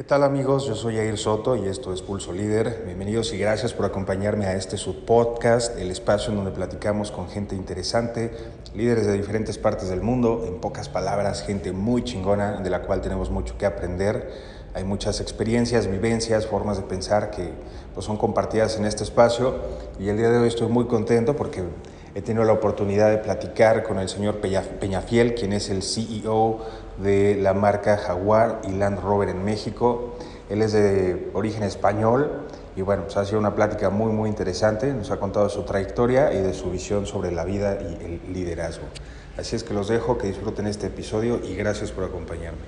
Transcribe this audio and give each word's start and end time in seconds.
¿Qué 0.00 0.04
tal 0.04 0.22
amigos? 0.22 0.66
Yo 0.66 0.74
soy 0.74 0.96
Jair 0.96 1.18
Soto 1.18 1.56
y 1.56 1.68
esto 1.68 1.92
es 1.92 2.00
Pulso 2.00 2.32
Líder. 2.32 2.84
Bienvenidos 2.86 3.34
y 3.34 3.38
gracias 3.38 3.74
por 3.74 3.84
acompañarme 3.84 4.46
a 4.46 4.54
este 4.54 4.78
subpodcast, 4.78 5.78
el 5.78 5.90
espacio 5.90 6.30
en 6.30 6.36
donde 6.36 6.52
platicamos 6.52 7.10
con 7.10 7.28
gente 7.28 7.54
interesante, 7.54 8.32
líderes 8.74 9.06
de 9.06 9.12
diferentes 9.12 9.58
partes 9.58 9.90
del 9.90 10.00
mundo, 10.00 10.44
en 10.46 10.58
pocas 10.58 10.88
palabras, 10.88 11.42
gente 11.42 11.72
muy 11.72 12.02
chingona 12.02 12.62
de 12.62 12.70
la 12.70 12.80
cual 12.80 13.02
tenemos 13.02 13.28
mucho 13.28 13.58
que 13.58 13.66
aprender. 13.66 14.32
Hay 14.72 14.84
muchas 14.84 15.20
experiencias, 15.20 15.86
vivencias, 15.86 16.46
formas 16.46 16.78
de 16.78 16.84
pensar 16.84 17.30
que 17.30 17.50
pues, 17.92 18.06
son 18.06 18.16
compartidas 18.16 18.78
en 18.78 18.86
este 18.86 19.04
espacio 19.04 19.56
y 19.98 20.08
el 20.08 20.16
día 20.16 20.30
de 20.30 20.38
hoy 20.38 20.48
estoy 20.48 20.68
muy 20.68 20.86
contento 20.86 21.36
porque 21.36 21.62
he 22.14 22.22
tenido 22.22 22.44
la 22.44 22.54
oportunidad 22.54 23.10
de 23.10 23.18
platicar 23.18 23.82
con 23.82 23.98
el 23.98 24.08
señor 24.08 24.40
Peñafiel, 24.40 25.34
quien 25.34 25.52
es 25.52 25.68
el 25.68 25.82
CEO 25.82 26.60
de 27.02 27.36
la 27.36 27.54
marca 27.54 27.96
Jaguar 27.96 28.60
y 28.68 28.72
Land 28.72 29.00
Rover 29.00 29.28
en 29.28 29.44
México. 29.44 30.16
Él 30.48 30.62
es 30.62 30.72
de 30.72 31.30
origen 31.32 31.62
español 31.62 32.46
y 32.76 32.82
bueno, 32.82 33.04
pues 33.04 33.16
ha 33.16 33.24
sido 33.24 33.38
una 33.38 33.54
plática 33.54 33.90
muy 33.90 34.12
muy 34.12 34.28
interesante. 34.28 34.92
Nos 34.92 35.10
ha 35.10 35.18
contado 35.18 35.48
su 35.48 35.62
trayectoria 35.64 36.32
y 36.32 36.42
de 36.42 36.52
su 36.52 36.70
visión 36.70 37.06
sobre 37.06 37.32
la 37.32 37.44
vida 37.44 37.78
y 37.80 38.04
el 38.04 38.32
liderazgo. 38.32 38.84
Así 39.36 39.56
es 39.56 39.64
que 39.64 39.72
los 39.72 39.88
dejo, 39.88 40.18
que 40.18 40.26
disfruten 40.26 40.66
este 40.66 40.88
episodio 40.88 41.40
y 41.42 41.54
gracias 41.54 41.92
por 41.92 42.04
acompañarme. 42.04 42.58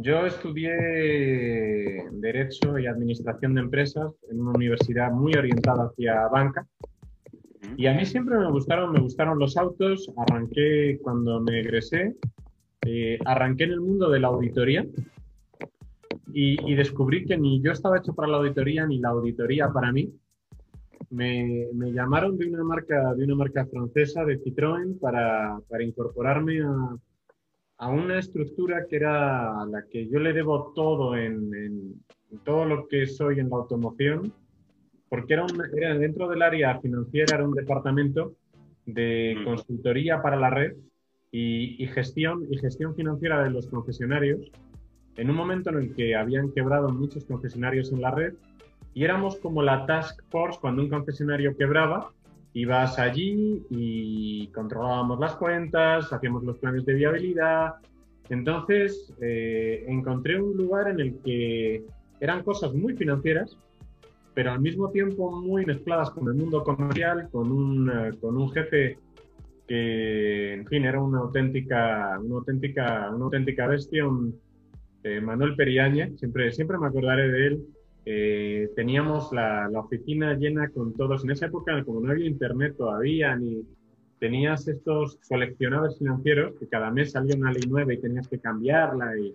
Yo 0.00 0.26
estudié 0.26 2.04
Derecho 2.12 2.78
y 2.78 2.86
Administración 2.86 3.54
de 3.54 3.62
Empresas 3.62 4.12
en 4.30 4.40
una 4.40 4.52
universidad 4.52 5.10
muy 5.10 5.34
orientada 5.34 5.90
hacia 5.90 6.28
banca 6.28 6.66
y 7.76 7.86
a 7.86 7.94
mí 7.94 8.04
siempre 8.06 8.38
me 8.38 8.50
gustaron, 8.50 8.92
me 8.92 9.00
gustaron 9.00 9.38
los 9.38 9.56
autos. 9.56 10.10
Arranqué 10.16 10.98
cuando 11.02 11.40
me 11.40 11.60
egresé, 11.60 12.16
eh, 12.82 13.18
arranqué 13.24 13.64
en 13.64 13.72
el 13.72 13.80
mundo 13.80 14.10
de 14.10 14.20
la 14.20 14.28
auditoría 14.28 14.86
y, 16.32 16.74
descubrí 16.74 17.24
que 17.24 17.36
ni 17.36 17.60
yo 17.62 17.72
estaba 17.72 17.98
hecho 17.98 18.14
para 18.14 18.28
la 18.28 18.36
auditoría 18.38 18.86
ni 18.86 18.98
la 18.98 19.10
auditoría 19.10 19.70
para 19.70 19.92
mí. 19.92 20.12
Me, 21.10 21.68
me 21.72 21.92
llamaron 21.92 22.36
de 22.36 22.48
una 22.48 22.62
marca, 22.64 23.14
de 23.14 23.24
una 23.24 23.34
marca 23.34 23.66
francesa, 23.66 24.24
de 24.24 24.38
Citroën, 24.42 24.98
para, 25.00 25.58
para 25.68 25.82
incorporarme 25.82 26.60
a, 26.60 26.96
a, 27.78 27.88
una 27.88 28.18
estructura 28.18 28.84
que 28.88 28.96
era 28.96 29.64
la 29.64 29.84
que 29.90 30.06
yo 30.08 30.18
le 30.18 30.34
debo 30.34 30.72
todo 30.74 31.16
en, 31.16 31.54
en 32.30 32.38
todo 32.44 32.66
lo 32.66 32.86
que 32.88 33.06
soy 33.06 33.40
en 33.40 33.48
la 33.48 33.56
automoción 33.56 34.32
porque 35.08 35.34
era, 35.34 35.46
era 35.76 35.94
dentro 35.94 36.28
del 36.28 36.42
área 36.42 36.78
financiera, 36.80 37.36
era 37.36 37.44
un 37.44 37.54
departamento 37.54 38.34
de 38.86 39.36
mm. 39.38 39.44
consultoría 39.44 40.22
para 40.22 40.36
la 40.36 40.50
red 40.50 40.74
y, 41.30 41.86
gestión, 41.88 42.46
y 42.50 42.58
gestión 42.58 42.94
financiera 42.94 43.42
de 43.42 43.50
los 43.50 43.66
concesionarios, 43.66 44.50
en 45.16 45.30
un 45.30 45.36
momento 45.36 45.70
en 45.70 45.76
el 45.76 45.94
que 45.94 46.14
habían 46.14 46.52
quebrado 46.52 46.88
muchos 46.88 47.24
concesionarios 47.24 47.92
en 47.92 48.00
la 48.00 48.10
red 48.10 48.34
y 48.94 49.04
éramos 49.04 49.36
como 49.36 49.62
la 49.62 49.84
task 49.86 50.22
force 50.30 50.58
cuando 50.60 50.82
un 50.82 50.88
concesionario 50.88 51.56
quebraba, 51.56 52.10
ibas 52.54 52.98
allí 52.98 53.62
y 53.68 54.48
controlábamos 54.48 55.20
las 55.20 55.36
cuentas, 55.36 56.12
hacíamos 56.12 56.44
los 56.44 56.58
planes 56.58 56.86
de 56.86 56.94
viabilidad. 56.94 57.74
Entonces 58.30 59.12
eh, 59.20 59.84
encontré 59.86 60.40
un 60.40 60.56
lugar 60.56 60.88
en 60.88 61.00
el 61.00 61.18
que 61.24 61.84
eran 62.20 62.42
cosas 62.42 62.72
muy 62.74 62.94
financieras, 62.94 63.56
pero 64.38 64.52
al 64.52 64.60
mismo 64.60 64.88
tiempo 64.92 65.32
muy 65.32 65.66
mezcladas 65.66 66.10
con 66.10 66.28
el 66.28 66.34
mundo 66.34 66.62
comercial, 66.62 67.28
con 67.28 67.50
un, 67.50 67.90
eh, 67.90 68.16
con 68.20 68.36
un 68.36 68.48
jefe 68.52 68.96
que, 69.66 70.52
en 70.52 70.64
fin, 70.68 70.84
era 70.84 71.02
una 71.02 71.18
auténtica, 71.18 72.16
una 72.22 72.36
auténtica, 72.36 73.10
una 73.12 73.24
auténtica 73.24 73.66
bestia, 73.66 74.06
un, 74.06 74.38
eh, 75.02 75.20
Manuel 75.20 75.56
Periaña, 75.56 76.08
siempre, 76.16 76.52
siempre 76.52 76.78
me 76.78 76.86
acordaré 76.86 77.32
de 77.32 77.46
él. 77.48 77.66
Eh, 78.06 78.70
teníamos 78.76 79.32
la, 79.32 79.68
la, 79.68 79.80
oficina 79.80 80.34
llena 80.34 80.68
con 80.68 80.94
todos. 80.94 81.24
En 81.24 81.32
esa 81.32 81.46
época, 81.46 81.82
como 81.82 81.98
no 82.00 82.12
había 82.12 82.28
internet 82.28 82.76
todavía, 82.78 83.34
ni 83.34 83.66
tenías 84.20 84.68
estos 84.68 85.18
coleccionables 85.28 85.98
financieros 85.98 86.54
que 86.60 86.68
cada 86.68 86.92
mes 86.92 87.10
salía 87.10 87.34
una 87.34 87.50
ley 87.50 87.62
nueva 87.68 87.92
y 87.92 88.00
tenías 88.00 88.28
que 88.28 88.38
cambiarla. 88.38 89.18
Y, 89.18 89.34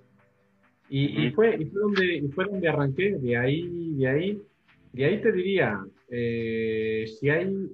y, 0.88 1.26
y 1.26 1.32
fue, 1.32 1.58
y 1.60 1.66
fue, 1.66 1.82
donde, 1.82 2.16
y 2.16 2.28
fue 2.30 2.46
donde 2.46 2.70
arranqué. 2.70 3.18
De 3.18 3.36
ahí, 3.36 3.96
de 3.98 4.08
ahí 4.08 4.42
y 4.94 5.04
ahí 5.04 5.22
te 5.22 5.32
diría, 5.32 5.84
eh, 6.10 7.06
si 7.20 7.30
hay 7.30 7.72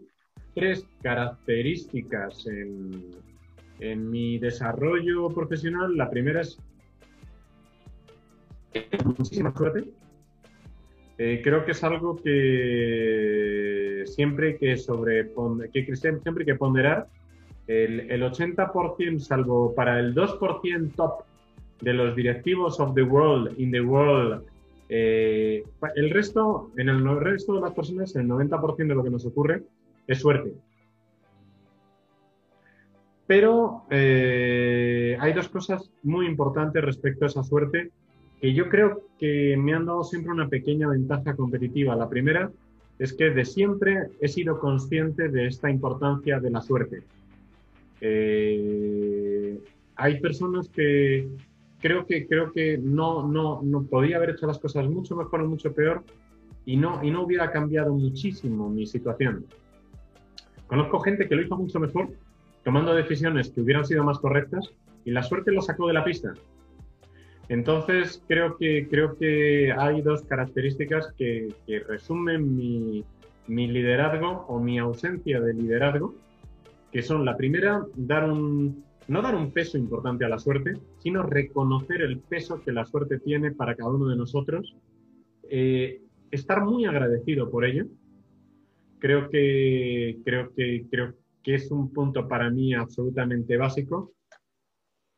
tres 0.56 0.88
características 1.02 2.48
en, 2.48 3.30
mi 4.10 4.38
desarrollo 4.40 5.30
profesional, 5.30 5.96
la 5.96 6.10
primera 6.10 6.42
es 6.42 6.58
muchísima 9.06 9.54
suerte. 9.56 9.86
Eh, 11.18 11.40
creo 11.42 11.64
que 11.64 11.72
es 11.72 11.84
algo 11.84 12.18
que 12.18 14.04
siempre 14.06 14.58
que 14.58 14.76
sobre 14.76 15.32
que 15.74 15.96
siempre 15.96 16.44
que 16.46 16.56
ponderar 16.56 17.08
el, 17.68 18.12
el 18.12 18.22
80%, 18.22 19.20
salvo 19.20 19.74
para 19.74 20.00
el 20.00 20.14
2% 20.14 20.96
top 20.96 21.24
de 21.82 21.94
los 21.94 22.16
directivos 22.18 22.82
of 22.82 22.94
the 22.96 23.04
world, 23.04 23.58
in 23.58 23.72
the 23.72 23.82
world, 23.82 24.44
eh, 24.90 25.64
el 25.96 26.10
resto, 26.10 26.72
en 26.76 26.90
el 26.90 27.20
resto 27.20 27.54
de 27.54 27.62
las 27.62 27.74
personas, 27.74 28.16
el 28.16 28.28
90% 28.28 28.76
de 28.76 28.96
lo 28.96 29.04
que 29.04 29.12
nos 29.12 29.26
ocurre 29.26 29.64
es 30.08 30.20
suerte. 30.20 30.54
Pero 33.28 33.84
eh, 33.92 35.16
hay 35.20 35.34
dos 35.34 35.50
cosas 35.50 35.92
muy 36.02 36.26
importantes 36.26 36.84
respecto 36.84 37.26
a 37.26 37.28
esa 37.28 37.44
suerte 37.44 37.92
que 38.42 38.54
yo 38.56 38.70
creo 38.70 39.04
que 39.20 39.56
me 39.56 39.74
han 39.74 39.86
dado 39.86 40.04
siempre 40.04 40.32
una 40.32 40.50
pequeña 40.50 40.88
ventaja 40.88 41.36
competitiva. 41.36 41.96
La 41.96 42.10
primera 42.10 42.52
es 42.98 43.14
que 43.14 43.30
de 43.30 43.46
siempre 43.46 44.10
he 44.20 44.28
sido 44.28 44.60
consciente 44.60 45.30
de 45.30 45.46
esta 45.46 45.70
importancia 45.70 46.40
de 46.40 46.50
la 46.50 46.62
suerte. 46.62 47.04
Eh, 48.02 49.60
hay 49.96 50.20
personas 50.22 50.70
que 50.70 51.28
creo 51.80 52.06
que, 52.06 52.28
creo 52.28 52.52
que 52.52 52.78
no, 52.78 53.28
no, 53.28 53.62
no 53.64 53.84
podía 53.84 54.18
haber 54.18 54.32
hecho 54.32 54.48
las 54.48 54.60
cosas 54.60 54.88
mucho 54.88 55.16
mejor 55.16 55.42
o 55.42 55.48
mucho 55.48 55.74
peor 55.74 56.04
y 56.66 56.78
no, 56.78 57.04
y 57.04 57.12
no 57.12 57.24
hubiera 57.24 57.52
cambiado 57.52 57.94
muchísimo 57.94 58.70
mi 58.70 58.86
situación. 58.86 59.46
Conozco 60.68 61.00
gente 61.00 61.28
que 61.28 61.36
lo 61.36 61.42
hizo 61.42 61.58
mucho 61.58 61.80
mejor, 61.80 62.10
tomando 62.64 62.94
decisiones 62.94 63.50
que 63.50 63.62
hubieran 63.62 63.86
sido 63.86 64.04
más 64.04 64.20
correctas 64.20 64.70
y 65.06 65.12
la 65.12 65.24
suerte 65.24 65.52
lo 65.52 65.62
sacó 65.62 65.88
de 65.88 65.94
la 65.94 66.04
pista. 66.04 66.34
Entonces, 67.48 68.24
creo 68.28 68.58
que, 68.58 68.88
creo 68.88 69.18
que 69.18 69.72
hay 69.72 70.02
dos 70.02 70.22
características 70.24 71.12
que, 71.18 71.52
que 71.66 71.80
resumen 71.80 72.56
mi, 72.56 73.04
mi 73.48 73.68
liderazgo 73.68 74.46
o 74.48 74.60
mi 74.60 74.78
ausencia 74.78 75.42
de 75.42 75.56
liderazgo, 75.56 76.14
que 76.92 77.02
son 77.02 77.26
la 77.26 77.36
primera, 77.36 77.84
dar 77.96 78.30
un, 78.30 78.84
no 79.10 79.24
dar 79.24 79.36
un 79.36 79.52
peso 79.52 79.78
importante 79.78 80.24
a 80.24 80.30
la 80.30 80.38
suerte, 80.38 80.74
sino 81.00 81.24
reconocer 81.24 82.02
el 82.02 82.20
peso 82.20 82.62
que 82.62 82.72
la 82.72 82.86
suerte 82.86 83.20
tiene 83.20 83.52
para 83.52 83.76
cada 83.76 83.90
uno 83.90 84.08
de 84.08 84.16
nosotros, 84.16 84.76
eh, 85.50 86.04
estar 86.30 86.64
muy 86.64 86.86
agradecido 86.86 87.50
por 87.50 87.66
ello. 87.66 87.88
Creo 89.00 89.30
que, 89.30 90.20
creo, 90.24 90.54
que, 90.54 90.86
creo 90.92 91.16
que 91.42 91.56
es 91.56 91.72
un 91.72 91.92
punto 91.92 92.28
para 92.28 92.52
mí 92.52 92.76
absolutamente 92.76 93.58
básico. 93.58 94.14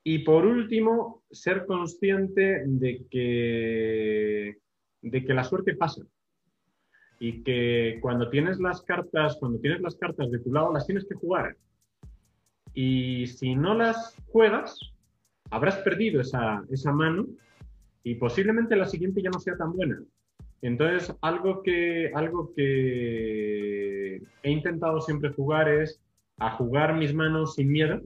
Y 0.05 0.19
por 0.19 0.45
último, 0.45 1.23
ser 1.29 1.65
consciente 1.65 2.63
de 2.65 3.05
que, 3.09 4.57
de 5.01 5.25
que 5.25 5.33
la 5.33 5.43
suerte 5.43 5.75
pasa 5.75 6.01
y 7.19 7.43
que 7.43 7.99
cuando 8.01 8.29
tienes 8.29 8.59
las 8.59 8.81
cartas, 8.83 9.35
cuando 9.37 9.59
tienes 9.59 9.81
las 9.81 9.95
cartas 9.95 10.31
de 10.31 10.39
tu 10.39 10.51
lado, 10.53 10.73
las 10.73 10.87
tienes 10.87 11.05
que 11.05 11.15
jugar 11.15 11.57
y 12.73 13.27
si 13.27 13.55
no 13.55 13.73
las 13.73 14.15
juegas, 14.31 14.79
habrás 15.49 15.77
perdido 15.77 16.21
esa, 16.21 16.63
esa 16.69 16.91
mano 16.91 17.27
y 18.03 18.15
posiblemente 18.15 18.75
la 18.75 18.87
siguiente 18.87 19.21
ya 19.21 19.29
no 19.29 19.39
sea 19.39 19.57
tan 19.57 19.73
buena. 19.73 20.01
Entonces, 20.61 21.15
algo 21.21 21.63
que, 21.63 22.11
algo 22.13 22.53
que 22.55 24.21
he 24.43 24.51
intentado 24.51 25.01
siempre 25.01 25.31
jugar 25.31 25.69
es 25.69 25.99
a 26.37 26.51
jugar 26.51 26.95
mis 26.95 27.13
manos 27.13 27.55
sin 27.55 27.71
miedo, 27.71 28.01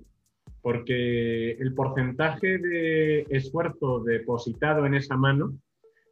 porque 0.61 1.51
el 1.51 1.73
porcentaje 1.73 2.57
de 2.57 3.27
esfuerzo 3.29 3.99
depositado 3.99 4.85
en 4.85 4.95
esa 4.95 5.15
mano 5.15 5.53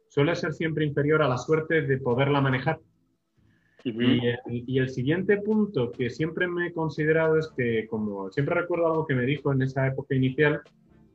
suele 0.08 0.34
ser 0.36 0.52
siempre 0.52 0.84
inferior 0.84 1.22
a 1.22 1.28
la 1.28 1.38
suerte 1.38 1.82
de 1.82 1.98
poderla 1.98 2.40
manejar 2.40 2.78
y, 3.84 4.78
el, 4.78 4.88
siguiente 4.88 5.36
punto 5.36 5.92
que 5.92 6.08
siempre 6.08 6.48
me 6.48 6.68
he 6.68 6.72
considerado 6.72 7.38
es 7.38 7.48
que, 7.54 7.86
como 7.86 8.30
siempre 8.30 8.54
recuerdo 8.54 8.86
algo 8.86 9.06
que 9.06 9.14
me 9.14 9.26
dijo 9.26 9.52
en 9.52 9.60
esa 9.60 9.86
época 9.86 10.14
inicial, 10.14 10.62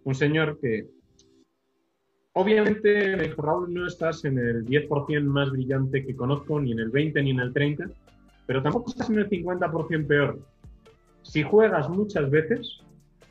un 0.04 0.14
señor 0.14 0.60
que 0.62 0.88
obviamente 2.34 3.18
me 3.18 3.24
dijo, 3.24 3.42
Raúl, 3.42 3.74
no 3.74 3.88
estás 3.88 4.24
en 4.24 4.38
el 4.38 4.66
10% 4.66 5.24
más 5.24 5.50
brillante 5.50 6.06
que 6.06 6.16
conozco, 6.16 6.60
ni 6.62 6.72
en 6.72 6.80
el 6.80 6.90
20 6.90 7.24
ni 7.24 7.32
en 7.32 7.40
el 7.40 7.54
30, 7.54 7.90
pero 8.46 8.62
tampoco 8.62 8.92
estás 8.92 9.10
en 9.10 9.18
el 9.18 9.30
50% 9.30 10.08
peor. 10.08 10.40
Si 11.24 11.42
juegas 11.42 11.90
muchas 11.90 12.30
veces, 12.30 12.84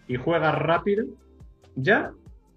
y 0.09 0.17
juegas 0.17 0.59
rápido, 0.59 1.05
ya 1.77 2.13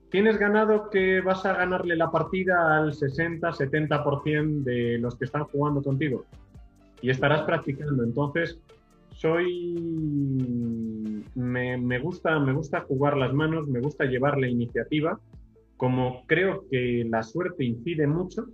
tienes 0.10 0.38
ganado 0.38 0.90
que 0.90 1.22
vas 1.22 1.46
a 1.46 1.54
ganarle 1.54 1.96
la 1.96 2.10
partida 2.10 2.78
al 2.78 2.94
60-70% 2.94 4.64
de 4.64 4.98
los 4.98 5.16
que 5.16 5.26
están 5.26 5.44
jugando 5.44 5.84
contigo 5.84 6.26
y 7.02 7.10
estarás 7.10 7.44
practicando. 7.44 8.04
Entonces, 8.04 8.60
soy. 9.16 9.74
Me, 11.36 12.00
gusta, 12.00 12.40
me 12.40 12.54
gusta 12.54 12.82
jugar 12.82 13.18
las 13.18 13.34
manos, 13.34 13.68
me 13.68 13.80
gusta 13.80 14.06
llevar 14.06 14.38
la 14.38 14.48
iniciativa. 14.48 15.20
Como 15.78 16.24
creo 16.28 16.66
que 16.70 17.06
la 17.10 17.24
suerte 17.24 17.64
incide 17.64 18.06
mucho, 18.06 18.48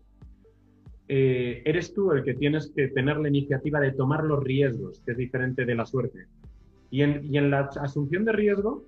eh, 1.10 1.62
eres 1.66 1.94
tú 1.94 2.12
el 2.12 2.24
que 2.24 2.34
tienes 2.34 2.72
que 2.76 2.88
tener 2.90 3.18
la 3.18 3.28
iniciativa 3.28 3.80
de 3.80 3.92
tomar 3.92 4.24
los 4.24 4.44
riesgos, 4.44 5.02
que 5.06 5.12
es 5.12 5.18
diferente 5.18 5.66
de 5.66 5.76
la 5.76 5.86
suerte. 5.86 6.28
Y 6.90 7.02
en, 7.02 7.50
la 7.50 7.70
asunción 7.82 8.24
de 8.24 8.32
riesgo, 8.32 8.86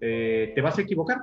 eh, 0.00 0.52
te 0.54 0.60
vas 0.62 0.78
a 0.78 0.82
equivocar. 0.82 1.18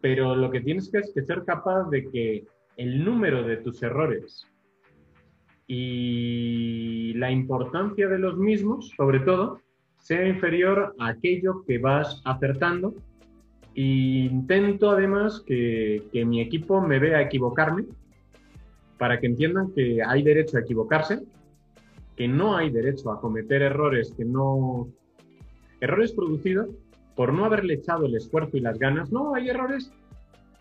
Pero 0.00 0.34
lo 0.34 0.50
que 0.50 0.60
tienes 0.60 0.90
que 0.90 0.98
es 0.98 1.12
que 1.14 1.22
ser 1.22 1.44
capaz 1.44 1.88
de 1.90 2.08
que 2.10 2.46
el 2.76 3.04
número 3.04 3.42
de 3.42 3.58
tus 3.58 3.82
errores 3.82 4.46
y 5.68 7.12
la 7.14 7.30
importancia 7.30 8.08
de 8.08 8.18
los 8.18 8.38
mismos, 8.38 8.90
sobre 8.96 9.20
todo, 9.20 9.60
sea 9.98 10.26
inferior 10.26 10.94
a 10.98 11.08
aquello 11.08 11.62
que 11.66 11.78
vas 11.78 12.22
acertando. 12.24 12.94
E 13.74 13.82
intento 13.82 14.90
además 14.90 15.44
que, 15.46 16.02
que 16.10 16.24
mi 16.24 16.40
equipo 16.40 16.80
me 16.80 16.98
vea 16.98 17.20
equivocarme 17.20 17.84
para 18.96 19.20
que 19.20 19.26
entiendan 19.26 19.72
que 19.74 20.02
hay 20.02 20.22
derecho 20.22 20.56
a 20.56 20.60
equivocarse, 20.60 21.20
que 22.16 22.26
no 22.26 22.56
hay 22.56 22.70
derecho 22.70 23.12
a 23.12 23.20
cometer 23.20 23.62
errores 23.62 24.12
que 24.16 24.24
no... 24.24 24.88
Errores 25.80 26.12
producidos 26.12 26.70
por 27.14 27.32
no 27.32 27.44
haberle 27.44 27.74
echado 27.74 28.06
el 28.06 28.16
esfuerzo 28.16 28.56
y 28.56 28.60
las 28.60 28.78
ganas. 28.78 29.12
No, 29.12 29.34
hay 29.34 29.50
errores 29.50 29.92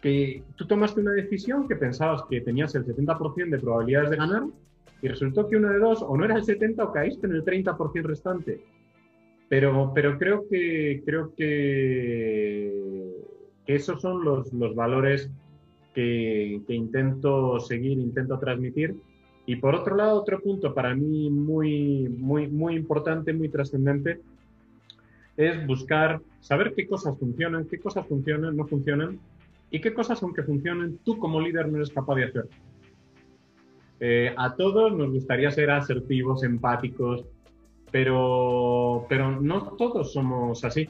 que 0.02 0.44
tú 0.56 0.68
tomaste 0.68 1.00
una 1.02 1.12
decisión 1.12 1.68
que 1.68 1.76
pensabas 1.76 2.24
que 2.30 2.42
tenías 2.42 2.76
el 2.76 2.86
70% 2.86 3.50
de 3.50 3.58
probabilidades 3.58 4.12
de 4.12 4.18
ganar 4.18 4.44
y 5.02 5.08
resultó 5.08 5.48
que 5.48 5.58
uno 5.58 5.70
de 5.70 5.80
dos 5.80 6.02
o 6.02 6.18
no 6.18 6.26
era 6.26 6.36
el 6.36 6.44
70 6.44 6.84
o 6.84 6.92
caíste 6.92 7.28
en 7.28 7.34
el 7.34 7.46
30% 7.46 8.04
restante. 8.04 8.62
Pero, 9.50 9.92
pero 9.94 10.18
creo 10.18 10.48
que 10.50 11.02
creo 11.06 11.34
que, 11.36 13.14
esos 13.66 14.02
son 14.02 14.24
los, 14.24 14.52
los 14.54 14.76
valores 14.76 15.30
que, 15.94 16.62
que, 16.68 16.74
intento 16.74 17.60
seguir, 17.60 17.98
intento 18.00 18.40
transmitir. 18.40 18.96
Y 19.46 19.58
por 19.58 19.76
otro 19.76 19.96
lado, 19.96 20.20
otro 20.20 20.42
punto 20.42 20.74
para 20.74 20.94
mí 20.94 21.30
muy, 21.30 22.10
muy, 22.10 22.48
muy 22.48 22.76
importante, 22.76 23.34
muy 23.34 23.50
trascendente, 23.50 24.20
es 25.38 25.66
buscar, 25.68 26.20
saber 26.42 26.74
qué 26.76 26.88
cosas 26.88 27.18
funcionan, 27.18 27.66
qué 27.66 27.80
cosas 27.80 28.06
funcionan, 28.08 28.58
no 28.58 28.68
funcionan, 28.68 29.20
y 29.70 29.80
qué 29.80 29.94
cosas, 29.94 30.22
aunque 30.24 30.44
funcionen, 30.44 30.98
tú 31.04 31.18
como 31.18 31.40
líder 31.40 31.70
no 31.70 31.78
eres 31.78 31.92
capaz 31.92 32.16
de 32.16 32.26
hacer. 32.26 32.48
Eh, 34.00 34.34
a 34.38 34.56
todos 34.56 34.94
nos 34.94 35.12
gustaría 35.12 35.50
ser 35.52 35.72
asertivos, 35.72 36.44
empáticos, 36.44 37.26
pero, 37.92 39.06
pero 39.10 39.42
no 39.42 39.76
todos 39.76 40.14
somos 40.14 40.64
así. 40.64 40.90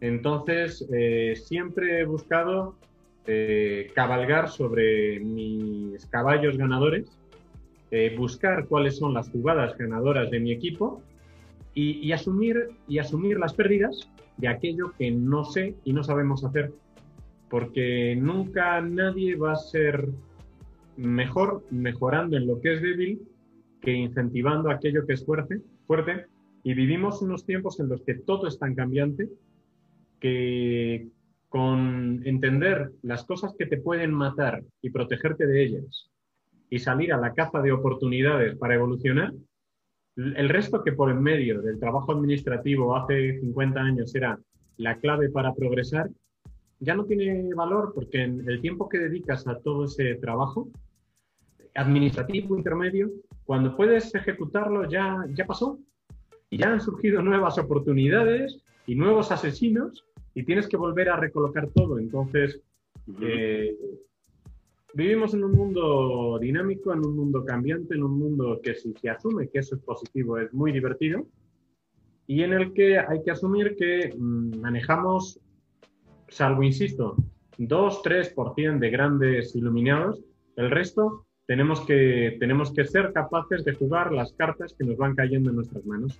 Entonces, 0.00 0.86
eh, 0.92 1.34
siempre 1.36 2.00
he 2.00 2.04
buscado 2.04 2.74
eh, 3.26 3.90
cabalgar 3.94 4.48
sobre 4.48 5.20
mis 5.20 6.04
caballos 6.06 6.56
ganadores, 6.56 7.16
buscar 8.16 8.66
cuáles 8.68 8.98
son 8.98 9.14
las 9.14 9.28
jugadas 9.30 9.76
ganadoras 9.76 10.30
de 10.30 10.38
mi 10.38 10.52
equipo 10.52 11.02
y, 11.74 11.98
y, 12.06 12.12
asumir, 12.12 12.68
y 12.86 13.00
asumir 13.00 13.36
las 13.36 13.52
pérdidas 13.52 14.08
de 14.36 14.46
aquello 14.46 14.92
que 14.96 15.10
no 15.10 15.44
sé 15.44 15.74
y 15.84 15.92
no 15.92 16.04
sabemos 16.04 16.44
hacer. 16.44 16.72
Porque 17.48 18.14
nunca 18.16 18.80
nadie 18.80 19.34
va 19.34 19.54
a 19.54 19.56
ser 19.56 20.08
mejor 21.00 21.64
mejorando 21.70 22.36
en 22.36 22.46
lo 22.46 22.60
que 22.60 22.74
es 22.74 22.82
débil 22.82 23.20
que 23.80 23.92
incentivando 23.92 24.70
aquello 24.70 25.06
que 25.06 25.14
es 25.14 25.24
fuerte, 25.24 25.60
fuerte. 25.86 26.26
Y 26.62 26.74
vivimos 26.74 27.22
unos 27.22 27.46
tiempos 27.46 27.80
en 27.80 27.88
los 27.88 28.02
que 28.02 28.14
todo 28.14 28.46
es 28.46 28.58
tan 28.58 28.74
cambiante 28.74 29.28
que 30.20 31.08
con 31.48 32.20
entender 32.24 32.92
las 33.02 33.24
cosas 33.24 33.54
que 33.58 33.66
te 33.66 33.78
pueden 33.78 34.12
matar 34.12 34.62
y 34.82 34.90
protegerte 34.90 35.46
de 35.46 35.64
ellas 35.64 36.10
y 36.68 36.78
salir 36.78 37.12
a 37.12 37.16
la 37.16 37.32
caza 37.32 37.60
de 37.62 37.72
oportunidades 37.72 38.56
para 38.56 38.74
evolucionar, 38.74 39.32
el 40.16 40.48
resto 40.48 40.84
que 40.84 40.92
por 40.92 41.10
en 41.10 41.22
medio 41.22 41.62
del 41.62 41.80
trabajo 41.80 42.12
administrativo 42.12 42.94
hace 42.94 43.40
50 43.40 43.80
años 43.80 44.14
era 44.14 44.38
la 44.76 44.98
clave 44.98 45.30
para 45.30 45.54
progresar, 45.54 46.10
ya 46.78 46.94
no 46.94 47.04
tiene 47.04 47.52
valor 47.54 47.92
porque 47.94 48.22
en 48.22 48.48
el 48.48 48.60
tiempo 48.60 48.88
que 48.88 48.98
dedicas 48.98 49.46
a 49.46 49.58
todo 49.58 49.84
ese 49.84 50.14
trabajo 50.16 50.68
administrativo 51.74 52.56
intermedio, 52.56 53.10
cuando 53.44 53.76
puedes 53.76 54.14
ejecutarlo 54.14 54.88
ya, 54.88 55.24
ya 55.34 55.46
pasó. 55.46 55.78
Y 56.50 56.58
ya 56.58 56.72
han 56.72 56.80
surgido 56.80 57.22
nuevas 57.22 57.58
oportunidades 57.58 58.60
y 58.86 58.96
nuevos 58.96 59.30
asesinos 59.30 60.04
y 60.34 60.42
tienes 60.44 60.66
que 60.66 60.76
volver 60.76 61.08
a 61.08 61.16
recolocar 61.16 61.68
todo. 61.68 61.98
Entonces, 61.98 62.60
eh, 63.22 63.76
vivimos 64.94 65.32
en 65.34 65.44
un 65.44 65.52
mundo 65.52 66.38
dinámico, 66.40 66.92
en 66.92 67.06
un 67.06 67.16
mundo 67.16 67.44
cambiante, 67.44 67.94
en 67.94 68.02
un 68.02 68.18
mundo 68.18 68.60
que 68.62 68.74
si 68.74 68.92
se 68.94 69.10
asume 69.10 69.48
que 69.48 69.60
eso 69.60 69.76
es 69.76 69.82
positivo 69.82 70.38
es 70.38 70.52
muy 70.52 70.72
divertido 70.72 71.26
y 72.30 72.44
en 72.44 72.52
el 72.52 72.72
que 72.74 72.96
hay 72.96 73.24
que 73.24 73.32
asumir 73.32 73.74
que 73.74 74.14
mm, 74.16 74.60
manejamos, 74.60 75.40
salvo, 76.28 76.62
insisto, 76.62 77.16
2-3% 77.58 78.78
de 78.78 78.90
grandes 78.90 79.56
iluminados, 79.56 80.22
el 80.54 80.70
resto 80.70 81.26
tenemos 81.50 81.80
que, 81.80 82.36
tenemos 82.38 82.72
que 82.72 82.84
ser 82.84 83.12
capaces 83.12 83.64
de 83.64 83.74
jugar 83.74 84.12
las 84.12 84.32
cartas 84.34 84.72
que 84.72 84.84
nos 84.84 84.96
van 84.96 85.16
cayendo 85.16 85.50
en 85.50 85.56
nuestras 85.56 85.84
manos. 85.84 86.16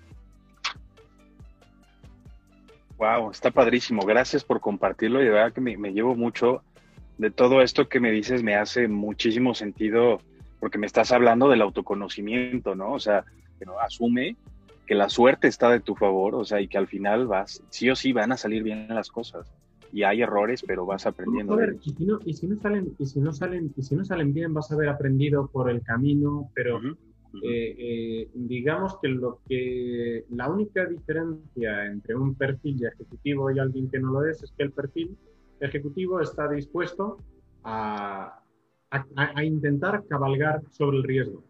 Wow, 2.99 3.31
está 3.31 3.53
padrísimo. 3.53 4.03
Gracias 4.05 4.43
por 4.43 4.59
compartirlo 4.59 5.23
y 5.23 5.27
de 5.27 5.31
verdad 5.31 5.53
que 5.53 5.61
me, 5.61 5.93
llevo 5.93 6.17
mucho 6.17 6.65
de 7.17 7.31
todo 7.31 7.63
esto 7.63 7.89
que 7.89 8.01
me 8.01 8.11
dices. 8.11 8.43
Me 8.43 8.57
hace 8.57 8.89
muchísimo 8.89 9.55
sentido 9.55 10.21
porque 10.59 10.79
me 10.79 10.87
estás 10.89 11.13
hablando 11.13 11.49
del 11.49 11.63
autoconocimiento, 11.63 12.75
¿no? 12.75 12.95
O 12.95 12.99
sea, 12.99 13.25
que 13.61 13.67
no 13.67 13.79
asume 13.79 14.35
que 14.85 14.97
la 14.97 15.09
suerte 15.09 15.47
está 15.47 15.71
de 15.71 15.79
tu 15.79 15.95
favor, 15.95 16.35
o 16.35 16.45
sea, 16.45 16.61
y 16.61 16.67
que 16.67 16.77
al 16.77 16.89
final 16.89 17.29
vas, 17.29 17.63
sí 17.71 17.89
o 17.89 17.95
sí 17.95 18.11
van 18.11 18.33
a 18.33 18.37
salir 18.37 18.65
bien 18.65 18.89
las 18.89 19.09
cosas 19.13 19.49
y 19.93 20.03
hay 20.03 20.23
errores, 20.23 20.63
pero 20.67 20.87
vas 20.87 21.07
aprendiendo. 21.07 21.59
y, 21.83 21.91
si 21.91 22.05
no, 22.05 22.19
y 22.25 22.35
si 22.35 22.47
no 22.47 22.61
salen, 22.61 22.95
y 22.99 23.07
si 23.07 23.21
no 23.21 23.33
salen, 23.33 23.73
y 23.77 23.83
si 23.83 23.95
no 23.95 24.05
salen 24.05 24.33
bien, 24.33 24.55
vas 24.55 24.71
a 24.71 24.75
haber 24.75 24.89
aprendido 24.89 25.49
por 25.49 25.71
el 25.71 25.83
camino, 25.83 26.51
pero 26.55 26.81
eh, 27.43 27.75
eh, 27.79 28.29
digamos 28.35 28.99
que 29.01 29.09
lo 29.09 29.41
que 29.49 30.25
la 30.31 30.49
única 30.49 30.87
diferencia 30.87 31.87
entre 31.87 32.15
un 32.15 32.35
perfil 32.35 32.79
de 32.79 32.89
ejecutivo 32.89 33.51
y 33.51 33.59
alguien 33.59 33.91
que 33.91 33.99
no 33.99 34.13
lo 34.13 34.27
es 34.27 34.43
es 34.43 34.53
que 34.53 34.65
el 34.65 34.73
perfil 34.73 35.17
ejecutivo 35.61 36.21
está 36.21 36.49
dispuesto 36.49 37.19
a, 37.65 38.43
a, 38.91 39.45
intentar 39.45 40.05
cabalgar 40.09 40.63
sobre 40.71 40.99
el 40.99 41.05
riesgo. 41.05 41.45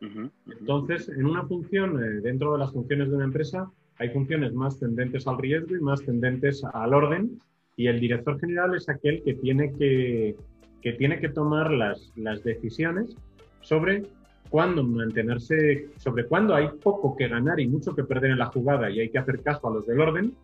Entonces, 0.00 1.08
en 1.08 1.24
una 1.24 1.44
función, 1.46 2.02
eh, 2.02 2.20
dentro 2.20 2.52
de 2.52 2.58
las 2.58 2.72
funciones 2.72 3.08
de 3.08 3.16
una 3.16 3.24
empresa, 3.24 3.70
hay 3.98 4.10
funciones 4.10 4.52
más 4.52 4.78
tendentes 4.78 5.26
al 5.26 5.38
riesgo 5.38 5.76
y 5.76 5.80
más 5.80 6.02
tendentes 6.02 6.62
al 6.64 6.94
orden 6.94 7.38
y 7.76 7.88
el 7.88 8.00
director 8.00 8.38
general 8.40 8.74
es 8.74 8.88
aquel 8.88 9.22
que 9.22 9.34
tiene 9.34 9.72
que, 9.72 10.36
que, 10.82 10.92
tiene 10.94 11.20
que 11.20 11.28
tomar 11.28 11.70
las, 11.70 12.12
las 12.16 12.42
decisiones 12.42 13.16
sobre 13.60 14.02
cuándo 14.48 14.84
mantenerse, 14.84 15.88
sobre 15.98 16.26
cuándo 16.26 16.54
hay 16.54 16.68
poco 16.82 17.16
que 17.16 17.28
ganar 17.28 17.60
y 17.60 17.68
mucho 17.68 17.94
que 17.94 18.04
perder 18.04 18.30
en 18.32 18.38
la 18.38 18.46
jugada 18.46 18.90
y 18.90 19.00
hay 19.00 19.10
que 19.10 19.18
hacer 19.18 19.42
caso 19.42 19.68
a 19.68 19.72
los 19.72 19.86
del 19.86 20.00
orden, 20.00 20.34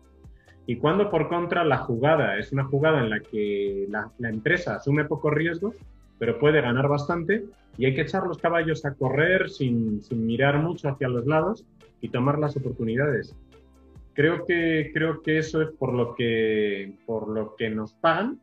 y 0.65 0.77
cuando 0.77 1.09
por 1.09 1.27
contra 1.27 1.63
la 1.63 1.77
jugada 1.77 2.37
es 2.37 2.51
una 2.51 2.63
jugada 2.65 2.99
en 3.01 3.09
la 3.09 3.19
que 3.19 3.87
la, 3.89 4.11
empresa 4.29 4.75
asume 4.75 5.05
pocos 5.05 5.33
riesgos, 5.33 5.75
pero 6.19 6.39
puede 6.39 6.61
ganar 6.61 6.87
bastante 6.87 7.45
y 7.77 7.85
hay 7.85 7.95
que 7.95 8.01
echar 8.01 8.25
los 8.25 8.37
caballos 8.37 8.85
a 8.85 8.93
correr 8.93 9.49
sin, 9.49 10.01
sin 10.01 10.25
mirar 10.25 10.59
mucho 10.59 10.87
hacia 10.89 11.09
los 11.09 11.25
lados 11.25 11.65
y 12.03 12.09
tomar 12.09 12.37
las 12.37 12.55
oportunidades. 12.57 13.33
Creo 14.13 14.45
que, 14.45 14.91
creo 14.93 15.23
que 15.23 15.37
eso 15.39 15.61
es 15.61 15.69
por 15.71 15.93
lo 15.93 16.15
que, 16.15 16.93
por 17.05 17.29
lo 17.29 17.55
que 17.55 17.69
nos 17.69 17.93
pagan 17.93 18.39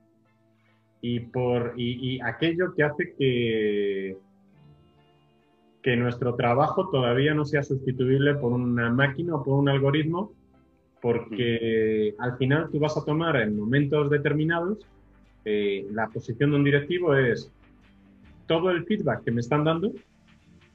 y 1.03 1.21
por 1.21 1.75
y, 1.77 2.19
aquello 2.23 2.75
que 2.75 2.83
hace 2.83 3.15
que, 3.19 4.17
que 5.83 5.97
nuestro 5.97 6.35
trabajo 6.37 6.89
todavía 6.89 7.35
no 7.35 7.45
sea 7.45 7.63
sustituible 7.63 8.35
por 8.35 8.53
una 8.53 8.91
máquina 8.91 9.37
o 9.37 9.45
por 9.45 9.59
un 9.59 9.69
algoritmo, 9.69 10.33
porque 11.03 12.15
al 12.19 12.39
final 12.39 12.71
tú 12.73 12.81
vas 12.81 12.97
a 12.97 13.05
tomar 13.05 13.37
en 13.37 13.59
momentos 13.59 14.09
determinados, 14.09 14.79
eh, 15.45 15.87
la 15.93 16.09
posición 16.09 16.51
de 16.51 16.57
un 16.57 16.65
directivo 16.65 17.15
es 17.15 17.53
todo 18.47 18.71
el 18.71 18.85
feedback 18.87 19.23
que 19.23 19.31
me 19.31 19.41
están 19.41 19.65
dando 19.65 19.93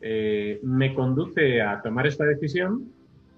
eh, 0.07 0.59
me 0.61 0.93
conduce 0.93 1.63
a 1.63 1.81
tomar 1.81 2.05
esta 2.05 2.25
decisión 2.25 2.93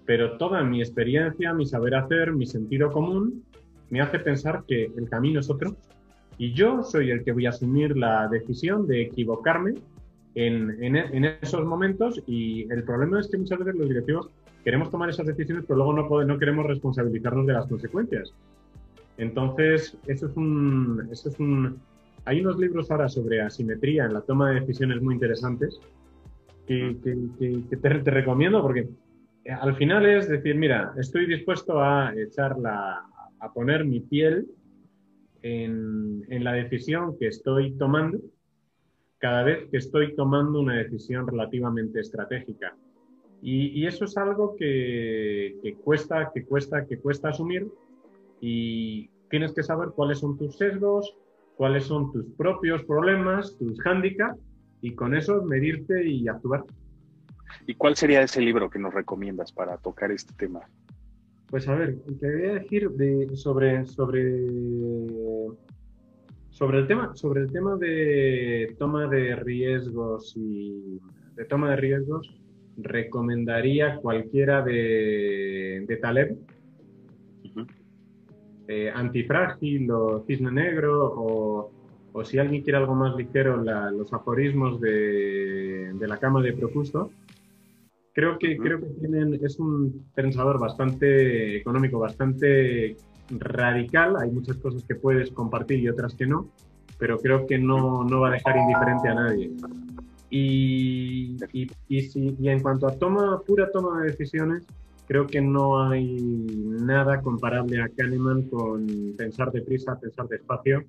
pero 0.08 0.38
toda 0.38 0.64
mi 0.64 0.80
experiencia, 0.80 1.54
mi 1.54 1.66
saber 1.66 1.94
hacer, 1.96 2.32
mi 2.32 2.46
sentido 2.46 2.92
común, 2.92 3.44
me 3.90 4.00
hace 4.02 4.20
pensar 4.20 4.64
que 4.66 4.86
el 4.86 5.10
camino 5.10 5.42
es 5.42 5.50
otro 5.50 5.76
y 6.38 6.54
yo 6.54 6.82
soy 6.82 7.12
el 7.12 7.24
que 7.24 7.34
voy 7.34 7.46
a 7.46 7.50
asumir 7.50 7.96
la 7.96 8.28
decisión 8.30 8.88
de 8.88 9.02
equivocarme 9.04 9.76
en, 10.36 10.82
en, 10.84 11.26
esos 11.42 11.66
momentos 11.66 12.22
y 12.26 12.72
el 12.72 12.84
problema 12.84 13.20
es 13.20 13.28
que 13.28 13.38
muchas 13.38 13.60
veces 13.60 13.76
los 13.76 13.90
directivos 13.90 14.30
queremos 14.64 14.90
tomar 14.92 15.10
esas 15.10 15.26
decisiones 15.26 15.66
pero 15.68 15.78
luego 15.78 15.94
no, 15.94 16.24
no 16.26 16.40
queremos 16.40 16.66
responsabilizarnos 16.66 17.46
de 17.48 17.54
las 17.54 17.68
consecuencias. 17.68 18.34
Entonces, 19.18 19.98
eso 20.06 20.28
es 20.28 20.38
un, 20.38 21.08
eso 21.12 21.30
es 21.30 21.40
un... 21.40 21.80
Hay 22.26 22.42
unos 22.42 22.60
libros 22.60 22.92
ahora 22.92 23.10
sobre 23.10 23.42
asimetría 23.42 24.06
en 24.06 24.14
la 24.14 24.22
toma 24.22 24.52
de 24.52 24.60
decisiones 24.60 25.02
muy 25.02 25.16
interesantes 25.16 25.80
que, 26.68 26.98
que, 27.40 27.78
te, 27.78 27.90
te 28.02 28.12
recomiendo 28.12 28.62
porque 28.62 28.88
eh, 29.46 29.52
al 29.52 29.76
final 29.76 30.06
es 30.06 30.28
decir, 30.28 30.56
mira, 30.56 30.94
estoy 30.98 31.26
dispuesto 31.26 31.82
a 31.82 32.14
echar 32.16 32.60
la, 32.60 33.06
a 33.40 33.54
poner 33.54 33.86
mi 33.86 34.02
piel 34.02 34.46
en, 35.42 36.26
en, 36.30 36.44
la 36.44 36.54
decisión 36.54 37.18
que 37.18 37.28
estoy 37.28 37.72
tomando 37.78 38.20
cada 39.20 39.44
vez 39.44 39.70
que 39.72 39.78
estoy 39.78 40.16
tomando 40.16 40.60
una 40.60 40.76
decisión 40.76 41.26
relativamente 41.26 42.02
estratégica. 42.02 42.76
Y, 43.42 43.68
y 43.80 43.88
eso 43.88 44.06
es 44.06 44.18
algo 44.18 44.56
que, 44.56 45.58
que, 45.64 45.76
cuesta, 45.76 46.32
que 46.34 46.44
cuesta, 46.44 46.86
que 46.86 47.00
cuesta 47.00 47.30
asumir 47.30 47.68
y 48.42 49.10
tienes 49.30 49.54
que 49.54 49.64
saber 49.64 49.90
cuáles 49.96 50.20
son 50.20 50.38
tus 50.38 50.58
sesgos, 50.58 51.16
cuáles 51.56 51.86
son 51.86 52.12
tus 52.12 52.26
propios 52.38 52.84
problemas, 52.84 53.58
tus 53.58 53.80
hándicaps 53.80 54.40
y 54.82 54.94
con 54.96 55.16
eso 55.16 55.44
medirte 55.44 56.08
y 56.08 56.28
actuar. 56.28 56.64
¿Y 57.66 57.76
cuál 57.76 57.96
sería 57.96 58.22
ese 58.22 58.42
libro 58.42 58.70
que 58.70 58.80
nos 58.80 58.94
recomiendas 58.94 59.52
para 59.52 59.78
tocar 59.78 60.12
este 60.12 60.34
tema? 60.34 60.62
Pues 61.50 61.68
a 61.68 61.76
ver, 61.76 61.98
te 62.20 62.32
voy 62.32 62.46
a 62.46 62.54
decir 62.56 62.90
de, 62.92 63.36
sobre, 63.36 63.86
sobre, 63.86 64.46
sobre, 66.50 66.80
el 66.80 66.88
tema, 66.88 67.16
sobre 67.16 67.42
el 67.42 67.52
tema 67.52 67.78
de 67.78 68.76
toma 68.78 69.08
de 69.08 69.36
riesgos 69.36 70.34
y 70.36 71.00
de 71.36 71.46
toma 71.46 71.72
de 71.72 71.78
riesgos, 71.78 72.38
recomendaría 72.78 73.98
cualquiera 73.98 74.62
de, 74.62 75.86
de 75.88 75.98
Taleb, 75.98 76.38
eh, 78.68 78.92
Antifrágil 78.94 79.90
o 79.92 80.26
Cisne 80.28 80.52
Negro 80.52 81.14
o, 81.16 81.72
o, 82.18 82.26
si 82.26 82.38
alguien 82.40 82.64
quiere 82.64 82.78
algo 82.78 82.96
más 82.96 83.16
ligero, 83.16 83.58
los 83.58 84.14
aforismos 84.14 84.80
de, 84.82 85.92
de 85.94 86.08
la 86.08 86.18
cama 86.18 86.42
de 86.42 86.54
Procusto 86.54 87.12
Creo 88.18 88.40
que, 88.40 88.58
creo 88.58 88.80
que 88.80 88.88
tienen, 89.00 89.40
es 89.46 89.60
un 89.60 90.08
pensador 90.16 90.60
bastante 90.60 91.58
económico, 91.58 92.00
bastante 92.00 92.98
radical. 93.30 94.16
Hay 94.18 94.32
muchas 94.32 94.58
cosas 94.58 94.84
que 94.86 94.96
puedes 94.96 95.30
compartir 95.30 95.82
y 95.82 95.88
otras 95.88 96.16
que 96.16 96.26
no, 96.26 96.50
pero 96.98 97.20
creo 97.20 97.46
que 97.46 97.60
no, 97.60 98.04
no 98.06 98.22
va 98.22 98.30
a 98.30 98.32
dejar 98.32 98.58
indiferente 98.58 99.08
a 99.08 99.14
nadie. 99.14 99.52
Y, 100.32 101.38
y, 101.54 101.68
y, 101.88 102.02
si, 102.02 102.36
y 102.40 102.50
en 102.50 102.60
cuanto 102.60 102.88
a 102.88 102.98
toma, 102.98 103.40
pura 103.46 103.70
toma 103.70 104.02
de 104.02 104.08
decisiones, 104.08 104.66
creo 105.08 105.28
que 105.28 105.40
no 105.40 105.88
hay 105.88 106.18
nada 106.82 107.22
comparable 107.22 107.84
a 107.84 107.88
Kahneman 107.88 108.50
con 108.50 109.14
pensar 109.16 109.52
deprisa, 109.52 110.00
pensar 110.00 110.28
despacio 110.28 110.84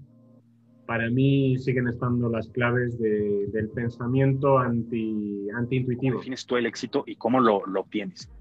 para 0.88 1.10
mí 1.10 1.58
siguen 1.58 1.86
estando 1.86 2.30
las 2.30 2.48
claves 2.48 2.98
del 2.98 3.68
pensamiento 3.74 4.58
anti, 4.58 5.46
anti-intuitivo. 5.54 6.12
¿Cómo 6.14 6.20
defines 6.20 6.46
tú 6.46 6.56
el 6.56 6.64
éxito 6.64 7.04
y 7.06 7.14
cómo 7.16 7.40
lo, 7.40 7.66
lo 7.66 7.80
obtienes? 7.80 8.32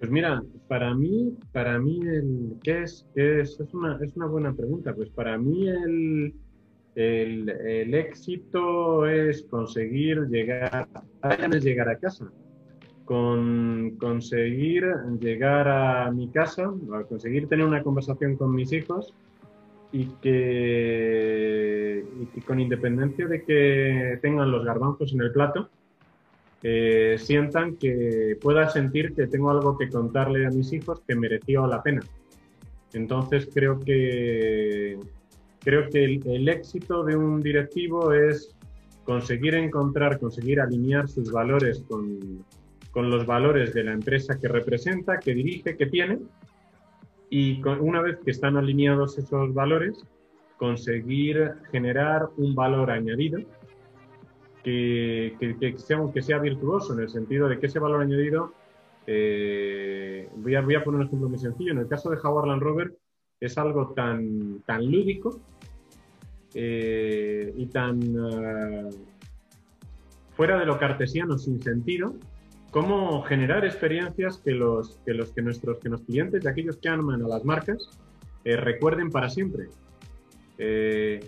Pues 0.00 0.10
mira, 0.10 0.42
para 0.66 0.92
mí, 0.92 1.38
para 1.52 1.78
mí 1.78 2.00
el, 2.04 2.56
¿qué 2.64 2.82
es? 2.82 3.06
es? 3.14 3.60
Es, 3.60 3.72
una, 3.72 3.96
es 4.02 4.16
una 4.16 4.26
buena 4.26 4.52
pregunta. 4.52 4.92
Pues 4.92 5.08
para 5.10 5.38
mí 5.38 5.68
el, 5.68 6.34
el, 6.96 7.48
el 7.48 7.94
éxito 7.94 9.06
es 9.06 9.44
conseguir 9.44 10.26
llegar, 10.30 10.88
llegar 11.62 11.88
a 11.90 11.96
casa. 11.96 12.28
Con 13.04 13.96
conseguir 14.00 14.84
llegar 15.20 15.68
a 15.68 16.10
mi 16.10 16.28
casa, 16.30 16.72
conseguir 17.08 17.46
tener 17.46 17.66
una 17.66 17.84
conversación 17.84 18.34
con 18.36 18.52
mis 18.52 18.72
hijos 18.72 19.14
y 19.92 20.06
que, 20.22 22.04
con 22.46 22.60
independencia 22.60 23.26
de 23.26 23.42
que 23.42 24.18
tengan 24.22 24.50
los 24.50 24.64
garbanzos 24.64 25.12
en 25.12 25.22
el 25.22 25.32
plato, 25.32 25.68
eh, 26.62 27.16
sientan 27.18 27.76
que 27.76 28.36
pueda 28.40 28.68
sentir 28.68 29.14
que 29.14 29.26
tengo 29.26 29.50
algo 29.50 29.78
que 29.78 29.88
contarle 29.88 30.46
a 30.46 30.50
mis 30.50 30.72
hijos 30.72 31.00
que 31.06 31.14
mereció 31.14 31.66
la 31.66 31.82
pena. 31.82 32.02
Entonces 32.92 33.48
creo 33.52 33.80
que 33.80 34.98
creo 35.60 35.88
que 35.90 36.04
el, 36.04 36.48
éxito 36.48 37.04
de 37.04 37.16
un 37.16 37.40
directivo 37.40 38.12
es 38.12 38.56
conseguir 39.04 39.54
encontrar, 39.54 40.18
conseguir 40.18 40.60
alinear 40.60 41.08
sus 41.08 41.30
valores 41.30 41.84
con, 41.88 42.44
con 42.90 43.10
los 43.10 43.26
valores 43.26 43.74
de 43.74 43.84
la 43.84 43.92
empresa 43.92 44.38
que 44.38 44.48
representa, 44.48 45.18
que 45.18 45.34
dirige, 45.34 45.76
que 45.76 45.86
tiene, 45.86 46.18
y 47.30 47.62
una 47.62 48.02
vez 48.02 48.18
que 48.24 48.32
están 48.32 48.56
alineados 48.56 49.16
esos 49.16 49.54
valores, 49.54 50.04
conseguir 50.56 51.52
generar 51.70 52.28
un 52.36 52.54
valor 52.54 52.90
añadido 52.90 53.40
que, 54.64 55.36
que, 55.38 55.78
sea, 55.78 55.98
que 56.12 56.22
sea 56.22 56.38
virtuoso, 56.38 56.92
en 56.92 57.00
el 57.00 57.08
sentido 57.08 57.48
de 57.48 57.58
que 57.58 57.66
ese 57.66 57.78
valor 57.78 58.02
añadido, 58.02 58.52
eh, 59.06 60.28
voy, 60.36 60.54
a, 60.56 60.60
voy 60.60 60.74
a 60.74 60.84
poner 60.84 61.00
un 61.00 61.06
ejemplo 61.06 61.28
muy 61.28 61.38
sencillo, 61.38 61.72
en 61.72 61.78
el 61.78 61.88
caso 61.88 62.10
de 62.10 62.18
Jaguar 62.18 62.48
Land 62.48 62.62
Rover 62.62 62.96
es 63.40 63.56
algo 63.56 63.94
tan, 63.94 64.60
tan 64.66 64.84
lúdico 64.90 65.40
eh, 66.54 67.54
y 67.56 67.66
tan 67.66 67.98
uh, 68.18 68.90
fuera 70.32 70.58
de 70.58 70.66
lo 70.66 70.78
cartesiano, 70.78 71.38
sin 71.38 71.62
sentido, 71.62 72.14
cómo 72.70 73.22
generar 73.22 73.64
experiencias 73.64 74.38
que 74.38 74.52
los 74.52 75.00
que, 75.04 75.14
los, 75.14 75.32
que 75.32 75.42
nuestros 75.42 75.78
que 75.78 75.88
los 75.88 76.02
clientes 76.02 76.44
y 76.44 76.48
aquellos 76.48 76.76
que 76.76 76.88
aman 76.88 77.22
a 77.22 77.28
las 77.28 77.44
marcas 77.44 77.98
eh, 78.44 78.56
recuerden 78.56 79.10
para 79.10 79.28
siempre. 79.28 79.68
Eh, 80.58 81.20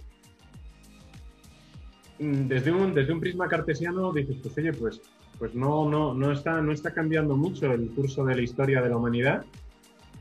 desde, 2.19 2.71
un, 2.71 2.95
desde 2.95 3.13
un 3.13 3.21
prisma 3.21 3.49
cartesiano 3.49 4.13
dices, 4.13 4.37
pues 4.43 4.57
oye, 4.57 4.73
pues, 4.73 5.03
pues 5.39 5.55
no, 5.55 5.89
no, 5.89 6.15
no, 6.15 6.31
está, 6.31 6.61
no 6.61 6.73
está 6.73 6.93
cambiando 6.93 7.37
mucho 7.37 7.73
el 7.73 7.91
curso 7.91 8.25
de 8.25 8.37
la 8.37 8.43
historia 8.43 8.81
de 8.81 8.91
la 8.91 8.97
humanidad, 8.97 9.45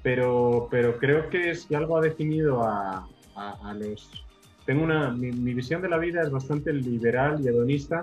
pero, 0.01 0.67
pero 0.71 0.97
creo 0.97 1.29
que 1.29 1.53
si 1.53 1.75
algo 1.75 1.97
ha 1.97 2.01
definido 2.01 2.63
a, 2.63 3.07
a, 3.35 3.73
los... 3.75 4.25
Tengo 4.65 4.83
una, 4.83 5.11
mi 5.11 5.53
visión 5.53 5.81
de 5.81 5.89
la 5.89 5.97
vida 5.97 6.21
es 6.21 6.31
bastante 6.31 6.73
liberal 6.73 7.39
y 7.43 7.47
hedonista 7.47 8.01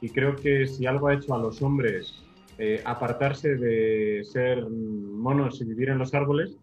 y 0.00 0.08
creo 0.08 0.34
que 0.34 0.66
si 0.66 0.86
algo 0.86 1.08
ha 1.08 1.14
hecho 1.14 1.34
a 1.34 1.38
los 1.38 1.62
hombres 1.62 2.26
eh, 2.58 2.80
apartarse 2.84 3.56
de 3.56 4.24
ser 4.24 4.66
monos 4.68 5.60
y 5.60 5.64
vivir 5.64 5.90
en 5.90 5.98
los 5.98 6.14
árboles, 6.14 6.56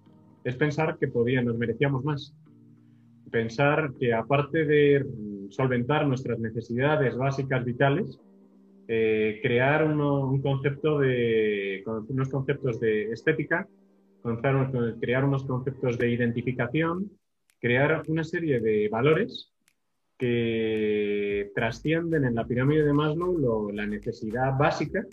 es 0.44 0.56
pensar 0.56 0.98
que 0.98 1.08
podía, 1.08 1.42
nos 1.42 1.58
merecíamos 1.58 2.04
más. 2.04 2.34
Pensar 3.32 3.94
que 4.00 4.14
aparte 4.14 4.66
de 4.66 5.06
solventar 5.50 6.08
nuestras 6.08 6.40
necesidades 6.40 7.16
básicas 7.16 7.64
vitales, 7.64 8.20
eh, 8.88 9.40
crear 9.42 9.86
un 9.86 10.42
concepto 10.42 11.00
de, 11.00 11.84
unos 12.10 12.30
conceptos 12.30 12.80
de 12.80 13.12
estética, 13.12 13.68
crear 15.00 15.26
unos 15.26 15.44
conceptos 15.46 15.98
de 15.98 16.10
identificación, 16.10 17.12
crear 17.60 18.04
una 18.08 18.24
serie 18.24 18.60
de 18.60 18.90
valores 18.90 19.54
que 20.18 21.52
trascienden 21.56 22.26
en 22.26 22.36
la 22.36 22.46
pirámide 22.46 22.84
de 22.84 22.94
Maslow 22.94 23.72
la 23.72 23.86
necesidad 23.86 24.58
básica 24.58 25.06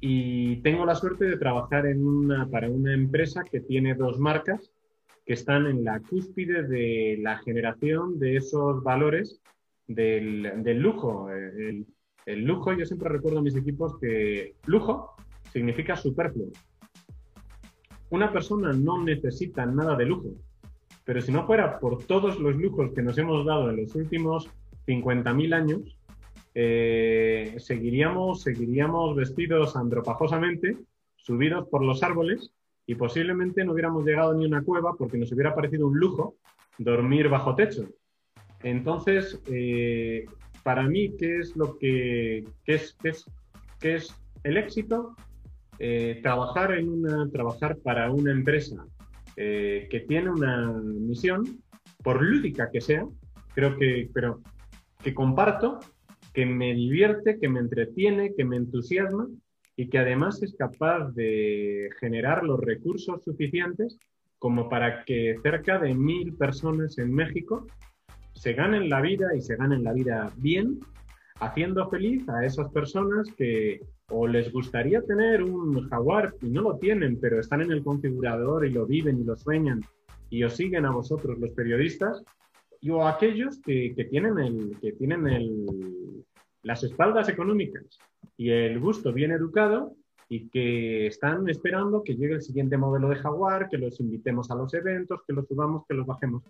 y 0.00 0.56
tengo 0.62 0.86
la 0.86 0.94
suerte 0.94 1.26
de 1.26 1.36
trabajar 1.36 1.86
en 1.86 2.06
una, 2.06 2.48
para 2.48 2.70
una 2.70 2.94
empresa 2.94 3.44
que 3.44 3.60
tiene 3.60 3.94
dos 3.94 4.18
marcas 4.18 4.72
que 5.26 5.34
están 5.34 5.66
en 5.66 5.84
la 5.84 6.00
cúspide 6.00 6.62
de 6.62 7.18
la 7.20 7.38
generación 7.38 8.18
de 8.18 8.36
esos 8.36 8.82
valores 8.82 9.40
del, 9.86 10.42
lujo. 10.80 11.30
El, 11.30 11.86
el, 12.24 12.44
lujo, 12.44 12.72
yo 12.72 12.86
siempre 12.86 13.10
recuerdo 13.10 13.40
a 13.40 13.42
mis 13.42 13.56
equipos 13.56 13.98
que 14.00 14.54
lujo 14.66 15.14
significa 15.52 15.96
superfluo. 15.96 16.48
Una 18.08 18.32
persona 18.32 18.72
no 18.72 19.04
necesita 19.04 19.66
nada 19.66 19.96
de 19.96 20.06
lujo, 20.06 20.30
pero 21.04 21.20
si 21.20 21.30
no 21.30 21.46
fuera 21.46 21.78
por 21.78 22.04
todos 22.04 22.40
los 22.40 22.56
lujos 22.56 22.92
que 22.94 23.02
nos 23.02 23.18
hemos 23.18 23.44
dado 23.44 23.70
en 23.70 23.76
los 23.76 23.94
últimos 23.94 24.48
50.000 24.86 25.54
años, 25.54 25.99
eh, 26.54 27.54
seguiríamos, 27.58 28.42
seguiríamos 28.42 29.16
vestidos 29.16 29.76
andropajosamente, 29.76 30.76
subidos 31.16 31.68
por 31.68 31.84
los 31.84 32.02
árboles, 32.02 32.52
y 32.86 32.94
posiblemente 32.94 33.64
no 33.64 33.72
hubiéramos 33.72 34.04
llegado 34.04 34.34
ni 34.34 34.44
a 34.44 34.48
una 34.48 34.62
cueva 34.62 34.94
porque 34.98 35.18
nos 35.18 35.30
hubiera 35.32 35.54
parecido 35.54 35.86
un 35.86 35.98
lujo 35.98 36.36
dormir 36.78 37.28
bajo 37.28 37.54
techo. 37.54 37.88
Entonces, 38.62 39.40
eh, 39.46 40.24
para 40.62 40.82
mí, 40.82 41.16
¿qué 41.16 41.38
es 41.38 41.56
lo 41.56 41.78
que 41.78 42.44
qué 42.64 42.74
es, 42.74 42.96
qué 43.00 43.10
es, 43.10 43.24
qué 43.78 43.94
es 43.94 44.14
el 44.42 44.56
éxito? 44.56 45.14
eh, 45.80 46.20
trabajar, 46.22 46.72
en 46.74 46.90
una, 46.90 47.28
trabajar 47.30 47.78
para 47.78 48.12
una 48.12 48.30
empresa 48.30 48.84
eh, 49.36 49.88
que 49.90 50.00
tiene 50.00 50.30
una 50.30 50.72
misión, 50.82 51.62
por 52.02 52.22
lúdica 52.22 52.70
que 52.70 52.82
sea, 52.82 53.06
creo 53.54 53.76
que, 53.76 54.10
pero 54.12 54.42
que 55.02 55.14
comparto, 55.14 55.80
que 56.32 56.46
me 56.46 56.74
divierte, 56.74 57.38
que 57.38 57.48
me 57.48 57.60
entretiene, 57.60 58.34
que 58.34 58.44
me 58.44 58.56
entusiasma 58.56 59.28
y 59.76 59.88
que 59.88 59.98
además 59.98 60.42
es 60.42 60.54
capaz 60.56 61.10
de 61.12 61.90
generar 62.00 62.44
los 62.44 62.60
recursos 62.60 63.22
suficientes 63.24 63.98
como 64.38 64.68
para 64.68 65.04
que 65.04 65.36
cerca 65.42 65.78
de 65.78 65.94
mil 65.94 66.34
personas 66.34 66.98
en 66.98 67.12
México 67.12 67.66
se 68.34 68.54
ganen 68.54 68.88
la 68.88 69.00
vida 69.00 69.34
y 69.36 69.40
se 69.40 69.56
ganen 69.56 69.84
la 69.84 69.92
vida 69.92 70.32
bien, 70.36 70.80
haciendo 71.40 71.88
feliz 71.90 72.28
a 72.28 72.44
esas 72.44 72.70
personas 72.70 73.30
que 73.36 73.80
o 74.08 74.26
les 74.26 74.52
gustaría 74.52 75.02
tener 75.02 75.42
un 75.42 75.88
jaguar 75.88 76.34
y 76.42 76.50
no 76.50 76.62
lo 76.62 76.78
tienen, 76.78 77.18
pero 77.20 77.38
están 77.38 77.62
en 77.62 77.70
el 77.70 77.84
configurador 77.84 78.66
y 78.66 78.70
lo 78.70 78.86
viven 78.86 79.20
y 79.20 79.24
lo 79.24 79.36
sueñan 79.36 79.82
y 80.30 80.42
os 80.44 80.56
siguen 80.56 80.86
a 80.86 80.92
vosotros 80.92 81.38
los 81.38 81.52
periodistas, 81.52 82.22
y 82.80 82.90
o 82.90 83.06
aquellos 83.06 83.58
que, 83.60 83.94
que 83.94 84.04
tienen, 84.04 84.38
el, 84.38 84.78
que 84.80 84.92
tienen 84.92 85.26
el, 85.28 86.24
las 86.62 86.82
espaldas 86.82 87.28
económicas 87.28 87.84
y 88.36 88.50
el 88.50 88.80
gusto 88.80 89.12
bien 89.12 89.32
educado 89.32 89.94
y 90.28 90.48
que 90.48 91.06
están 91.06 91.48
esperando 91.48 92.02
que 92.04 92.14
llegue 92.14 92.34
el 92.34 92.42
siguiente 92.42 92.76
modelo 92.76 93.08
de 93.08 93.16
Jaguar, 93.16 93.68
que 93.68 93.78
los 93.78 93.98
invitemos 94.00 94.50
a 94.50 94.54
los 94.54 94.72
eventos, 94.74 95.20
que 95.26 95.32
los 95.32 95.46
subamos, 95.46 95.84
que 95.88 95.94
los 95.94 96.06
bajemos. 96.06 96.42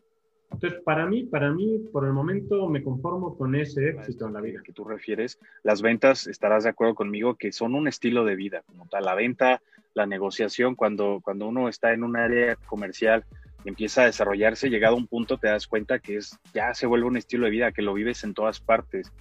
Entonces, 0.53 0.81
para 0.83 1.07
mí, 1.07 1.25
para 1.25 1.51
mí, 1.53 1.79
por 1.93 2.05
el 2.05 2.13
momento 2.13 2.69
me 2.69 2.83
conformo 2.83 3.37
con 3.37 3.55
ese 3.55 3.89
éxito 3.89 4.27
en 4.27 4.35
la 4.35 4.41
vida. 4.41 4.61
Que 4.63 4.73
tú 4.73 4.85
refieres, 4.85 5.39
las 5.63 5.81
ventas, 5.81 6.27
estarás 6.27 6.65
de 6.65 6.71
acuerdo 6.71 6.95
conmigo, 6.95 7.37
que 7.37 7.53
son 7.53 7.75
un 7.75 7.89
estilo 7.89 8.25
de 8.25 8.35
vida, 8.37 8.63
como 8.67 8.87
tal. 8.87 9.05
La 9.05 9.15
venta, 9.15 9.63
la 9.95 10.07
negociación, 10.07 10.75
cuando, 10.75 11.21
cuando 11.23 11.47
uno 11.47 11.69
está 11.69 11.93
en 11.93 12.03
un 12.03 12.17
área 12.17 12.57
comercial 12.57 13.25
empieza 13.65 14.03
a 14.03 14.07
desarrollarse, 14.07 14.71
llegado 14.71 14.95
a 14.95 14.99
un 14.99 15.07
punto 15.07 15.39
te 15.39 15.49
das 15.49 15.67
cuenta 15.67 15.99
que 15.99 16.17
es, 16.17 16.39
ya 16.55 16.75
se 16.75 16.87
vuelve 16.87 17.07
un 17.07 17.17
estilo 17.17 17.45
de 17.45 17.51
vida, 17.51 17.73
que 17.73 17.83
lo 17.83 17.95
vives 17.95 18.25
en 18.25 18.35
todas 18.35 18.61
partes. 18.61 19.13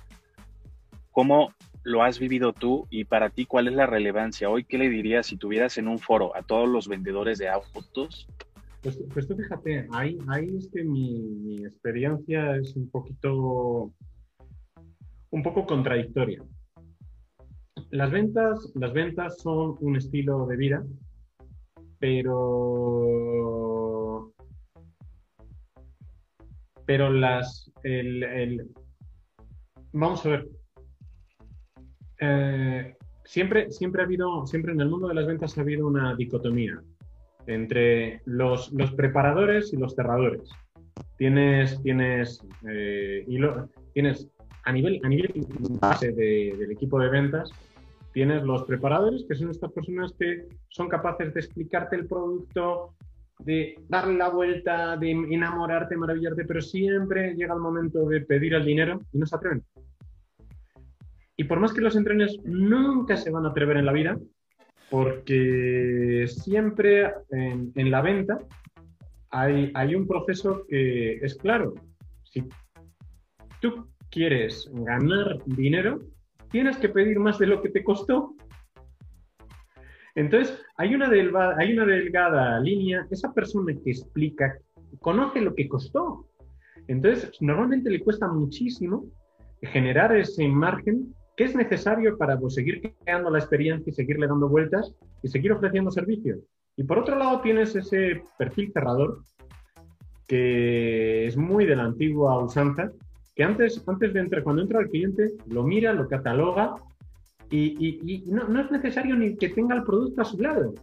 ¿Cómo 1.12 1.54
lo 1.84 2.04
has 2.04 2.20
vivido 2.20 2.54
tú 2.54 2.88
y 2.90 3.06
para 3.06 3.30
ti 3.30 3.46
cuál 3.46 3.68
es 3.68 3.74
la 3.74 3.86
relevancia? 3.86 4.50
Hoy, 4.50 4.64
¿qué 4.64 4.78
le 4.78 4.90
dirías 4.90 5.28
si 5.28 5.38
tuvieras 5.38 5.78
en 5.78 5.88
un 5.88 6.00
foro 6.00 6.36
a 6.36 6.44
todos 6.44 6.68
los 6.70 6.88
vendedores 6.88 7.38
de 7.38 7.50
autos? 7.50 8.28
Pues, 8.82 8.98
pues 9.14 9.28
tú 9.28 9.36
fíjate, 9.36 9.88
ahí, 9.92 10.18
ahí 10.30 10.56
es 10.58 10.70
que 10.72 10.84
mi, 10.84 11.20
mi, 11.20 11.66
experiencia 11.66 12.56
es 12.56 12.76
un 12.78 12.90
poquito, 12.90 13.92
un 15.32 15.44
poco 15.44 15.66
contradictoria. 15.66 16.42
Las 17.92 18.12
ventas, 18.12 18.72
las 18.76 18.94
ventas 18.94 19.40
son 19.40 19.76
un 19.82 19.98
estilo 19.98 20.46
de 20.46 20.56
vida, 20.56 20.86
pero, 22.00 23.79
pero 26.90 27.12
las, 27.12 27.72
el, 27.84 28.24
el, 28.24 28.68
vamos 29.94 30.26
a 30.26 30.30
ver, 30.30 30.48
eh, 32.20 32.96
siempre, 33.24 33.70
siempre 33.70 34.02
ha 34.02 34.06
habido, 34.06 34.48
siempre 34.48 34.74
en 34.74 34.82
el 34.82 34.90
mundo 34.90 35.08
de 35.08 35.14
las 35.14 35.28
ventas 35.28 35.56
ha 35.56 35.62
habido 35.62 35.86
una 35.86 36.16
dicotomía 36.16 36.82
entre 37.46 38.24
los, 38.26 38.72
los 38.72 38.92
preparadores 38.94 39.72
y 39.72 39.78
los 39.78 39.94
cerradores. 39.94 40.50
Tienes, 41.20 41.80
tienes, 41.84 42.44
eh, 42.68 43.24
y 43.28 43.38
lo, 43.38 43.70
tienes 43.94 44.28
a 44.64 44.72
nivel, 44.72 45.00
a 45.04 45.10
nivel 45.10 45.32
base 45.80 46.12
de, 46.12 46.56
del 46.58 46.72
equipo 46.72 47.00
de 47.00 47.10
ventas, 47.10 47.52
tienes 48.14 48.42
los 48.42 48.64
preparadores, 48.64 49.26
que 49.30 49.36
son 49.36 49.52
estas 49.52 49.72
personas 49.74 50.12
que 50.18 50.48
son 50.70 50.90
capaces 50.90 51.36
de 51.36 51.40
explicarte 51.40 51.98
el 51.98 52.08
producto, 52.08 52.96
de 53.40 53.76
darle 53.88 54.18
la 54.18 54.30
vuelta, 54.30 54.98
de 54.98 55.12
enamorarte, 55.12 55.96
maravillarte, 55.96 56.46
pero 56.46 56.62
siempre 56.62 57.34
llega 57.36 57.54
el 57.54 57.62
momento 57.62 58.08
de 58.08 58.22
pedir 58.22 58.54
el 58.54 58.66
dinero 58.66 59.02
y 59.12 59.18
no 59.18 59.26
se 59.26 59.36
atreven. 59.36 59.64
Y 61.38 61.46
por 61.46 61.60
más 61.60 61.74
que 61.74 61.82
los 61.82 61.96
entrenes, 61.96 62.38
nunca 62.44 63.16
se 63.16 63.32
van 63.32 63.46
a 63.46 63.50
atrever 63.50 63.78
en 63.78 63.86
la 63.86 63.94
vida, 63.94 64.18
porque 64.90 66.26
siempre 66.28 67.14
en, 67.30 67.92
la 67.92 68.02
venta 68.02 68.40
hay, 69.30 69.72
hay, 69.74 69.96
un 69.96 70.06
proceso 70.06 70.66
que 70.68 71.14
es 71.22 71.36
claro. 71.36 71.76
Si 72.24 72.44
tú 73.62 73.88
quieres 74.10 74.70
ganar 74.74 75.38
dinero, 75.46 76.02
tienes 76.52 76.78
que 76.78 76.90
pedir 76.90 77.20
más 77.20 77.40
de 77.40 77.48
lo 77.48 77.62
que 77.62 77.70
te 77.70 77.84
costó. 77.84 78.36
Entonces, 80.16 80.60
hay 80.78 80.96
una, 80.96 81.10
delgada, 81.10 82.60
línea, 82.60 83.08
esa 83.12 83.34
persona 83.34 83.74
que 83.84 83.92
explica, 83.92 84.58
conoce 85.00 85.42
lo 85.42 85.54
que 85.56 85.68
costó. 85.68 86.28
Entonces, 86.88 87.32
normalmente 87.40 87.90
le 87.90 88.00
cuesta 88.00 88.28
muchísimo 88.28 89.06
generar 89.62 90.16
ese 90.16 90.48
margen 90.48 91.14
¿Qué 91.40 91.46
es 91.46 91.56
necesario 91.56 92.18
para 92.18 92.38
pues, 92.38 92.56
seguir 92.56 92.94
creando 93.06 93.30
la 93.30 93.40
experiencia 93.40 93.90
y 93.90 93.94
seguirle 93.94 94.28
dando 94.28 94.50
vueltas 94.50 94.94
y 95.24 95.30
seguir 95.30 95.54
ofreciendo 95.54 95.90
servicios? 95.90 96.38
Y 96.76 96.84
por 96.84 97.00
otro 97.00 97.18
lado 97.18 97.40
tienes 97.40 97.74
ese 97.78 98.24
perfil 98.38 98.74
cerrador 98.74 99.24
que 100.28 101.28
es 101.28 101.38
muy 101.38 101.66
de 101.66 101.78
la 101.78 101.86
antigua 101.86 102.44
usanza, 102.44 102.92
que 103.36 103.44
antes, 103.46 103.82
antes 103.88 104.14
de 104.14 104.20
entrar, 104.20 104.44
cuando 104.44 104.64
entra 104.64 104.82
el 104.82 104.90
cliente, 104.90 105.32
lo 105.48 105.64
mira, 105.64 105.94
lo 105.94 106.10
cataloga 106.10 106.76
y, 107.50 108.14
y, 108.14 108.24
no, 108.32 108.48
no, 108.48 108.62
es 108.62 108.72
necesario 108.72 109.16
ni 109.16 109.36
que 109.36 109.50
tenga 109.50 109.76
el 109.76 109.84
producto 109.84 110.22
a 110.22 110.26
su 110.26 110.40
lado. 110.40 110.74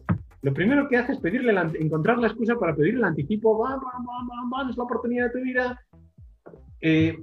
Lo 0.42 0.52
primero 0.52 0.88
que 0.88 0.96
hace 0.96 1.12
es 1.12 1.18
pedirle 1.18 1.55
encontrar 1.81 2.18
la 2.18 2.29
excusa 2.29 2.57
para 2.57 2.74
pedirle 2.74 3.00
el 3.00 3.05
anticipo, 3.05 3.59
va, 3.59 3.76
va, 3.76 3.81
va, 3.81 4.64
va, 4.64 4.70
es 4.70 4.76
la 4.76 4.85
oportunidad 4.85 5.26
de 5.26 5.31
tu 5.31 5.44
vida. 5.44 5.81
Eh, 6.81 7.18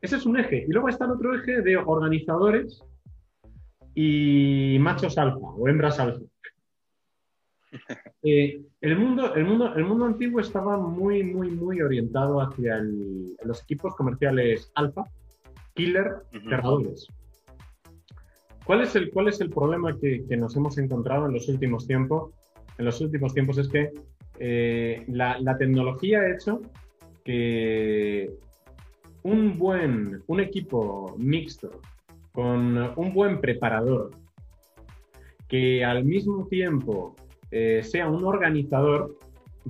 ese 0.00 0.16
es 0.16 0.26
un 0.26 0.38
eje. 0.38 0.64
Y 0.68 0.72
luego 0.72 0.88
está 0.88 1.04
el 1.04 1.12
otro 1.12 1.34
eje 1.34 1.62
de 1.62 1.76
organizadores 1.76 2.82
y 3.94 4.76
machos 4.80 5.16
alfa 5.18 5.38
o 5.38 5.68
hembras 5.68 5.98
alfa. 5.98 6.24
Eh, 8.26 8.62
el, 8.80 8.96
mundo, 8.96 9.34
el, 9.34 9.44
mundo, 9.44 9.74
el 9.74 9.84
mundo 9.84 10.06
antiguo 10.06 10.40
estaba 10.40 10.78
muy, 10.78 11.22
muy, 11.22 11.50
muy 11.50 11.82
orientado 11.82 12.40
hacia 12.40 12.80
los 13.44 13.62
equipos 13.62 13.94
comerciales 13.96 14.72
alfa, 14.74 15.04
killer, 15.74 16.16
cerradores. 16.48 17.08
¿Cuál 18.64 18.80
es 18.80 18.96
el, 18.96 19.10
cuál 19.10 19.28
es 19.28 19.40
el 19.40 19.50
problema 19.50 19.96
que, 19.98 20.24
que, 20.26 20.36
nos 20.36 20.56
hemos 20.56 20.78
encontrado 20.78 21.26
en 21.26 21.34
los 21.34 21.48
últimos 21.48 21.86
tiempos? 21.86 22.32
En 22.78 22.86
los 22.86 23.00
últimos 23.00 23.34
tiempos 23.34 23.58
es 23.58 23.68
que 23.68 23.92
eh, 24.38 25.04
la, 25.08 25.38
la, 25.38 25.56
tecnología 25.56 26.20
ha 26.20 26.34
hecho 26.34 26.60
que 27.24 28.30
un 29.22 29.58
buen, 29.58 30.22
un 30.26 30.40
equipo 30.40 31.14
mixto 31.18 31.80
con 32.32 32.76
un 32.96 33.14
buen 33.14 33.40
preparador 33.40 34.10
que 35.48 35.84
al 35.84 36.04
mismo 36.04 36.46
tiempo 36.46 37.14
eh, 37.50 37.82
sea 37.82 38.08
un 38.08 38.24
organizador, 38.24 39.16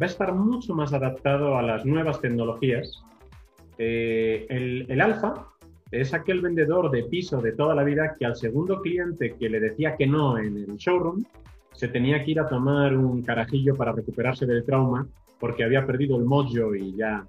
va 0.01 0.07
a 0.07 0.11
estar 0.11 0.33
mucho 0.35 0.75
más 0.75 0.93
adaptado 0.93 1.59
a 1.59 1.63
las 1.63 1.85
nuevas 1.85 2.21
tecnologías. 2.21 3.03
Eh, 3.77 4.47
el, 4.49 4.87
el 4.89 5.01
alfa 5.01 5.49
es 5.91 6.15
aquel 6.15 6.41
vendedor 6.41 6.91
de 6.91 7.05
piso 7.05 7.41
de 7.41 7.53
toda 7.53 7.75
la 7.75 7.85
vida 7.85 8.17
que 8.19 8.27
al 8.27 8.37
segundo 8.37 8.81
cliente 8.81 9.37
que 9.39 9.49
le 9.49 9.61
decía 9.61 9.97
que 9.97 10.07
no 10.07 10.39
en 10.39 10.57
el 10.57 10.77
showroom, 10.77 11.25
se 11.73 11.89
tenía 11.89 12.25
que 12.25 12.33
ir 12.33 12.41
a 12.41 12.49
tomar 12.49 12.97
un 12.97 13.23
carajillo 13.23 13.75
para 13.75 13.93
recuperarse 13.93 14.47
del 14.47 14.65
trauma 14.65 15.07
porque 15.41 15.65
había 15.65 15.87
perdido 15.87 16.17
el 16.17 16.25
mojo 16.25 16.75
y 16.75 16.97
ya 16.97 17.27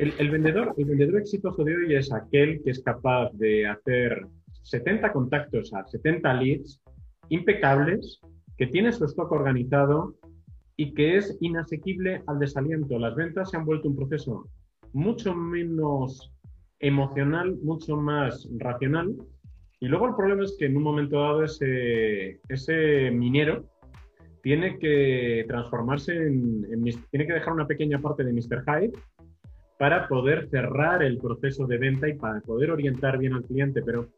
el, 0.00 0.30
vendedor, 0.30 0.74
el 0.78 0.86
vendedor 0.86 1.20
exitoso 1.20 1.62
de 1.62 1.76
hoy 1.76 1.94
es 1.94 2.10
aquel 2.10 2.62
que 2.62 2.70
es 2.70 2.82
capaz 2.82 3.30
de 3.34 3.66
hacer 3.66 4.26
70 4.62 5.12
contactos 5.12 5.74
a 5.74 5.84
70 5.84 6.34
leads 6.34 6.80
impecables, 7.28 8.18
que 8.56 8.66
tiene 8.66 8.92
su 8.92 9.04
stock 9.04 9.30
organizado 9.30 10.14
y 10.76 10.94
que 10.94 11.18
es 11.18 11.36
inasequible 11.42 12.22
al 12.26 12.38
desaliento. 12.38 12.98
Las 12.98 13.14
ventas 13.14 13.50
se 13.50 13.58
han 13.58 13.66
vuelto 13.66 13.88
un 13.88 13.96
proceso 13.96 14.46
mucho 14.94 15.34
menos 15.34 16.32
emocional, 16.80 17.56
mucho 17.62 17.96
más 17.96 18.48
racional. 18.58 19.14
Y 19.78 19.88
luego 19.88 20.08
el 20.08 20.14
problema 20.14 20.44
es 20.44 20.56
que 20.58 20.66
en 20.66 20.76
un 20.76 20.82
momento 20.82 21.20
dado 21.20 21.44
ese, 21.44 22.40
ese 22.48 23.10
minero 23.10 23.64
tiene 24.42 24.78
que 24.78 25.44
transformarse 25.46 26.16
en, 26.16 26.66
en, 26.70 26.82
tiene 26.82 27.26
que 27.26 27.34
dejar 27.34 27.52
una 27.52 27.66
pequeña 27.66 28.00
parte 28.00 28.24
de 28.24 28.32
Mr. 28.32 28.64
Hyde 28.66 28.92
para 29.78 30.08
poder 30.08 30.48
cerrar 30.50 31.02
el 31.02 31.18
proceso 31.18 31.66
de 31.66 31.78
venta 31.78 32.08
y 32.08 32.14
para 32.14 32.40
poder 32.40 32.70
orientar 32.70 33.18
bien 33.18 33.34
al 33.34 33.44
cliente. 33.44 33.82
Pero 33.82 34.08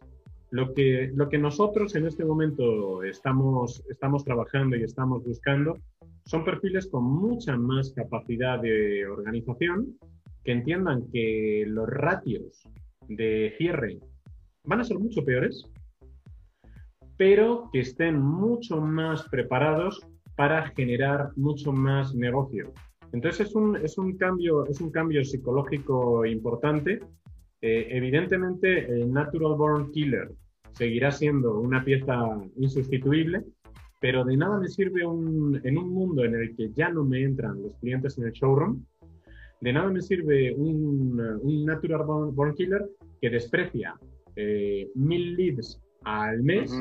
lo 0.50 0.74
que, 0.74 1.10
lo 1.14 1.28
que 1.28 1.38
nosotros 1.38 1.94
en 1.94 2.06
este 2.06 2.24
momento 2.24 3.02
estamos, 3.02 3.84
estamos 3.88 4.24
trabajando 4.24 4.76
y 4.76 4.82
estamos 4.82 5.24
buscando 5.24 5.78
son 6.24 6.44
perfiles 6.44 6.88
con 6.88 7.04
mucha 7.04 7.56
más 7.56 7.92
capacidad 7.92 8.60
de 8.60 9.06
organización, 9.06 9.96
que 10.44 10.52
entiendan 10.52 11.10
que 11.12 11.64
los 11.66 11.88
ratios 11.88 12.68
de 13.08 13.54
cierre 13.58 13.98
van 14.64 14.80
a 14.80 14.84
ser 14.84 14.98
mucho 14.98 15.24
peores, 15.24 15.64
pero 17.16 17.68
que 17.72 17.80
estén 17.80 18.20
mucho 18.20 18.80
más 18.80 19.28
preparados 19.28 20.06
para 20.36 20.68
generar 20.68 21.30
mucho 21.36 21.72
más 21.72 22.14
negocio. 22.14 22.72
Entonces 23.12 23.48
es 23.48 23.54
un, 23.54 23.76
es 23.76 23.98
un, 23.98 24.16
cambio, 24.16 24.66
es 24.66 24.80
un 24.80 24.90
cambio 24.90 25.22
psicológico 25.24 26.24
importante. 26.24 27.00
Eh, 27.60 27.88
evidentemente 27.90 28.86
el 28.86 29.12
Natural 29.12 29.54
Born 29.56 29.92
Killer 29.92 30.32
seguirá 30.72 31.12
siendo 31.12 31.60
una 31.60 31.84
pieza 31.84 32.40
insustituible, 32.56 33.44
pero 34.00 34.24
de 34.24 34.36
nada 34.36 34.58
me 34.58 34.68
sirve 34.68 35.06
un, 35.06 35.60
en 35.62 35.78
un 35.78 35.90
mundo 35.90 36.24
en 36.24 36.34
el 36.34 36.56
que 36.56 36.70
ya 36.72 36.88
no 36.88 37.04
me 37.04 37.22
entran 37.22 37.62
los 37.62 37.76
clientes 37.76 38.18
en 38.18 38.24
el 38.24 38.32
showroom, 38.32 38.84
de 39.62 39.72
nada 39.72 39.90
me 39.90 40.02
sirve 40.02 40.52
un, 40.54 41.20
un 41.40 41.64
Natural 41.64 42.02
Born, 42.04 42.54
Killer 42.54 42.84
que 43.20 43.30
desprecia 43.30 43.94
eh, 44.34 44.90
mil 44.96 45.36
leads 45.36 45.80
al 46.02 46.42
mes, 46.42 46.72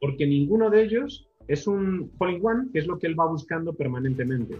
porque 0.00 0.24
ninguno 0.24 0.70
de 0.70 0.84
ellos 0.84 1.28
es 1.48 1.66
un 1.66 2.12
falling 2.16 2.40
one, 2.46 2.68
que 2.72 2.78
es 2.78 2.86
lo 2.86 2.96
que 2.96 3.08
él 3.08 3.18
va 3.18 3.26
buscando 3.26 3.72
permanentemente. 3.72 4.56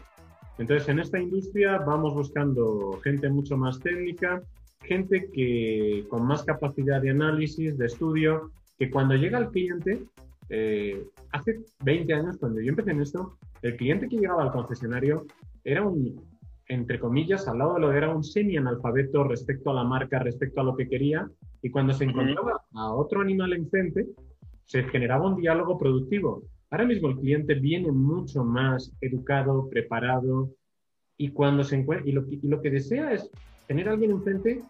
Entonces, 0.59 0.89
en 0.89 0.99
esta 0.99 1.21
industria 1.21 1.79
vamos 1.79 2.15
buscando 2.15 2.99
gente 3.05 3.29
mucho 3.29 3.57
más 3.57 3.79
técnica, 3.79 4.43
gente 4.83 5.31
que 5.33 6.05
con 6.09 6.27
más 6.27 6.43
capacidad 6.43 7.01
de 7.01 7.11
análisis, 7.11 7.79
de 7.79 7.87
estudio, 7.87 8.51
que 8.77 8.91
cuando 8.91 9.15
llega 9.15 9.39
el 9.39 9.51
cliente, 9.51 10.03
eh, 10.49 11.01
hace 11.31 11.61
20 11.85 12.13
años, 12.13 12.39
cuando 12.39 12.61
yo 12.61 12.71
empecé 12.71 12.91
en 12.91 13.03
esto, 13.03 13.39
el 13.63 13.77
cliente 13.77 14.09
que 14.09 14.17
llegaba 14.17 14.43
al 14.43 14.51
concesionario 14.51 15.27
era 15.63 15.87
un, 15.87 16.21
entre 16.69 17.01
comillas, 17.01 17.49
al 17.49 17.59
lado 17.59 17.75
de 17.75 17.81
lo 17.81 17.91
que 17.91 17.97
era 17.97 18.15
un 18.15 18.23
semi-analfabeto 18.23 19.25
respecto 19.25 19.71
a 19.71 19.75
la 19.75 19.85
marca, 19.85 20.19
respecto 20.19 20.61
a 20.61 20.65
lo 20.65 20.77
que 20.77 20.89
quería, 20.89 21.29
y 21.63 21.71
cuando 21.71 21.95
se 21.95 22.05
encontraba 22.05 22.61
a 22.75 22.93
otro 22.93 23.23
animal 23.23 23.55
enfrente, 23.55 24.07
se 24.65 24.85
generaba 24.85 25.29
un 25.29 25.41
diálogo 25.41 25.79
productivo. 25.79 26.43
Ahora 26.71 26.85
mismo 26.85 27.09
el 27.09 27.17
cliente 27.17 27.55
viene 27.55 27.91
mucho 27.91 28.45
más 28.45 28.93
educado, 29.01 29.69
preparado 29.71 30.51
y 31.17 31.31
cuando 31.31 31.65
se 31.65 31.77
encuentra 31.77 32.07
y 32.07 32.13
lo, 32.13 32.61
que 32.61 32.71
desea 32.71 33.13
es 33.15 33.31
tener 33.67 33.89
a 33.89 33.93
alguien 33.93 34.11
enfrente 34.11 34.61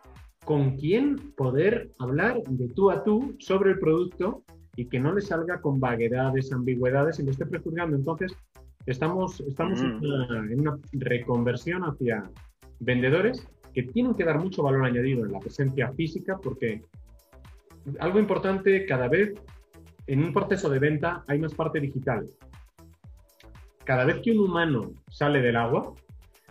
con 0.44 0.76
quien 0.76 1.16
poder 1.36 1.90
hablar 1.98 2.40
de 2.44 2.68
tú 2.68 2.92
a 2.92 3.02
tú 3.02 3.34
sobre 3.40 3.72
el 3.72 3.80
producto 3.80 4.44
y 4.76 4.86
que 4.86 5.00
no 5.00 5.12
le 5.12 5.20
salga 5.20 5.60
con 5.60 5.80
vaguedades, 5.80 6.52
ambigüedades 6.52 7.18
y 7.18 7.24
lo 7.24 7.32
esté 7.32 7.44
prejuzgando. 7.44 7.96
Entonces, 7.96 8.32
estamos, 8.90 9.40
estamos 9.40 9.80
en, 9.80 10.00
en 10.52 10.60
una 10.60 10.78
reconversión 10.92 11.82
hacia 11.84 12.22
vendedores 12.80 13.46
que 13.74 13.82
tienen 13.82 14.14
que 14.14 14.24
dar 14.24 14.38
mucho 14.38 14.62
valor 14.62 14.84
añadido 14.84 15.24
en 15.24 15.32
la 15.32 15.40
presencia 15.40 15.92
física 15.92 16.38
porque 16.42 16.82
algo 18.00 18.18
importante, 18.18 18.84
cada 18.86 19.08
vez 19.08 19.34
en 20.06 20.24
un 20.24 20.32
proceso 20.32 20.68
de 20.68 20.78
venta 20.78 21.24
hay 21.26 21.38
más 21.38 21.54
parte 21.54 21.80
digital. 21.80 22.26
Cada 23.84 24.04
vez 24.04 24.20
que 24.20 24.32
un 24.32 24.40
humano 24.40 24.92
sale 25.10 25.40
del 25.40 25.56
agua, 25.56 25.94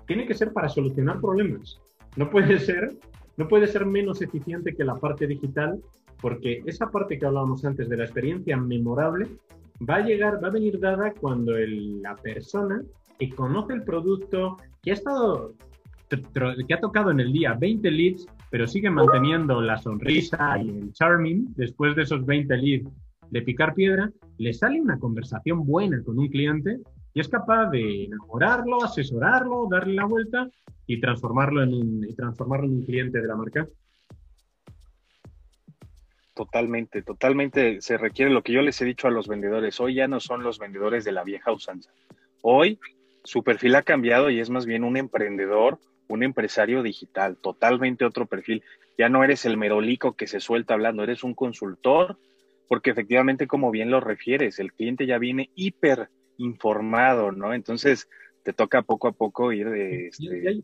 tiene 0.05 0.25
que 0.25 0.33
ser 0.33 0.53
para 0.53 0.69
solucionar 0.69 1.19
problemas. 1.19 1.79
No 2.15 2.29
puede 2.29 2.59
ser, 2.67 2.95
no 3.35 3.47
puede 3.47 3.67
ser 3.67 3.85
menos 3.85 4.21
eficiente 4.21 4.75
que 4.75 4.83
la 4.83 4.95
parte 4.95 5.27
digital, 5.27 5.79
porque 6.21 6.61
esa 6.65 6.89
parte 6.89 7.19
que 7.19 7.25
hablábamos 7.25 7.63
antes 7.65 7.89
de 7.89 7.97
la 7.97 8.05
experiencia 8.05 8.57
memorable 8.57 9.27
va 9.87 9.95
a 9.95 10.01
llegar, 10.01 10.43
va 10.43 10.47
a 10.47 10.51
venir 10.51 10.79
dada 10.79 11.13
cuando 11.19 11.53
la 11.57 12.15
persona 12.15 12.81
que 13.19 13.29
conoce 13.29 13.73
el 13.73 13.83
producto, 13.83 14.57
que 14.81 14.91
ha 14.91 14.93
estado, 14.93 15.53
que 16.67 16.73
ha 16.73 16.79
tocado 16.79 17.11
en 17.11 17.19
el 17.19 17.31
día 17.31 17.53
20 17.53 17.91
leads, 17.91 18.27
pero 18.49 18.67
sigue 18.67 18.89
manteniendo 18.89 19.61
la 19.61 19.77
sonrisa 19.77 20.57
y 20.59 20.69
el 20.69 20.93
charming 20.93 21.53
después 21.55 21.95
de 21.95 22.03
esos 22.03 22.25
20 22.25 22.55
leads 22.57 22.89
de 23.29 23.41
picar 23.41 23.73
piedra, 23.73 24.11
le 24.37 24.53
sale 24.53 24.79
una 24.79 24.97
conversación 24.99 25.65
buena 25.65 26.01
con 26.03 26.17
un 26.17 26.27
cliente 26.27 26.79
y 27.13 27.19
es 27.19 27.27
capaz 27.27 27.69
de 27.71 28.05
enamorarlo, 28.05 28.83
asesorarlo, 28.83 29.67
darle 29.69 29.95
la 29.95 30.05
vuelta 30.05 30.47
y 30.85 31.01
transformarlo 31.01 31.63
en 31.63 31.73
un, 31.73 32.15
transformarlo 32.15 32.67
en 32.67 32.73
un 32.75 32.83
cliente 32.83 33.19
de 33.19 33.27
la 33.27 33.35
marca. 33.35 33.67
Totalmente, 36.37 37.01
totalmente 37.01 37.81
se 37.81 37.97
requiere 37.97 38.29
lo 38.29 38.43
que 38.43 38.53
yo 38.53 38.61
les 38.61 38.79
he 38.79 38.85
dicho 38.85 39.07
a 39.07 39.11
los 39.11 39.27
vendedores. 39.27 39.79
Hoy 39.79 39.95
ya 39.95 40.07
no 40.07 40.19
son 40.19 40.43
los 40.43 40.59
vendedores 40.59 41.03
de 41.03 41.11
la 41.11 41.23
vieja 41.23 41.51
usanza. 41.51 41.91
Hoy 42.43 42.79
su 43.23 43.43
perfil 43.43 43.73
ha 43.73 43.81
cambiado 43.81 44.29
y 44.29 44.39
es 44.39 44.51
más 44.51 44.67
bien 44.67 44.83
un 44.83 44.97
emprendedor, 44.97 45.79
un 46.07 46.21
empresario 46.21 46.83
digital, 46.83 47.37
totalmente 47.37 48.05
otro 48.05 48.27
perfil. 48.27 48.61
Ya 48.99 49.09
no 49.09 49.23
eres 49.23 49.45
el 49.45 49.57
merolico 49.57 50.15
que 50.15 50.27
se 50.27 50.39
suelta 50.39 50.75
hablando, 50.75 51.01
eres 51.01 51.23
un 51.23 51.33
consultor 51.33 52.19
porque 52.67 52.91
efectivamente, 52.91 53.47
como 53.47 53.71
bien 53.71 53.89
lo 53.89 53.99
refieres, 53.99 54.59
el 54.59 54.73
cliente 54.73 55.07
ya 55.07 55.17
viene 55.17 55.49
hiper 55.55 56.09
informado, 56.37 57.31
¿no? 57.31 57.55
Entonces, 57.55 58.07
te 58.47 58.53
toca 58.53 58.81
poco 58.81 59.09
a 59.09 59.11
poco 59.11 59.51
ir 59.51 59.67
este, 59.67 60.63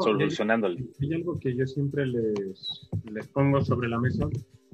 solucionándole. 0.00 0.84
Hay, 1.00 1.12
algo 1.14 1.38
que 1.38 1.54
yo 1.54 1.64
siempre 1.64 2.04
les, 2.04 2.88
les 3.04 3.28
pongo 3.28 3.60
sobre 3.64 3.88
la 3.88 4.00
mesa, 4.00 4.28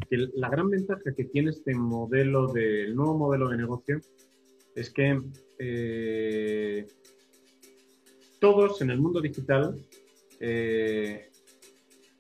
que 0.08 0.16
la 0.34 0.48
gran 0.48 0.70
ventaja 0.70 1.12
que 1.14 1.24
tiene 1.24 1.50
este 1.50 1.74
modelo 1.74 2.46
de, 2.46 2.88
nuevo 2.94 3.18
modelo 3.18 3.50
de 3.50 3.58
negocio 3.58 4.00
es 4.74 4.88
que 4.88 5.20
eh, 5.58 6.86
todos 8.40 8.80
en 8.80 8.88
el 8.88 9.00
mundo 9.00 9.20
digital, 9.20 9.76
eh, 10.40 11.28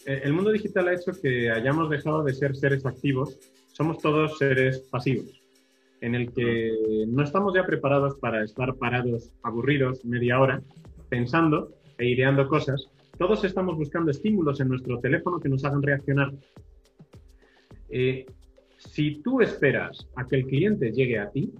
el 0.04 0.32
mundo 0.34 0.52
digital 0.52 0.88
ha 0.88 0.94
hecho 0.96 1.12
que 1.12 1.50
hayamos 1.50 1.88
dejado 1.88 2.22
de 2.22 2.34
ser 2.34 2.54
seres 2.54 2.84
activos 2.84 3.38
somos 3.72 3.98
todos 3.98 4.36
seres 4.36 4.80
pasivos, 4.90 5.35
en 6.06 6.14
el 6.14 6.32
que 6.32 7.04
no 7.08 7.24
estamos 7.24 7.52
ya 7.52 7.66
preparados 7.66 8.14
para 8.20 8.44
estar 8.44 8.76
parados, 8.76 9.32
aburridos, 9.42 10.04
media 10.04 10.38
hora, 10.38 10.62
pensando 11.08 11.72
e 11.98 12.08
ideando 12.10 12.46
cosas. 12.46 12.88
Todos 13.18 13.42
estamos 13.42 13.76
buscando 13.76 14.12
estímulos 14.12 14.60
en 14.60 14.68
nuestro 14.68 15.00
teléfono 15.00 15.40
que 15.40 15.48
nos 15.48 15.64
hagan 15.64 15.82
reaccionar. 15.82 16.32
Eh, 17.88 18.24
si 18.78 19.20
tú 19.20 19.40
esperas 19.40 20.06
a 20.14 20.24
que 20.28 20.36
el 20.36 20.46
cliente 20.46 20.92
llegue 20.92 21.18
a 21.18 21.28
ti, 21.28 21.52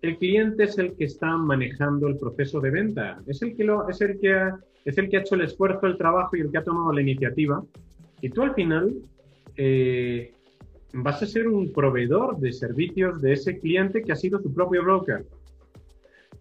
el 0.00 0.16
cliente 0.16 0.64
es 0.64 0.78
el 0.78 0.96
que 0.96 1.04
está 1.04 1.36
manejando 1.36 2.08
el 2.08 2.16
proceso 2.16 2.60
de 2.60 2.70
venta, 2.70 3.20
es 3.26 3.42
el 3.42 3.54
que, 3.56 3.68
es 3.90 4.00
el 4.00 4.18
que, 4.18 4.32
ha, 4.32 4.58
es 4.86 4.96
el 4.96 5.10
que 5.10 5.18
ha 5.18 5.20
hecho 5.20 5.34
el 5.34 5.42
esfuerzo, 5.42 5.86
el 5.86 5.98
trabajo 5.98 6.34
y 6.34 6.40
el 6.40 6.50
que 6.50 6.56
ha 6.56 6.64
tomado 6.64 6.94
la 6.94 7.02
iniciativa. 7.02 7.62
Y 8.22 8.30
tú 8.30 8.40
al 8.40 8.54
final 8.54 8.94
eh, 9.54 10.32
vas 11.02 11.22
a 11.22 11.26
ser 11.26 11.48
un 11.48 11.72
proveedor 11.72 12.38
de 12.38 12.52
servicios 12.52 13.20
de 13.20 13.34
ese 13.34 13.58
cliente 13.58 14.02
que 14.02 14.12
ha 14.12 14.16
sido 14.16 14.40
su 14.40 14.52
propio 14.52 14.82
broker. 14.82 15.26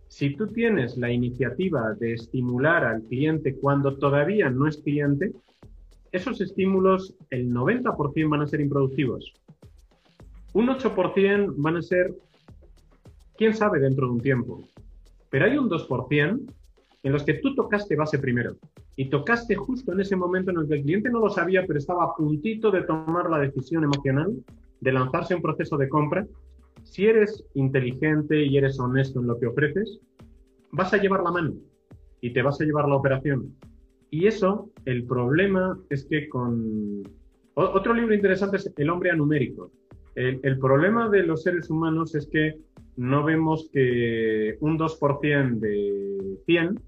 Si 0.08 0.36
tú 0.36 0.48
tienes 0.48 0.98
la 0.98 1.12
iniciativa 1.12 1.94
de 2.00 2.14
estimular 2.14 2.86
al 2.86 3.04
cliente 3.04 3.56
cuando 3.56 3.98
todavía 3.98 4.50
no 4.50 4.68
es 4.68 4.78
cliente, 4.78 5.34
esos 6.12 6.40
estímulos, 6.40 7.14
el 7.30 7.52
90% 7.52 8.30
van 8.30 8.42
a 8.42 8.48
ser 8.48 8.62
improductivos. 8.62 9.34
Un 10.54 10.68
8% 10.68 11.54
van 11.58 11.78
a 11.78 11.82
ser, 11.82 12.14
quién 13.38 13.54
sabe, 13.54 13.80
dentro 13.80 14.08
de 14.08 14.14
un 14.14 14.22
tiempo. 14.22 14.64
Pero 15.30 15.46
hay 15.46 15.58
un 15.58 15.70
2% 15.70 16.40
en 17.06 17.12
los 17.12 17.24
que 17.24 17.36
tú 17.36 17.54
tocaste 17.54 17.96
base 17.96 18.18
primero 18.18 18.56
y 18.96 19.12
tocaste 19.12 19.54
justo 19.54 19.94
en 19.94 20.00
ese 20.00 20.16
momento 20.16 20.50
en 20.50 20.58
el 20.58 20.68
que 20.68 20.74
el 20.74 20.82
cliente 20.82 21.12
no 21.12 21.20
lo 21.20 21.30
sabía, 21.30 21.64
pero 21.68 21.78
estaba 21.78 22.04
a 22.04 22.16
puntito 22.16 22.72
de 22.72 22.82
tomar 22.82 23.30
la 23.30 23.38
decisión 23.38 23.84
emocional 23.84 24.34
de 24.82 24.92
lanzarse 24.92 25.36
a 25.36 25.38
un 25.38 25.44
proceso 25.44 25.78
de 25.78 25.88
compra, 25.88 26.26
si 26.84 27.06
eres 27.06 27.46
inteligente 27.54 28.44
y 28.44 28.58
eres 28.58 28.80
honesto 28.80 29.20
en 29.20 29.28
lo 29.28 29.40
que 29.40 29.46
ofreces, 29.46 30.00
vas 30.72 30.94
a 30.94 30.98
llevar 30.98 31.22
la 31.22 31.32
mano 31.32 31.54
y 32.22 32.34
te 32.34 32.42
vas 32.42 32.60
a 32.60 32.66
llevar 32.66 32.88
la 32.88 32.96
operación. 32.96 33.54
Y 34.10 34.26
eso, 34.26 34.72
el 34.86 35.06
problema 35.06 35.80
es 35.92 36.06
que 36.06 36.28
con... 36.28 37.04
Otro 37.54 37.94
libro 37.94 38.16
interesante 38.16 38.58
es 38.58 38.74
El 38.78 38.90
hombre 38.90 39.12
anumérico. 39.12 39.72
El, 40.16 40.40
el 40.42 40.58
problema 40.58 41.08
de 41.10 41.22
los 41.22 41.44
seres 41.44 41.70
humanos 41.70 42.16
es 42.16 42.28
que 42.28 42.56
no 42.98 43.24
vemos 43.24 43.70
que 43.72 44.58
un 44.60 44.80
2% 44.80 45.60
de 45.60 46.38
100 46.48 46.80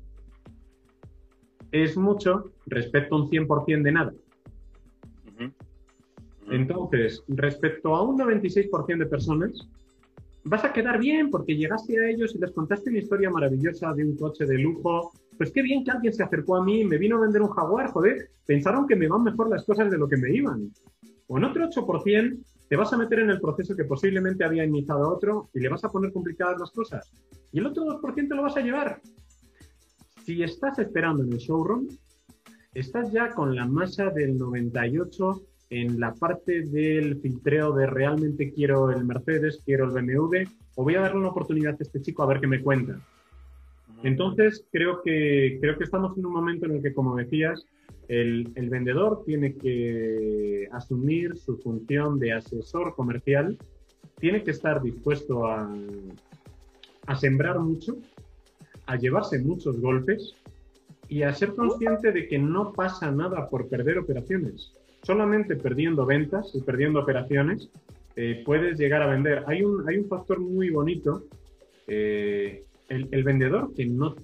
es 1.71 1.97
mucho 1.97 2.51
respecto 2.65 3.15
a 3.15 3.21
un 3.21 3.29
100% 3.29 3.83
de 3.83 3.91
nada. 3.91 4.13
Entonces, 6.49 7.23
respecto 7.27 7.93
a 7.95 8.03
un 8.03 8.17
96% 8.17 8.97
de 8.97 9.05
personas, 9.05 9.67
vas 10.45 10.63
a 10.63 10.71
quedar 10.71 10.97
bien 10.97 11.29
porque 11.29 11.57
llegaste 11.57 11.99
a 11.99 12.09
ellos 12.09 12.33
y 12.35 12.39
les 12.39 12.51
contaste 12.51 12.89
una 12.89 12.99
historia 12.99 13.29
maravillosa 13.29 13.93
de 13.93 14.05
un 14.05 14.15
coche 14.15 14.45
de 14.45 14.57
lujo. 14.57 15.11
Pues 15.37 15.51
qué 15.51 15.61
bien 15.61 15.83
que 15.83 15.91
alguien 15.91 16.13
se 16.13 16.23
acercó 16.23 16.55
a 16.55 16.63
mí 16.63 16.81
y 16.81 16.85
me 16.85 16.97
vino 16.97 17.17
a 17.17 17.21
vender 17.21 17.41
un 17.41 17.49
jaguar, 17.49 17.91
joder. 17.91 18.29
Pensaron 18.45 18.87
que 18.87 18.95
me 18.95 19.07
van 19.07 19.23
mejor 19.23 19.49
las 19.49 19.65
cosas 19.65 19.91
de 19.91 19.97
lo 19.97 20.07
que 20.07 20.17
me 20.17 20.33
iban. 20.33 20.71
O 21.27 21.37
en 21.37 21.43
otro 21.43 21.67
8% 21.67 22.37
te 22.69 22.75
vas 22.75 22.91
a 22.93 22.97
meter 22.97 23.19
en 23.19 23.29
el 23.29 23.39
proceso 23.39 23.75
que 23.75 23.83
posiblemente 23.83 24.43
había 24.43 24.65
iniciado 24.65 25.09
otro 25.09 25.49
y 25.53 25.59
le 25.59 25.69
vas 25.69 25.83
a 25.83 25.89
poner 25.89 26.11
complicadas 26.11 26.59
las 26.59 26.71
cosas. 26.71 27.13
Y 27.51 27.59
el 27.59 27.67
otro 27.67 27.83
2% 27.83 28.35
lo 28.35 28.43
vas 28.43 28.57
a 28.57 28.61
llevar. 28.61 29.01
Si 30.27 30.43
estás 30.43 30.77
esperando 30.77 31.23
en 31.23 31.31
el 31.31 31.39
showroom, 31.39 31.87
estás 32.73 33.13
ya 33.13 33.33
con 33.33 33.55
la 33.55 33.65
masa 33.65 34.09
del 34.09 34.37
98 34.37 35.41
en 35.69 36.01
la 36.01 36.13
parte 36.15 36.63
del 36.63 37.21
filtreo 37.21 37.71
de 37.71 37.87
realmente 37.87 38.51
quiero 38.51 38.91
el 38.91 39.05
Mercedes, 39.05 39.61
quiero 39.63 39.85
el 39.85 39.91
BMW, 39.91 40.43
o 40.75 40.83
voy 40.83 40.95
a 40.95 40.99
darle 40.99 41.19
una 41.19 41.29
oportunidad 41.29 41.77
a 41.79 41.81
este 41.81 42.01
chico 42.01 42.23
a 42.23 42.25
ver 42.25 42.41
qué 42.41 42.47
me 42.47 42.61
cuenta. 42.61 42.99
Entonces, 44.03 44.65
creo 44.69 45.01
que, 45.01 45.59
creo 45.61 45.77
que 45.77 45.85
estamos 45.85 46.17
en 46.17 46.25
un 46.25 46.33
momento 46.33 46.65
en 46.65 46.73
el 46.73 46.81
que, 46.81 46.93
como 46.93 47.15
decías, 47.15 47.65
el, 48.09 48.51
el 48.55 48.69
vendedor 48.69 49.23
tiene 49.25 49.55
que 49.55 50.67
asumir 50.73 51.37
su 51.37 51.55
función 51.59 52.19
de 52.19 52.33
asesor 52.33 52.95
comercial, 52.95 53.57
tiene 54.19 54.43
que 54.43 54.51
estar 54.51 54.81
dispuesto 54.81 55.47
a, 55.47 55.73
a 57.05 57.15
sembrar 57.15 57.59
mucho, 57.59 57.95
a 58.87 58.95
llevarse 58.95 59.39
muchos 59.39 59.79
golpes 59.79 60.33
y 61.07 61.21
a 61.21 61.33
ser 61.33 61.53
consciente 61.53 62.11
de 62.11 62.27
que 62.27 62.39
no 62.39 62.73
pasa 62.73 63.11
nada 63.11 63.49
por 63.49 63.69
perder 63.69 63.99
operaciones. 63.99 64.73
Solamente 65.03 65.55
perdiendo 65.55 66.05
ventas 66.05 66.51
y 66.53 66.61
perdiendo 66.61 66.99
operaciones 66.99 67.69
eh, 68.15 68.41
puedes 68.45 68.79
llegar 68.79 69.03
a 69.03 69.07
vender. 69.07 69.43
Hay 69.45 69.61
un, 69.63 69.87
hay 69.87 69.97
un 69.97 70.07
factor 70.07 70.39
muy 70.39 70.69
bonito. 70.69 71.23
Eh, 71.87 72.63
el, 72.89 73.23
vendedor 73.23 73.73
que 73.75 73.85
no, 73.85 74.15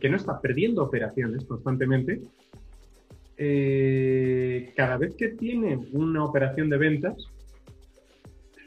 que 0.00 0.08
no 0.08 0.16
está 0.16 0.40
perdiendo 0.40 0.84
operaciones 0.84 1.44
constantemente, 1.44 2.20
eh, 3.36 4.72
cada 4.76 4.98
vez 4.98 5.14
que 5.16 5.30
tiene 5.30 5.78
una 5.92 6.24
operación 6.24 6.68
de 6.68 6.76
ventas, 6.78 7.26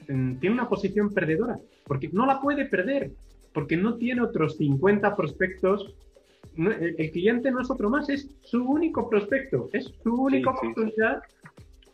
mm, 0.09 0.35
tiene 0.35 0.55
una 0.55 0.67
posición 0.67 1.13
perdedora, 1.13 1.59
porque 1.85 2.09
no 2.11 2.25
la 2.25 2.41
puede 2.41 2.65
perder, 2.65 3.11
porque 3.53 3.77
no 3.77 3.95
tiene 3.95 4.21
otros 4.21 4.57
50 4.57 5.15
prospectos. 5.15 5.95
el, 6.57 7.11
cliente 7.11 7.51
no 7.51 7.61
es 7.61 7.69
otro 7.71 7.89
más, 7.89 8.09
es 8.09 8.29
su 8.41 8.63
único 8.63 9.09
prospecto, 9.09 9.69
es 9.73 9.93
su 10.03 10.13
única 10.13 10.51
oportunidad 10.51 11.23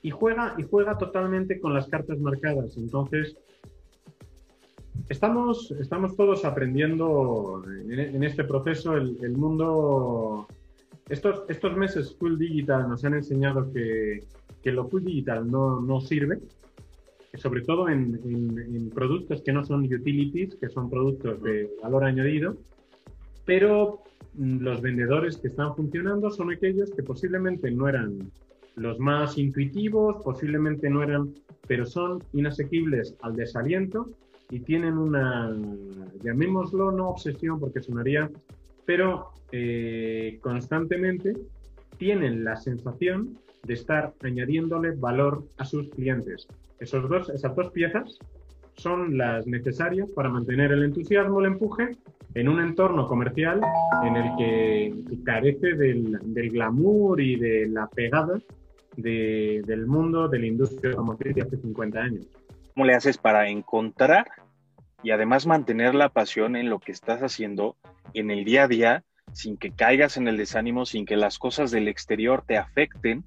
y 0.02 0.12
juega 0.12 0.56
y 0.58 0.64
juega 0.64 0.98
totalmente 0.98 1.60
con 1.60 1.74
las 1.74 1.88
cartas 1.88 2.20
marcadas. 2.20 2.78
Entonces, 2.78 3.38
estamos, 5.10 5.72
estamos 5.72 6.16
todos 6.16 6.46
aprendiendo 6.46 7.64
en, 7.90 8.24
este 8.24 8.44
proceso. 8.44 8.96
El, 8.96 9.32
mundo, 9.38 10.48
estos, 11.10 11.44
estos 11.50 11.76
meses 11.76 12.16
full 12.18 12.38
digital 12.38 12.88
nos 12.88 13.04
han 13.04 13.16
enseñado 13.16 13.72
que, 13.74 14.24
que 14.62 14.72
lo 14.72 14.88
full 14.88 15.04
digital 15.04 15.50
no, 15.50 15.82
no 15.82 16.00
sirve, 16.00 16.40
sobre 17.36 17.62
todo 17.62 17.90
en, 17.90 18.90
productos 18.94 19.42
que 19.42 19.54
no 19.54 19.64
son 19.64 19.84
utilities, 19.84 20.56
que 20.56 20.70
son 20.70 20.90
productos 20.90 21.42
de 21.44 21.70
valor 21.82 22.04
añadido, 22.04 22.58
pero 23.46 24.04
mm, 24.34 24.60
los 24.60 24.82
vendedores 24.82 25.38
que 25.38 25.48
están 25.48 25.76
funcionando 25.76 26.32
son 26.32 26.52
aquellos 26.52 26.92
que 26.92 27.04
posiblemente 27.04 27.72
no 27.72 27.88
eran 27.88 28.32
los 28.80 28.98
más 29.00 29.38
intuitivos 29.38 30.24
posiblemente 30.24 30.90
no 30.90 31.04
eran, 31.04 31.34
pero 31.68 31.86
son 31.86 32.24
inasequibles 32.34 33.16
al 33.22 33.36
desaliento 33.36 34.10
y 34.50 34.62
tienen 34.62 34.98
una, 34.98 35.54
llamémoslo 36.24 36.92
no 36.92 37.10
obsesión 37.10 37.60
porque 37.60 37.82
sonaría, 37.82 38.32
pero 38.86 39.32
eh, 39.52 40.40
constantemente 40.42 41.36
tienen 41.98 42.44
la 42.44 42.56
sensación 42.56 43.38
de 43.64 43.74
estar 43.74 44.14
añadiéndole 44.24 44.92
valor 44.92 45.44
a 45.58 45.66
sus 45.66 45.90
clientes. 45.90 46.48
Esos 46.80 47.10
dos, 47.10 47.30
esas 47.30 47.56
dos 47.56 47.72
piezas 47.72 48.18
son 48.76 49.18
las 49.18 49.46
necesarias 49.46 50.08
para 50.16 50.30
mantener 50.30 50.72
el 50.72 50.84
entusiasmo, 50.84 51.40
el 51.40 51.48
empuje 51.48 51.98
en 52.36 52.48
un 52.48 52.62
entorno 52.62 53.08
comercial 53.08 53.60
en 54.04 54.16
el 54.16 54.36
que, 54.38 55.24
carece 55.26 55.74
del, 55.74 56.18
del, 56.22 56.50
glamour 56.50 57.20
y 57.20 57.36
de 57.36 57.68
la 57.68 57.88
pegada 57.88 58.40
del 58.96 59.88
mundo 59.88 60.28
de 60.28 60.40
la 60.40 60.46
industria 60.46 60.92
automotriz 60.92 61.36
de 61.36 61.42
hace 61.42 61.58
50 61.58 62.00
años. 62.00 62.28
¿Cómo 62.74 62.86
le 62.86 62.96
haces 62.96 63.18
para 63.18 63.50
encontrar 63.50 64.28
y 65.04 65.12
además 65.12 65.48
mantener 65.48 65.96
la 65.96 66.10
pasión 66.10 66.56
en 66.56 66.70
lo 66.70 66.80
que 66.80 66.92
estás 66.92 67.22
haciendo 67.22 67.76
en 68.14 68.32
el 68.32 68.44
día 68.44 68.64
a 68.64 68.68
día 68.68 69.04
sin 69.34 69.58
que 69.58 69.72
caigas 69.72 70.18
en 70.18 70.28
el 70.28 70.38
desánimo, 70.38 70.86
sin 70.86 71.06
que 71.06 71.16
las 71.16 71.40
cosas 71.40 71.72
del 71.72 71.88
exterior 71.88 72.44
te 72.46 72.58
afecten 72.58 73.24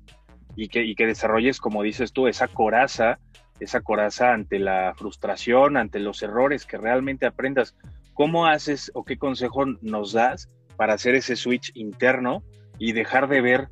y 0.56 0.68
que, 0.68 0.84
y 0.84 0.94
que 0.94 1.06
desarrolles, 1.06 1.60
como 1.60 1.82
dices 1.82 2.12
tú, 2.12 2.26
esa 2.26 2.48
coraza, 2.48 3.18
esa 3.62 3.80
coraza 3.80 4.32
ante 4.32 4.58
la 4.58 4.94
frustración, 4.96 5.76
ante 5.76 5.98
los 5.98 6.22
errores, 6.22 6.66
que 6.66 6.78
realmente 6.78 7.26
aprendas. 7.26 7.76
¿Cómo 8.14 8.46
haces 8.46 8.90
o 8.94 9.04
qué 9.04 9.16
consejo 9.16 9.64
nos 9.80 10.12
das 10.12 10.50
para 10.76 10.94
hacer 10.94 11.14
ese 11.14 11.36
switch 11.36 11.70
interno 11.74 12.42
y 12.78 12.92
dejar 12.92 13.28
de 13.28 13.40
ver 13.40 13.68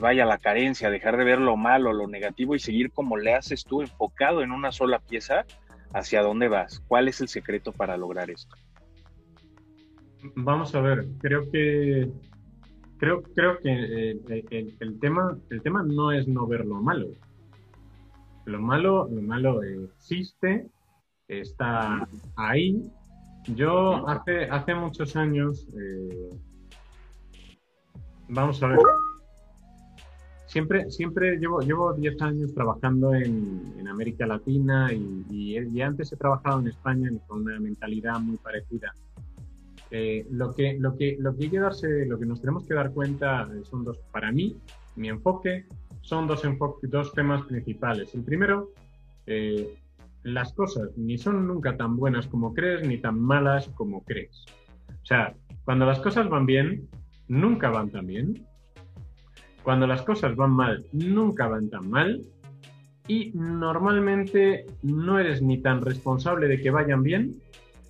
vaya 0.00 0.24
la 0.26 0.38
carencia, 0.38 0.90
dejar 0.90 1.16
de 1.16 1.24
ver 1.24 1.40
lo 1.40 1.56
malo, 1.56 1.92
lo 1.92 2.08
negativo 2.08 2.54
y 2.54 2.58
seguir 2.58 2.90
como 2.90 3.16
le 3.16 3.34
haces 3.34 3.64
tú, 3.64 3.82
enfocado 3.82 4.42
en 4.42 4.50
una 4.50 4.72
sola 4.72 4.98
pieza, 4.98 5.44
hacia 5.92 6.22
dónde 6.22 6.48
vas. 6.48 6.80
¿Cuál 6.88 7.08
es 7.08 7.20
el 7.20 7.28
secreto 7.28 7.72
para 7.72 7.96
lograr 7.96 8.30
esto? 8.30 8.56
Vamos 10.34 10.74
a 10.74 10.80
ver, 10.80 11.06
creo 11.20 11.50
que 11.50 12.10
creo, 12.96 13.22
creo 13.34 13.58
que 13.58 13.70
eh, 13.70 14.74
el, 14.80 14.98
tema, 14.98 15.36
el 15.50 15.62
tema 15.62 15.82
no 15.82 16.12
es 16.12 16.26
no 16.26 16.46
ver 16.46 16.64
lo 16.64 16.80
malo. 16.80 17.08
Lo 18.46 18.60
malo, 18.60 19.08
lo 19.10 19.22
malo 19.22 19.62
existe, 19.62 20.68
está 21.28 22.06
ahí. 22.36 22.90
Yo 23.54 24.06
hace, 24.08 24.44
hace 24.44 24.74
muchos 24.74 25.16
años, 25.16 25.66
eh, 25.78 26.30
vamos 28.28 28.62
a 28.62 28.68
ver, 28.68 28.78
siempre, 30.46 30.90
siempre 30.90 31.36
llevo, 31.36 31.60
llevo 31.60 31.92
10 31.92 32.22
años 32.22 32.54
trabajando 32.54 33.14
en, 33.14 33.72
América 33.86 34.26
Latina 34.26 34.92
y, 34.92 35.24
y, 35.30 35.80
antes 35.80 36.12
he 36.12 36.16
trabajado 36.16 36.58
en 36.58 36.66
España 36.66 37.08
con 37.28 37.42
una 37.42 37.60
mentalidad 37.60 38.18
muy 38.18 38.36
parecida. 38.38 38.92
Eh, 39.92 40.26
lo, 40.30 40.52
que, 40.52 40.76
lo, 40.80 40.96
que, 40.96 41.16
lo, 41.20 41.36
que 41.36 41.44
hay 41.44 41.50
que 41.50 41.60
darse, 41.60 42.06
lo 42.06 42.18
que 42.18 42.26
nos 42.26 42.40
tenemos 42.40 42.66
que 42.66 42.74
dar 42.74 42.90
cuenta 42.90 43.48
son 43.62 43.84
dos, 43.84 43.98
para 44.10 44.32
mí, 44.32 44.56
mi 44.96 45.08
enfoque, 45.08 45.66
son 46.04 46.26
dos, 46.26 46.42
dos 46.82 47.12
temas 47.12 47.42
principales. 47.46 48.14
El 48.14 48.22
primero, 48.22 48.70
eh, 49.26 49.74
las 50.22 50.52
cosas 50.52 50.90
ni 50.96 51.16
son 51.18 51.46
nunca 51.46 51.76
tan 51.76 51.96
buenas 51.96 52.26
como 52.26 52.52
crees, 52.52 52.86
ni 52.86 52.98
tan 52.98 53.18
malas 53.18 53.68
como 53.74 54.04
crees. 54.04 54.44
O 54.88 55.06
sea, 55.06 55.34
cuando 55.64 55.86
las 55.86 56.00
cosas 56.00 56.28
van 56.28 56.44
bien, 56.46 56.88
nunca 57.28 57.70
van 57.70 57.90
tan 57.90 58.06
bien. 58.06 58.46
Cuando 59.62 59.86
las 59.86 60.02
cosas 60.02 60.36
van 60.36 60.50
mal, 60.50 60.84
nunca 60.92 61.48
van 61.48 61.70
tan 61.70 61.88
mal 61.88 62.20
y 63.08 63.32
normalmente 63.34 64.66
no 64.82 65.18
eres 65.18 65.40
ni 65.40 65.58
tan 65.58 65.80
responsable 65.80 66.48
de 66.48 66.60
que 66.60 66.70
vayan 66.70 67.02
bien, 67.02 67.40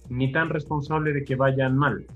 ni 0.08 0.30
tan 0.30 0.50
responsable 0.50 1.12
de 1.12 1.24
que 1.24 1.34
vayan 1.34 1.76
mal. 1.76 2.06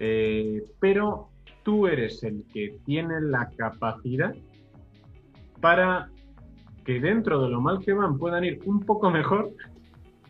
Eh, 0.00 0.64
pero 0.80 1.30
tú 1.62 1.86
eres 1.86 2.22
el 2.24 2.44
que 2.52 2.78
tiene 2.84 3.22
la 3.22 3.50
capacidad 3.56 4.34
para 5.60 6.08
que 6.84 7.00
dentro 7.00 7.42
de 7.42 7.50
lo 7.50 7.60
mal 7.60 7.80
que 7.84 7.92
van 7.92 8.18
puedan 8.18 8.44
ir 8.44 8.60
un 8.64 8.80
poco 8.80 9.10
mejor 9.10 9.50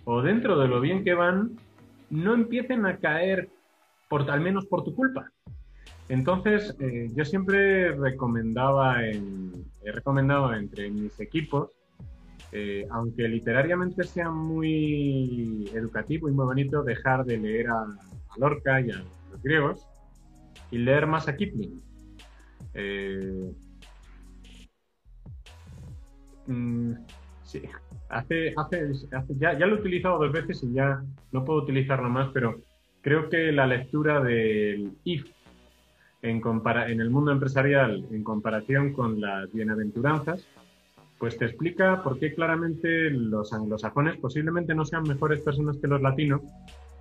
o 0.04 0.22
dentro 0.22 0.58
de 0.58 0.68
lo 0.68 0.80
bien 0.80 1.04
que 1.04 1.14
van 1.14 1.56
no 2.10 2.34
empiecen 2.34 2.86
a 2.86 2.96
caer 2.96 3.48
por 4.08 4.30
al 4.30 4.40
menos 4.40 4.66
por 4.66 4.84
tu 4.84 4.94
culpa. 4.94 5.30
Entonces, 6.08 6.74
eh, 6.80 7.10
yo 7.14 7.24
siempre 7.24 7.92
recomendaba, 7.92 9.04
en, 9.04 9.52
he 9.84 9.92
recomendado 9.92 10.54
entre 10.54 10.90
mis 10.90 11.20
equipos, 11.20 11.70
eh, 12.52 12.86
aunque 12.90 13.28
literariamente 13.28 14.04
sea 14.04 14.30
muy 14.30 15.70
educativo 15.74 16.30
y 16.30 16.32
muy 16.32 16.46
bonito, 16.46 16.82
dejar 16.82 17.26
de 17.26 17.36
leer 17.36 17.68
a, 17.68 17.86
Lorca 18.38 18.80
y 18.80 18.90
a 18.90 19.02
los 19.30 19.42
griegos 19.42 19.86
y 20.70 20.78
leer 20.78 21.06
más 21.06 21.28
a 21.28 21.36
Kipling. 21.36 21.82
Eh, 22.74 23.52
mm, 26.48 26.92
sí, 27.44 27.62
hace, 28.08 28.54
hace, 28.56 28.92
ya, 29.38 29.58
ya, 29.58 29.66
lo 29.66 29.76
he 29.76 29.80
utilizado 29.80 30.18
dos 30.18 30.32
veces 30.32 30.62
y 30.62 30.72
ya 30.72 31.02
no 31.32 31.44
puedo 31.44 31.62
utilizarlo 31.62 32.08
más, 32.08 32.30
pero 32.32 32.60
creo 33.00 33.28
que 33.28 33.52
la 33.52 33.66
lectura 33.66 34.20
del 34.20 34.92
IF 35.04 35.26
en, 36.22 36.42
en 36.42 37.00
el 37.00 37.10
mundo 37.10 37.30
empresarial 37.30 38.04
en 38.10 38.24
comparación 38.24 38.92
con 38.92 39.20
las 39.20 39.52
bienaventuranzas, 39.52 40.46
pues 41.18 41.36
te 41.36 41.46
explica 41.46 42.02
por 42.02 42.18
qué 42.18 42.34
claramente 42.34 43.10
los 43.10 43.52
anglosajones 43.52 44.16
posiblemente 44.18 44.74
no 44.74 44.84
sean 44.84 45.02
mejores 45.02 45.40
personas 45.40 45.76
que 45.78 45.88
los 45.88 46.00
latinos, 46.00 46.42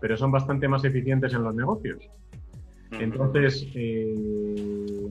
pero 0.02 0.18
son 0.18 0.32
bastante 0.32 0.68
más 0.68 0.84
eficientes 0.84 1.34
en 1.34 1.44
los 1.44 1.56
negocios. 1.56 2.00
Entonces, 2.92 3.68
eh, 3.76 5.08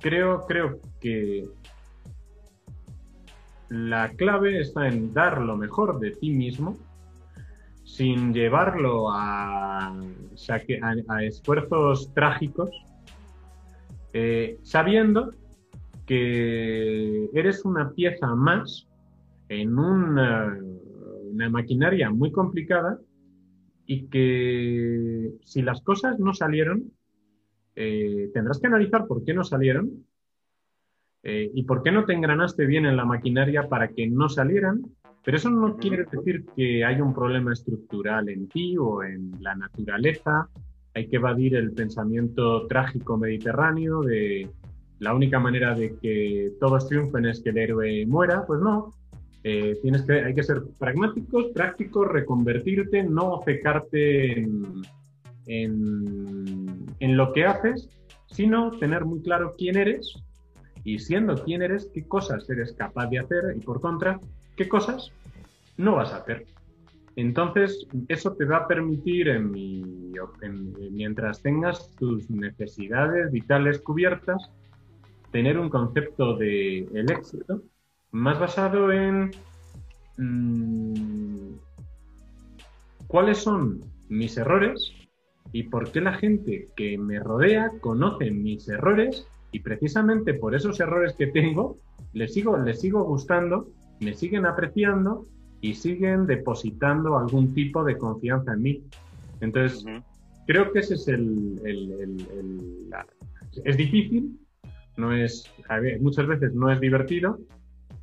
creo, 0.00 0.44
creo 0.46 0.80
que 1.00 1.48
la 3.68 4.10
clave 4.12 4.60
está 4.60 4.88
en 4.88 5.12
dar 5.12 5.40
lo 5.40 5.56
mejor 5.56 5.98
de 6.00 6.12
ti 6.12 6.30
mismo 6.30 6.76
sin 7.84 8.32
llevarlo 8.32 9.10
a, 9.10 9.94
esfuerzos 11.22 12.12
trágicos 12.14 12.70
eh, 14.12 14.58
sabiendo 14.62 15.30
que 16.06 17.28
eres 17.34 17.64
una 17.64 17.90
pieza 17.92 18.34
más 18.34 18.88
en 19.48 19.78
una, 19.78 20.58
maquinaria 21.50 22.10
muy 22.10 22.32
complicada 22.32 22.98
y 23.86 24.06
que 24.06 25.32
si 25.44 25.62
las 25.62 25.82
cosas 25.82 26.18
no 26.18 26.34
salieron, 26.34 26.90
eh, 27.76 28.30
tendrás 28.34 28.58
que 28.58 28.66
analizar 28.66 29.06
por 29.06 29.24
qué 29.24 29.34
no 29.34 29.44
salieron 29.44 30.04
eh, 31.22 31.50
y 31.52 31.62
por 31.64 31.82
qué 31.82 31.90
no 31.90 32.04
te 32.04 32.12
engranaste 32.12 32.66
bien 32.66 32.86
en 32.86 32.96
la 32.96 33.04
maquinaria 33.04 33.68
para 33.68 33.88
que 33.88 34.08
no 34.08 34.28
salieran. 34.28 34.82
Pero 35.24 35.36
eso 35.36 35.50
no 35.50 35.76
quiere 35.76 36.04
decir 36.10 36.46
que 36.56 36.84
hay 36.84 37.00
un 37.00 37.12
problema 37.12 37.52
estructural 37.52 38.28
en 38.28 38.48
ti 38.48 38.76
o 38.78 39.02
en 39.02 39.32
la 39.40 39.54
naturaleza. 39.54 40.48
Hay 40.94 41.08
que 41.08 41.16
evadir 41.16 41.54
el 41.56 41.72
pensamiento 41.72 42.66
trágico 42.66 43.18
mediterráneo 43.18 44.00
de 44.02 44.48
la 45.00 45.14
única 45.14 45.38
manera 45.38 45.74
de 45.74 45.96
que 46.00 46.52
todos 46.58 46.88
triunfen 46.88 47.26
es 47.26 47.42
que 47.42 47.50
el 47.50 47.58
héroe 47.58 48.06
muera. 48.06 48.46
Pues 48.46 48.60
no, 48.60 48.94
eh, 49.44 49.78
tienes 49.82 50.02
que, 50.02 50.12
hay 50.12 50.34
que 50.34 50.42
ser 50.42 50.62
pragmáticos, 50.78 51.46
prácticos, 51.54 52.08
reconvertirte, 52.08 53.02
no 53.02 53.32
ofecarte 53.34 54.40
en, 54.40 54.82
en, 55.46 57.16
lo 57.16 57.32
que 57.32 57.44
haces, 57.44 57.88
sino 58.26 58.70
tener 58.78 59.04
muy 59.04 59.22
claro 59.22 59.54
quién 59.56 59.76
eres 59.76 60.22
y 60.84 60.98
siendo 60.98 61.42
quién 61.44 61.62
eres, 61.62 61.90
qué 61.92 62.06
cosas 62.06 62.48
eres 62.50 62.72
capaz 62.72 63.06
de 63.06 63.18
hacer 63.18 63.54
y 63.56 63.60
por 63.60 63.80
contra, 63.80 64.20
qué 64.56 64.68
cosas 64.68 65.12
no 65.76 65.96
vas 65.96 66.12
a 66.12 66.18
hacer. 66.18 66.46
Entonces, 67.16 67.86
eso 68.06 68.32
te 68.34 68.44
va 68.44 68.58
a 68.58 68.68
permitir, 68.68 69.28
en 69.28 69.50
mientras 70.92 71.42
tengas 71.42 71.90
tus 71.96 72.30
necesidades 72.30 73.32
vitales 73.32 73.80
cubiertas, 73.80 74.50
tener 75.32 75.58
un 75.58 75.68
concepto 75.68 76.36
de 76.36 76.86
el 76.94 77.10
éxito 77.10 77.62
más 78.12 78.38
basado 78.38 78.92
en 78.92 79.30
mm, 80.16 81.52
cuáles 83.06 83.38
son 83.38 83.80
mis 84.08 84.36
errores 84.36 84.92
y 85.52 85.64
por 85.64 85.90
qué 85.90 86.00
la 86.00 86.14
gente 86.14 86.68
que 86.76 86.96
me 86.98 87.18
rodea 87.18 87.72
conoce 87.80 88.30
mis 88.30 88.68
errores 88.68 89.26
y 89.52 89.60
precisamente 89.60 90.34
por 90.34 90.54
esos 90.54 90.78
errores 90.80 91.14
que 91.14 91.28
tengo 91.28 91.76
les 92.12 92.34
sigo, 92.34 92.56
les 92.58 92.80
sigo 92.80 93.04
gustando, 93.04 93.68
me 94.00 94.14
siguen 94.14 94.46
apreciando 94.46 95.26
y 95.60 95.74
siguen 95.74 96.26
depositando 96.26 97.18
algún 97.18 97.54
tipo 97.54 97.84
de 97.84 97.96
confianza 97.96 98.52
en 98.52 98.62
mí. 98.62 98.84
Entonces, 99.40 99.84
creo 100.46 100.72
que 100.72 100.80
ese 100.80 100.94
es 100.94 101.08
el, 101.08 101.60
es 103.64 103.76
difícil, 103.76 104.38
no 104.96 105.12
es, 105.12 105.44
muchas 106.00 106.26
veces 106.26 106.54
no 106.54 106.70
es 106.70 106.80
divertido, 106.80 107.38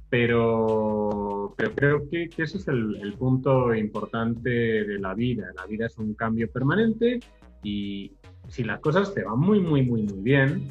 pero, 0.09 1.55
creo 1.75 2.07
que, 2.09 2.29
ese 2.37 2.57
es 2.57 2.67
el, 2.67 3.15
punto 3.17 3.73
importante 3.75 4.49
de 4.49 4.99
la 4.99 5.13
vida. 5.13 5.51
La 5.57 5.65
vida 5.65 5.87
es 5.87 5.97
un 5.97 6.13
cambio 6.13 6.49
permanente 6.49 7.19
y 7.63 8.13
si 8.47 8.63
las 8.63 8.79
cosas 8.79 9.13
te 9.13 9.23
van 9.23 9.39
muy, 9.39 9.59
muy, 9.59 9.83
muy, 9.83 10.03
muy 10.03 10.21
bien, 10.21 10.69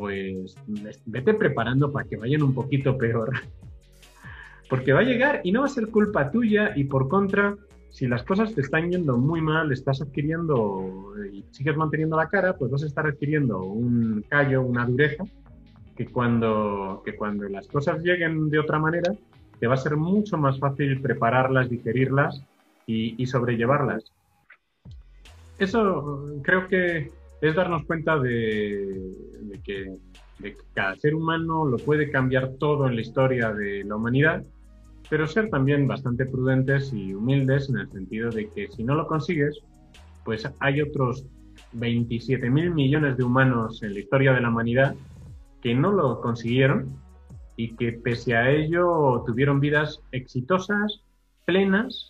pues 0.00 0.54
vete 1.04 1.34
preparando 1.34 1.92
para 1.92 2.08
que 2.08 2.16
vayan 2.16 2.42
un 2.42 2.54
poquito 2.54 2.96
peor. 2.96 3.32
Porque 4.70 4.94
va 4.94 5.00
a 5.00 5.04
llegar 5.04 5.42
y 5.44 5.52
no 5.52 5.60
va 5.60 5.66
a 5.66 5.68
ser 5.68 5.88
culpa 5.88 6.30
tuya 6.30 6.72
y 6.74 6.84
por 6.84 7.08
contra, 7.08 7.54
si 7.90 8.06
las 8.06 8.22
cosas 8.22 8.54
te 8.54 8.62
están 8.62 8.90
yendo 8.90 9.18
muy 9.18 9.42
mal, 9.42 9.70
estás 9.72 10.00
adquiriendo 10.00 11.12
y 11.30 11.44
sigues 11.50 11.76
manteniendo 11.76 12.16
la 12.16 12.30
cara, 12.30 12.56
pues 12.56 12.70
vas 12.70 12.82
a 12.82 12.86
estar 12.86 13.06
adquiriendo 13.06 13.62
un 13.62 14.24
callo, 14.26 14.62
una 14.62 14.86
dureza 14.86 15.24
que 15.96 16.06
cuando, 16.06 17.02
que 17.04 17.14
cuando 17.14 17.46
las 17.50 17.68
cosas 17.68 18.02
lleguen 18.02 18.48
de 18.48 18.58
otra 18.58 18.78
manera, 18.78 19.12
te 19.58 19.66
va 19.66 19.74
a 19.74 19.76
ser 19.76 19.98
mucho 19.98 20.38
más 20.38 20.58
fácil 20.58 21.02
prepararlas, 21.02 21.68
digerirlas 21.68 22.42
y, 22.86 23.26
sobrellevarlas. 23.26 24.10
Eso 25.58 26.38
creo 26.42 26.68
que 26.68 27.10
es 27.40 27.54
darnos 27.54 27.84
cuenta 27.84 28.18
de, 28.18 29.12
que, 29.64 29.96
que, 30.42 30.56
cada 30.74 30.96
ser 30.96 31.14
humano 31.14 31.64
lo 31.64 31.76
puede 31.78 32.10
cambiar 32.10 32.54
todo 32.58 32.86
en 32.86 32.96
la 32.96 33.00
historia 33.00 33.52
de 33.52 33.84
la 33.84 33.96
humanidad, 33.96 34.44
pero 35.08 35.26
ser 35.26 35.50
también 35.50 35.86
bastante 35.88 36.26
prudentes 36.26 36.92
y 36.92 37.14
humildes 37.14 37.68
en 37.70 37.78
el 37.78 37.90
sentido 37.90 38.30
de 38.30 38.48
que 38.48 38.68
si 38.68 38.84
no 38.84 38.94
lo 38.94 39.06
consigues, 39.06 39.60
pues 40.24 40.48
hay 40.60 40.82
otros 40.82 41.26
27 41.72 42.50
mil 42.50 42.72
millones 42.72 43.16
de 43.16 43.24
humanos 43.24 43.82
en 43.82 43.94
la 43.94 44.00
historia 44.00 44.32
de 44.32 44.40
la 44.40 44.48
humanidad 44.48 44.94
que 45.62 45.74
no 45.74 45.92
lo 45.92 46.20
consiguieron 46.20 46.96
y 47.56 47.74
que 47.76 47.92
pese 47.92 48.34
a 48.34 48.50
ello 48.50 49.22
tuvieron 49.26 49.60
vidas 49.60 50.00
exitosas, 50.12 51.02
plenas 51.46 52.09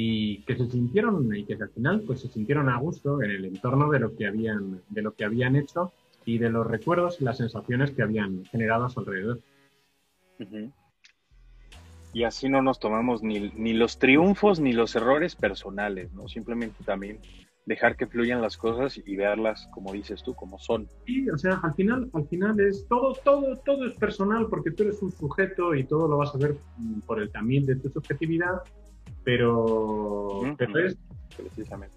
y 0.00 0.42
que 0.42 0.54
se 0.54 0.70
sintieron 0.70 1.34
y 1.34 1.44
que 1.44 1.54
al 1.54 1.70
final 1.70 2.02
pues 2.06 2.20
se 2.20 2.28
sintieron 2.28 2.68
a 2.68 2.78
gusto 2.78 3.20
en 3.20 3.32
el 3.32 3.44
entorno 3.46 3.90
de 3.90 3.98
lo 3.98 4.14
que 4.14 4.28
habían 4.28 4.80
de 4.90 5.02
lo 5.02 5.12
que 5.12 5.24
habían 5.24 5.56
hecho 5.56 5.92
y 6.24 6.38
de 6.38 6.50
los 6.50 6.64
recuerdos 6.64 7.20
y 7.20 7.24
las 7.24 7.38
sensaciones 7.38 7.90
que 7.90 8.02
habían 8.02 8.44
generado 8.44 8.84
a 8.84 8.90
su 8.90 9.00
alrededor. 9.00 9.40
Y 12.12 12.22
así 12.22 12.48
no 12.48 12.62
nos 12.62 12.78
tomamos 12.78 13.24
ni, 13.24 13.50
ni 13.56 13.72
los 13.72 13.98
triunfos 13.98 14.60
ni 14.60 14.72
los 14.72 14.94
errores 14.94 15.34
personales, 15.34 16.12
¿no? 16.12 16.28
Simplemente 16.28 16.84
también 16.84 17.18
dejar 17.66 17.96
que 17.96 18.06
fluyan 18.06 18.40
las 18.40 18.56
cosas 18.56 19.00
y 19.04 19.16
verlas 19.16 19.68
como 19.74 19.92
dices 19.92 20.22
tú, 20.22 20.32
como 20.32 20.60
son. 20.60 20.86
Sí, 21.06 21.28
o 21.28 21.36
sea, 21.36 21.58
al 21.64 21.74
final, 21.74 22.08
al 22.12 22.28
final 22.28 22.60
es 22.60 22.86
todo, 22.86 23.14
todo, 23.24 23.56
todo 23.64 23.84
es 23.84 23.94
personal 23.94 24.46
porque 24.48 24.70
tú 24.70 24.84
eres 24.84 25.02
un 25.02 25.10
sujeto 25.10 25.74
y 25.74 25.82
todo 25.82 26.06
lo 26.06 26.18
vas 26.18 26.32
a 26.36 26.38
ver 26.38 26.56
por 27.04 27.20
el 27.20 27.32
camino 27.32 27.66
de 27.66 27.76
tu 27.76 27.90
subjetividad, 27.90 28.62
pero, 29.28 30.42
es, 30.58 30.96
precisamente. 31.36 31.94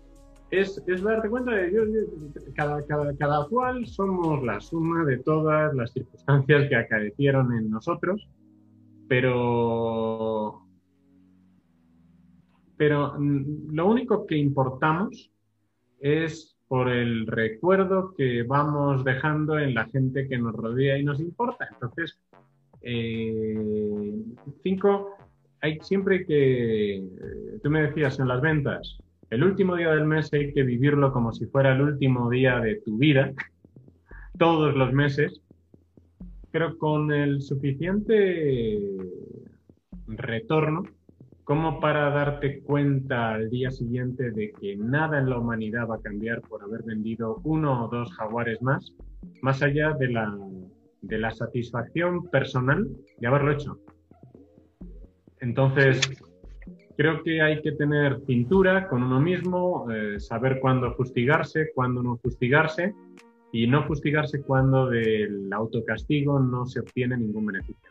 Es, 0.49 0.83
es, 0.85 1.01
darte 1.01 1.29
cuenta 1.29 1.51
de 1.51 1.71
que 1.71 2.53
cada, 2.53 2.85
cada, 2.85 3.15
cada 3.15 3.47
cual 3.47 3.87
somos 3.87 4.43
la 4.43 4.59
suma 4.59 5.05
de 5.05 5.17
todas 5.19 5.73
las 5.73 5.93
circunstancias 5.93 6.67
que 6.67 6.75
acaecieron 6.75 7.53
en 7.53 7.69
nosotros, 7.69 8.27
pero 9.07 10.61
pero 12.75 13.13
mm, 13.17 13.75
lo 13.75 13.87
único 13.87 14.27
que 14.27 14.35
importamos 14.35 15.31
es 16.01 16.57
por 16.67 16.89
el 16.89 17.27
recuerdo 17.27 18.13
que 18.13 18.43
vamos 18.43 19.05
dejando 19.05 19.57
en 19.57 19.73
la 19.73 19.85
gente 19.85 20.27
que 20.27 20.37
nos 20.37 20.53
rodea 20.53 20.97
y 20.97 21.05
nos 21.05 21.21
importa. 21.21 21.69
Entonces, 21.71 22.19
eh, 22.81 24.21
cinco, 24.63 25.15
hay 25.61 25.79
siempre 25.81 26.25
que, 26.25 27.03
tú 27.63 27.69
me 27.69 27.83
decías 27.83 28.19
en 28.19 28.27
las 28.27 28.41
ventas, 28.41 28.97
el 29.29 29.43
último 29.43 29.75
día 29.75 29.91
del 29.91 30.05
mes 30.05 30.33
hay 30.33 30.51
que 30.53 30.63
vivirlo 30.63 31.13
como 31.13 31.31
si 31.31 31.45
fuera 31.45 31.73
el 31.73 31.81
último 31.81 32.29
día 32.29 32.59
de 32.59 32.81
tu 32.81 32.97
vida, 32.97 33.31
todos 34.37 34.75
los 34.75 34.91
meses, 34.91 35.41
pero 36.51 36.77
con 36.77 37.11
el 37.11 37.41
suficiente 37.41 38.79
retorno 40.07 40.83
como 41.43 41.79
para 41.79 42.09
darte 42.11 42.61
cuenta 42.61 43.33
al 43.33 43.49
día 43.49 43.71
siguiente 43.71 44.31
de 44.31 44.51
que 44.51 44.75
nada 44.77 45.19
en 45.19 45.29
la 45.29 45.37
humanidad 45.37 45.87
va 45.87 45.95
a 45.95 46.01
cambiar 46.01 46.41
por 46.41 46.63
haber 46.63 46.83
vendido 46.83 47.41
uno 47.43 47.85
o 47.85 47.87
dos 47.87 48.11
jaguares 48.13 48.61
más, 48.61 48.93
más 49.41 49.61
allá 49.61 49.93
de 49.99 50.09
la, 50.09 50.37
de 51.01 51.17
la 51.17 51.31
satisfacción 51.31 52.27
personal 52.29 52.87
de 53.17 53.27
haberlo 53.27 53.51
hecho. 53.51 53.79
Entonces, 55.41 55.99
creo 56.95 57.23
que 57.23 57.41
hay 57.41 57.61
que 57.61 57.71
tener 57.73 58.21
cintura 58.25 58.87
con 58.87 59.03
uno 59.03 59.19
mismo, 59.19 59.91
eh, 59.91 60.19
saber 60.19 60.59
cuándo 60.59 60.93
fustigarse, 60.93 61.71
cuándo 61.73 62.03
no 62.03 62.17
fustigarse, 62.17 62.93
y 63.51 63.67
no 63.67 63.85
fustigarse 63.85 64.41
cuando 64.41 64.87
del 64.87 65.51
autocastigo 65.51 66.39
no 66.39 66.65
se 66.65 66.79
obtiene 66.79 67.17
ningún 67.17 67.47
beneficio. 67.47 67.89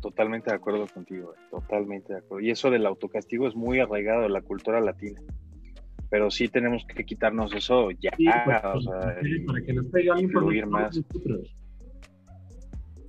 Totalmente 0.00 0.50
de 0.50 0.56
acuerdo 0.56 0.86
contigo, 0.86 1.34
eh, 1.34 1.40
totalmente 1.50 2.12
de 2.12 2.20
acuerdo. 2.20 2.46
Y 2.46 2.50
eso 2.50 2.70
del 2.70 2.86
autocastigo 2.86 3.48
es 3.48 3.54
muy 3.54 3.80
arraigado 3.80 4.24
en 4.24 4.32
la 4.32 4.40
cultura 4.40 4.80
latina. 4.80 5.20
Pero 6.08 6.30
sí 6.30 6.48
tenemos 6.48 6.86
que 6.86 7.04
quitarnos 7.04 7.52
eso 7.52 7.90
ya, 7.90 8.12
pues, 8.44 8.62
o 8.62 8.80
sea, 8.80 9.16
para 9.46 9.60
que 9.62 9.72
nos 9.72 9.90
fluir 9.90 10.66
más. 10.66 10.94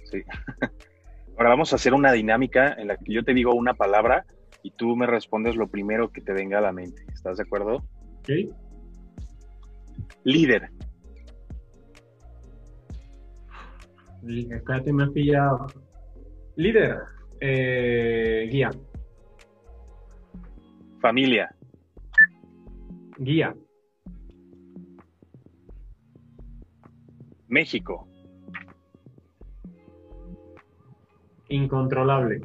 Sí. 0.09 0.23
Ahora 1.37 1.49
vamos 1.49 1.71
a 1.71 1.75
hacer 1.75 1.93
una 1.93 2.11
dinámica 2.11 2.73
en 2.73 2.87
la 2.87 2.97
que 2.97 3.13
yo 3.13 3.23
te 3.23 3.33
digo 3.33 3.53
una 3.53 3.75
palabra 3.75 4.25
y 4.63 4.71
tú 4.71 4.95
me 4.95 5.05
respondes 5.05 5.55
lo 5.55 5.67
primero 5.67 6.11
que 6.11 6.21
te 6.21 6.33
venga 6.33 6.57
a 6.57 6.61
la 6.61 6.71
mente. 6.71 7.05
¿Estás 7.13 7.37
de 7.37 7.43
acuerdo? 7.43 7.83
Sí. 8.23 8.49
Líder. 10.23 10.69
Espérate, 14.27 14.91
me 14.91 15.03
has 15.03 15.11
pillado. 15.11 15.67
Líder, 16.55 16.97
eh, 17.39 18.49
guía. 18.51 18.71
Familia. 20.99 21.55
Guía. 23.19 23.55
México. 27.47 28.06
Incontrolable. 31.49 32.41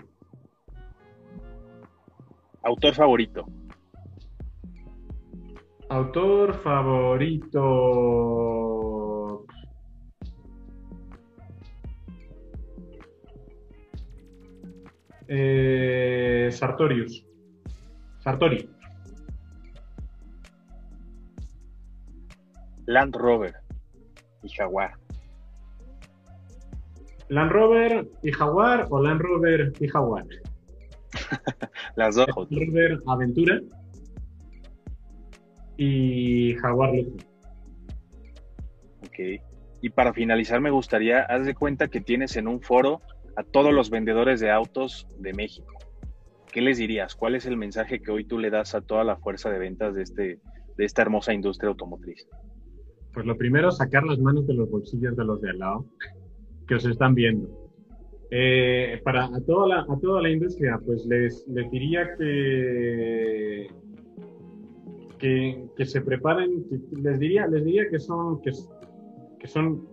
Autor 2.63 2.95
favorito. 2.95 3.47
Autor 5.89 6.55
favorito. 6.55 7.65
Eh, 15.27 16.49
Sartorius. 16.53 17.25
Sartori. 18.21 18.69
Land 22.87 23.17
Rover 23.17 23.55
y 24.43 24.49
Jaguar. 24.49 25.02
Land 27.33 27.51
Rover 27.51 28.11
y 28.23 28.31
Jaguar 28.31 28.87
o 28.91 29.01
Land 29.01 29.23
Rover 29.23 29.73
y 29.81 29.89
Jaguar. 29.89 30.27
Las 31.97 32.15
dos. 32.15 32.27
Land 32.51 32.69
Rover 32.69 32.99
Aventura 33.07 33.59
y 35.79 36.55
Jaguar 36.57 36.95
Lujo. 36.95 37.17
Ok. 39.07 39.41
Y 39.81 39.89
para 39.89 40.13
finalizar 40.13 40.61
me 40.61 40.71
gustaría, 40.71 41.23
haz 41.23 41.47
de 41.47 41.55
cuenta 41.55 41.89
que 41.89 42.03
tienes 42.03 42.37
en 42.37 42.49
un 42.49 42.61
foro 42.61 43.01
a 43.37 43.43
todos 43.43 43.73
los 43.73 43.89
vendedores 43.89 44.39
de 44.41 44.51
autos 44.51 45.07
de 45.19 45.33
México. 45.33 45.73
¿Qué 46.53 46.61
les 46.61 46.77
dirías? 46.77 47.15
¿Cuál 47.15 47.35
es 47.35 47.47
el 47.47 47.57
mensaje 47.57 48.03
que 48.03 48.11
hoy 48.11 48.27
tú 48.27 48.39
le 48.39 48.51
das 48.51 48.75
a 48.75 48.83
toda 48.83 49.05
la 49.05 49.17
fuerza 49.17 49.49
de 49.49 49.59
ventas 49.59 49.95
de, 49.95 50.03
este, 50.03 50.39
de 50.77 50.85
esta 50.85 51.01
hermosa 51.01 51.33
industria 51.33 51.71
automotriz? 51.71 52.29
Pues 53.15 53.25
lo 53.25 53.39
primero, 53.39 53.71
sacar 53.71 54.05
las 54.05 54.19
manos 54.19 54.47
de 54.47 54.53
los 54.53 54.71
bolsillos 54.71 55.17
de 55.17 55.25
los 55.25 55.41
de 55.41 55.49
al 55.49 55.59
lado 55.59 55.87
que 56.67 56.75
os 56.75 56.85
están 56.85 57.15
viendo. 57.15 57.49
Eh, 58.31 58.99
para 59.05 59.27
a 59.27 59.41
toda, 59.47 59.69
la, 59.69 59.81
a 59.81 60.01
toda 60.01 60.23
la 60.23 60.31
industria, 60.31 60.81
pues 60.87 61.05
les, 61.05 61.47
les 61.49 61.71
diría 61.71 62.17
que, 62.17 63.69
que, 65.19 65.85
se 65.85 66.01
preparen, 66.01 66.65
les 67.03 67.19
diría, 67.19 67.47
les 67.47 67.63
diría 67.63 67.91
que 67.91 67.99
son, 67.99 68.41
que, 68.41 68.53
son 69.47 69.87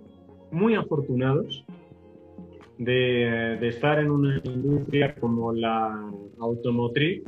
muy 0.51 0.76
afortunados 0.76 1.65
de, 2.78 3.57
de, 3.59 3.67
estar 3.67 3.99
en 3.99 4.09
una 4.09 4.41
industria 4.45 5.15
como 5.15 5.51
la 5.51 6.09
automotriz 6.39 7.24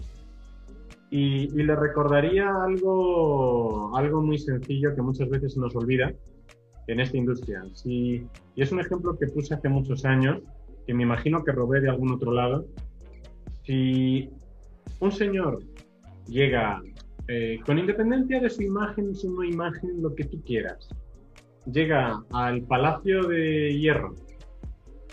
y, 1.09 1.43
y 1.53 1.63
le 1.63 1.75
recordaría 1.75 2.47
algo, 2.63 3.95
algo 3.97 4.21
muy 4.21 4.37
sencillo 4.37 4.95
que 4.95 5.01
muchas 5.01 5.29
veces 5.29 5.57
nos 5.57 5.75
olvida 5.75 6.13
en 6.87 6.99
esta 6.99 7.17
industria. 7.17 7.63
Si, 7.73 8.27
y 8.55 8.61
es 8.61 8.71
un 8.71 8.79
ejemplo 8.79 9.17
que 9.17 9.27
puse 9.27 9.53
hace 9.53 9.69
muchos 9.69 10.05
años, 10.05 10.39
que 10.85 10.93
me 10.93 11.03
imagino 11.03 11.43
que 11.43 11.51
robé 11.51 11.81
de 11.81 11.89
algún 11.89 12.11
otro 12.11 12.31
lado. 12.31 12.65
Si 13.63 14.29
un 14.99 15.11
señor 15.11 15.59
llega, 16.27 16.81
eh, 17.27 17.59
con 17.65 17.77
independencia 17.77 18.39
de 18.39 18.49
su 18.49 18.63
imagen, 18.63 19.15
su 19.15 19.33
no 19.33 19.43
imagen, 19.43 20.01
lo 20.01 20.15
que 20.15 20.25
tú 20.25 20.41
quieras, 20.43 20.89
llega 21.71 22.23
al 22.31 22.63
Palacio 22.63 23.23
de 23.23 23.77
Hierro 23.77 24.15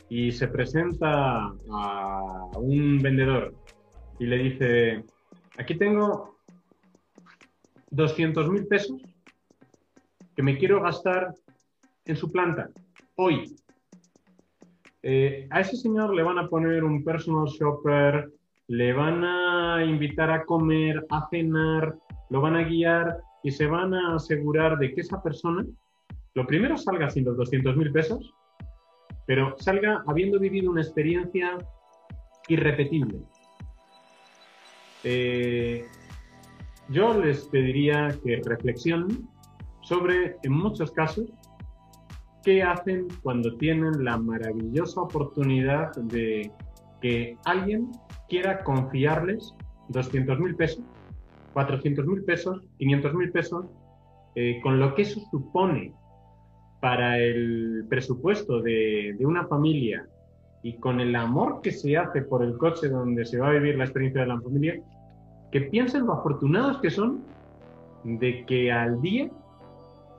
y 0.08 0.32
se 0.32 0.48
presenta 0.48 1.52
a 1.70 2.50
un 2.56 2.98
vendedor 2.98 3.54
y 4.18 4.26
le 4.26 4.38
dice, 4.38 5.04
aquí 5.58 5.76
tengo 5.76 6.38
200 7.90 8.50
mil 8.50 8.66
pesos 8.66 9.00
que 10.34 10.42
me 10.42 10.56
quiero 10.56 10.80
gastar 10.82 11.34
en 12.08 12.16
su 12.16 12.32
planta, 12.32 12.70
hoy. 13.16 13.54
Eh, 15.02 15.46
a 15.50 15.60
ese 15.60 15.76
señor 15.76 16.14
le 16.14 16.22
van 16.22 16.38
a 16.38 16.48
poner 16.48 16.82
un 16.82 17.04
personal 17.04 17.46
shopper, 17.46 18.32
le 18.66 18.92
van 18.92 19.24
a 19.24 19.84
invitar 19.84 20.30
a 20.30 20.44
comer, 20.44 21.06
a 21.10 21.28
cenar, 21.30 21.96
lo 22.30 22.40
van 22.40 22.56
a 22.56 22.64
guiar 22.64 23.18
y 23.42 23.50
se 23.50 23.66
van 23.66 23.94
a 23.94 24.16
asegurar 24.16 24.78
de 24.78 24.92
que 24.92 25.02
esa 25.02 25.22
persona, 25.22 25.64
lo 26.34 26.46
primero 26.46 26.76
salga 26.76 27.10
sin 27.10 27.24
los 27.24 27.36
200 27.36 27.76
mil 27.76 27.92
pesos, 27.92 28.34
pero 29.26 29.54
salga 29.58 30.02
habiendo 30.06 30.38
vivido 30.38 30.70
una 30.70 30.82
experiencia 30.82 31.58
irrepetible. 32.48 33.18
Eh, 35.04 35.86
yo 36.88 37.20
les 37.20 37.46
pediría 37.48 38.08
que 38.24 38.40
reflexionen 38.44 39.28
sobre, 39.82 40.36
en 40.42 40.52
muchos 40.52 40.90
casos, 40.90 41.30
qué 42.44 42.62
hacen 42.62 43.08
cuando 43.22 43.56
tienen 43.56 44.04
la 44.04 44.18
maravillosa 44.18 45.02
oportunidad 45.02 45.94
de 45.96 46.50
que 47.00 47.36
alguien 47.44 47.90
quiera 48.28 48.62
confiarles 48.64 49.54
200 49.88 50.38
mil 50.38 50.54
pesos, 50.56 50.84
400 51.52 52.06
mil 52.06 52.24
pesos, 52.24 52.62
500 52.78 53.14
mil 53.14 53.30
pesos, 53.32 53.66
eh, 54.34 54.60
con 54.62 54.78
lo 54.78 54.94
que 54.94 55.02
eso 55.02 55.20
supone 55.30 55.92
para 56.80 57.18
el 57.18 57.86
presupuesto 57.88 58.60
de, 58.60 59.16
de, 59.18 59.26
una 59.26 59.46
familia 59.46 60.06
y 60.62 60.78
con 60.78 61.00
el 61.00 61.16
amor 61.16 61.60
que 61.62 61.72
se 61.72 61.96
hace 61.96 62.22
por 62.22 62.44
el 62.44 62.56
coche 62.56 62.88
donde 62.88 63.24
se 63.24 63.38
va 63.38 63.48
a 63.48 63.52
vivir 63.52 63.76
la 63.76 63.84
experiencia 63.84 64.20
de 64.20 64.28
la 64.28 64.40
familia, 64.40 64.80
que 65.50 65.62
piensen 65.62 66.06
lo 66.06 66.12
afortunados 66.12 66.78
que 66.80 66.90
son 66.90 67.24
de 68.04 68.44
que 68.46 68.70
al 68.70 69.00
día 69.00 69.30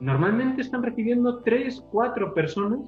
normalmente 0.00 0.62
están 0.62 0.82
recibiendo 0.82 1.40
tres, 1.40 1.82
cuatro 1.90 2.34
personas 2.34 2.80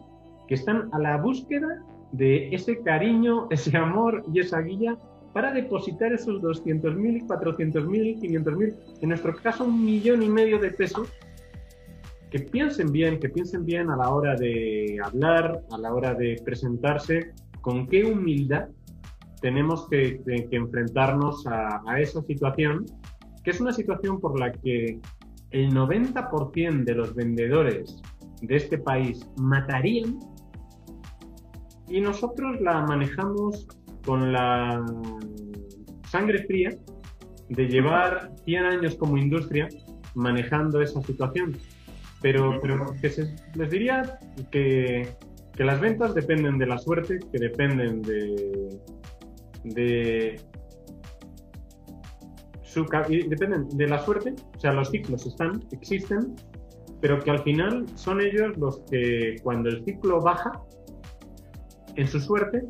que 0.48 0.54
están 0.54 0.88
a 0.92 0.98
la 0.98 1.18
búsqueda 1.18 1.82
de 2.12 2.54
ese 2.54 2.80
cariño, 2.82 3.46
ese 3.50 3.76
amor 3.76 4.24
y 4.32 4.40
esa 4.40 4.60
guía 4.60 4.98
para 5.32 5.52
depositar 5.52 6.12
esos 6.12 6.42
200.000, 6.42 7.26
400.000, 7.26 8.20
500.000, 8.20 8.76
en 9.00 9.08
nuestro 9.08 9.34
caso 9.36 9.64
un 9.64 9.82
millón 9.82 10.22
y 10.22 10.28
medio 10.28 10.58
de 10.58 10.70
pesos, 10.70 11.10
que 12.30 12.38
piensen 12.38 12.92
bien, 12.92 13.18
que 13.18 13.30
piensen 13.30 13.64
bien 13.64 13.90
a 13.90 13.96
la 13.96 14.10
hora 14.10 14.36
de 14.36 14.98
hablar, 15.02 15.62
a 15.70 15.78
la 15.78 15.94
hora 15.94 16.12
de 16.12 16.40
presentarse, 16.44 17.32
con 17.62 17.86
qué 17.86 18.04
humildad 18.04 18.68
tenemos 19.40 19.88
que, 19.88 20.20
enfrentarnos 20.50 21.46
a 21.46 21.98
esa 21.98 22.20
situación, 22.22 22.84
que 23.42 23.50
es 23.52 23.60
una 23.60 23.72
situación 23.72 24.20
por 24.20 24.38
la 24.38 24.52
que 24.52 25.00
el 25.52 25.72
90% 25.74 26.84
de 26.84 26.94
los 26.94 27.14
vendedores 27.14 28.02
de 28.40 28.56
este 28.56 28.78
país 28.78 29.26
matarían 29.36 30.18
y 31.88 32.00
nosotros 32.00 32.60
la 32.60 32.80
manejamos 32.86 33.68
con 34.04 34.32
la 34.32 34.84
sangre 36.08 36.44
fría 36.46 36.70
de 37.50 37.68
llevar 37.68 38.32
100 38.44 38.64
años 38.64 38.96
como 38.96 39.18
industria 39.18 39.68
manejando 40.14 40.80
esa 40.80 41.02
situación. 41.02 41.56
Pero, 42.20 42.60
pero 42.62 42.86
que 43.00 43.10
se, 43.10 43.34
les 43.54 43.70
diría 43.70 44.18
que, 44.50 45.08
que, 45.56 45.64
las 45.64 45.80
ventas 45.80 46.14
dependen 46.14 46.56
de 46.56 46.66
la 46.66 46.78
suerte, 46.78 47.18
que 47.32 47.38
dependen 47.38 48.00
de, 48.02 48.80
de 49.64 50.40
su, 52.72 52.86
dependen 53.28 53.68
de 53.68 53.86
la 53.86 53.98
suerte, 54.04 54.34
o 54.56 54.60
sea, 54.60 54.72
los 54.72 54.90
ciclos 54.90 55.26
están, 55.26 55.62
existen, 55.72 56.34
pero 57.00 57.20
que 57.20 57.30
al 57.30 57.42
final 57.42 57.86
son 57.94 58.20
ellos 58.20 58.56
los 58.56 58.80
que 58.90 59.36
cuando 59.42 59.68
el 59.68 59.84
ciclo 59.84 60.20
baja, 60.20 60.52
en 61.96 62.06
su 62.08 62.20
suerte, 62.20 62.62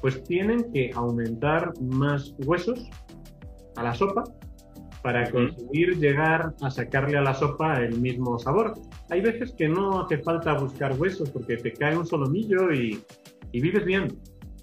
pues 0.00 0.22
tienen 0.24 0.72
que 0.72 0.90
aumentar 0.94 1.72
más 1.80 2.34
huesos 2.46 2.88
a 3.76 3.82
la 3.82 3.94
sopa 3.94 4.24
para 5.02 5.30
conseguir 5.30 5.98
llegar 5.98 6.54
a 6.62 6.70
sacarle 6.70 7.18
a 7.18 7.22
la 7.22 7.34
sopa 7.34 7.82
el 7.82 8.00
mismo 8.00 8.38
sabor. 8.38 8.74
Hay 9.10 9.20
veces 9.20 9.52
que 9.52 9.68
no 9.68 10.02
hace 10.02 10.18
falta 10.18 10.54
buscar 10.54 10.98
huesos 10.98 11.30
porque 11.30 11.56
te 11.56 11.72
cae 11.72 11.96
un 11.96 12.06
solomillo 12.06 12.72
y, 12.72 13.02
y 13.52 13.60
vives 13.60 13.84
bien, 13.84 14.18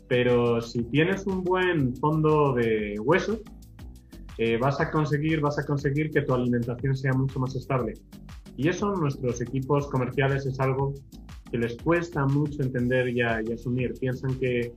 pero 0.07 0.61
si 0.61 0.83
tienes 0.85 1.25
un 1.27 1.43
buen 1.43 1.95
fondo 1.97 2.53
de 2.53 2.95
huesos, 3.03 3.39
eh, 4.37 4.57
vas 4.57 4.79
a 4.79 4.91
conseguir, 4.91 5.41
vas 5.41 5.57
a 5.57 5.65
conseguir 5.65 6.11
que 6.11 6.21
tu 6.21 6.33
alimentación 6.33 6.95
sea 6.95 7.13
mucho 7.13 7.39
más 7.39 7.55
estable. 7.55 7.93
Y 8.55 8.69
eso 8.69 8.95
nuestros 8.95 9.41
equipos 9.41 9.87
comerciales 9.87 10.45
es 10.45 10.59
algo 10.59 10.93
que 11.51 11.57
les 11.57 11.77
cuesta 11.77 12.25
mucho 12.25 12.61
entender 12.61 13.09
y, 13.09 13.21
a, 13.21 13.41
y 13.41 13.53
asumir. 13.53 13.93
Piensan 13.99 14.37
que, 14.39 14.73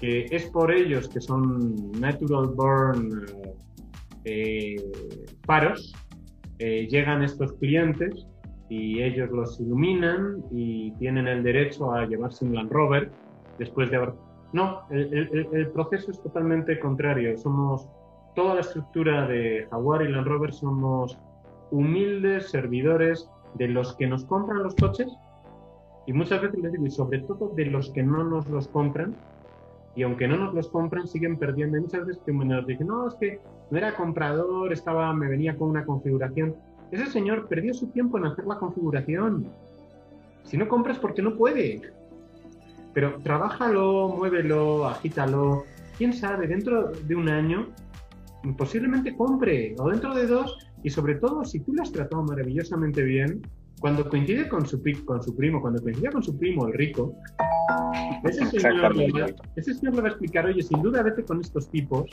que, 0.00 0.26
es 0.30 0.46
por 0.50 0.72
ellos 0.72 1.08
que 1.08 1.20
son 1.20 1.90
natural 2.00 2.48
born 2.54 3.26
eh, 4.24 4.76
paros, 5.46 5.94
eh, 6.58 6.86
llegan 6.88 7.22
estos 7.24 7.52
clientes 7.54 8.26
y 8.68 9.02
ellos 9.02 9.30
los 9.30 9.58
iluminan 9.60 10.44
y 10.52 10.92
tienen 10.92 11.26
el 11.26 11.42
derecho 11.42 11.92
a 11.92 12.06
llevarse 12.06 12.44
un 12.44 12.54
Land 12.54 12.70
Rover 12.70 13.10
después 13.58 13.90
de 13.90 13.96
haber... 13.96 14.14
No, 14.52 14.82
el, 14.90 15.12
el, 15.12 15.48
el 15.52 15.68
proceso 15.70 16.10
es 16.10 16.22
totalmente 16.22 16.78
contrario. 16.78 17.36
Somos 17.38 17.88
toda 18.34 18.54
la 18.54 18.60
estructura 18.60 19.26
de 19.26 19.66
Jaguar 19.70 20.02
y 20.02 20.08
Land 20.08 20.26
Rover 20.26 20.52
somos 20.52 21.18
humildes 21.70 22.50
servidores 22.50 23.28
de 23.54 23.68
los 23.68 23.94
que 23.96 24.06
nos 24.06 24.24
compran 24.24 24.62
los 24.62 24.74
coches 24.74 25.08
y 26.06 26.12
muchas 26.12 26.42
veces 26.42 26.60
les 26.60 26.72
digo, 26.72 26.86
y 26.86 26.90
sobre 26.90 27.20
todo 27.20 27.52
de 27.54 27.66
los 27.66 27.90
que 27.90 28.02
no 28.02 28.24
nos 28.24 28.48
los 28.48 28.68
compran, 28.68 29.14
y 29.94 30.02
aunque 30.02 30.26
no 30.26 30.36
nos 30.36 30.54
los 30.54 30.68
compren, 30.68 31.06
siguen 31.06 31.36
perdiendo. 31.36 31.76
Y 31.76 31.82
muchas 31.82 32.06
veces 32.06 32.22
que 32.24 32.32
nos 32.32 32.66
dicen, 32.66 32.86
no, 32.86 33.08
es 33.08 33.14
que 33.14 33.40
no 33.70 33.78
era 33.78 33.94
comprador, 33.94 34.72
estaba, 34.72 35.12
me 35.12 35.28
venía 35.28 35.56
con 35.56 35.68
una 35.70 35.84
configuración. 35.84 36.56
Ese 36.90 37.06
señor 37.06 37.46
perdió 37.46 37.74
su 37.74 37.86
tiempo 37.88 38.18
en 38.18 38.26
hacer 38.26 38.46
la 38.46 38.56
configuración. 38.58 39.46
Si 40.44 40.56
no 40.56 40.66
compras 40.66 40.98
porque 40.98 41.22
no 41.22 41.36
puede. 41.36 41.92
Pero 42.94 43.16
trabájalo, 43.22 44.08
muévelo, 44.16 44.86
agítalo. 44.86 45.64
Quién 45.98 46.12
sabe, 46.12 46.46
dentro 46.48 46.90
de 46.90 47.14
un 47.14 47.28
año 47.28 47.68
posiblemente 48.56 49.16
compre, 49.16 49.74
o 49.78 49.88
dentro 49.88 50.14
de 50.14 50.26
dos, 50.26 50.58
y 50.82 50.90
sobre 50.90 51.16
todo 51.16 51.44
si 51.44 51.60
tú 51.60 51.72
lo 51.74 51.82
has 51.82 51.92
tratado 51.92 52.22
maravillosamente 52.24 53.02
bien, 53.02 53.42
cuando 53.80 54.08
coincide 54.08 54.48
con 54.48 54.66
su, 54.66 54.80
con 55.04 55.22
su 55.22 55.34
primo, 55.34 55.60
cuando 55.60 55.82
coincide 55.82 56.10
con 56.10 56.22
su 56.22 56.38
primo, 56.38 56.66
el 56.66 56.74
rico, 56.74 57.14
ese 58.24 58.46
señor, 58.46 58.94
ese 59.56 59.74
señor 59.74 59.94
le 59.96 60.02
va 60.02 60.08
a 60.08 60.10
explicar, 60.10 60.46
oye, 60.46 60.62
sin 60.62 60.82
duda 60.82 61.02
vete 61.02 61.24
con 61.24 61.40
estos 61.40 61.68
tipos, 61.70 62.08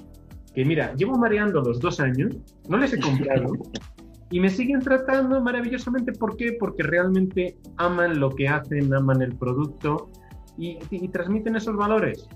que 0.54 0.66
mira, 0.66 0.96
llevo 0.96 1.18
mareando 1.18 1.62
los 1.62 1.80
dos 1.80 2.00
años, 2.00 2.36
no 2.68 2.78
les 2.78 2.94
he 2.94 3.00
comprado, 3.00 3.52
y 4.32 4.40
me 4.40 4.50
siguen 4.50 4.80
tratando 4.80 5.42
maravillosamente. 5.42 6.14
¿Por 6.14 6.38
qué? 6.38 6.56
Porque 6.60 6.84
realmente 6.84 7.58
aman 7.78 8.20
lo 8.20 8.30
que 8.30 8.48
hacen, 8.48 8.94
aman 8.94 9.22
el 9.22 9.36
producto 9.36 10.10
y, 10.58 10.78
transmiten 11.10 11.56
esos 11.56 11.76
valores. 11.76 12.28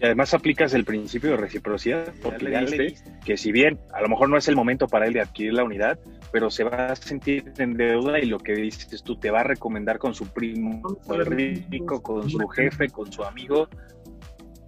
Y 0.00 0.06
además 0.06 0.32
aplicas 0.32 0.72
el 0.72 0.84
principio 0.84 1.32
de 1.32 1.36
reciprocidad, 1.36 2.12
porque 2.22 2.44
le 2.44 2.60
diste 2.60 2.94
que 3.22 3.36
si 3.36 3.52
bien 3.52 3.78
a 3.92 4.00
lo 4.00 4.08
mejor 4.08 4.30
no 4.30 4.38
es 4.38 4.48
el 4.48 4.56
momento 4.56 4.88
para 4.88 5.06
él 5.06 5.12
de 5.12 5.20
adquirir 5.20 5.52
la 5.52 5.62
unidad, 5.62 5.98
pero 6.32 6.50
se 6.50 6.64
va 6.64 6.86
a 6.86 6.96
sentir 6.96 7.52
en 7.58 7.74
deuda 7.74 8.18
y 8.18 8.24
lo 8.24 8.38
que 8.38 8.54
dices 8.54 9.02
tú 9.02 9.16
te 9.16 9.30
va 9.30 9.40
a 9.40 9.44
recomendar 9.44 9.98
con 9.98 10.14
su 10.14 10.26
primo, 10.26 10.80
con 11.06 11.20
el 11.20 11.26
rico, 11.26 12.02
con 12.02 12.30
su 12.30 12.38
jefe, 12.48 12.88
con 12.88 13.12
su 13.12 13.22
amigo. 13.22 13.68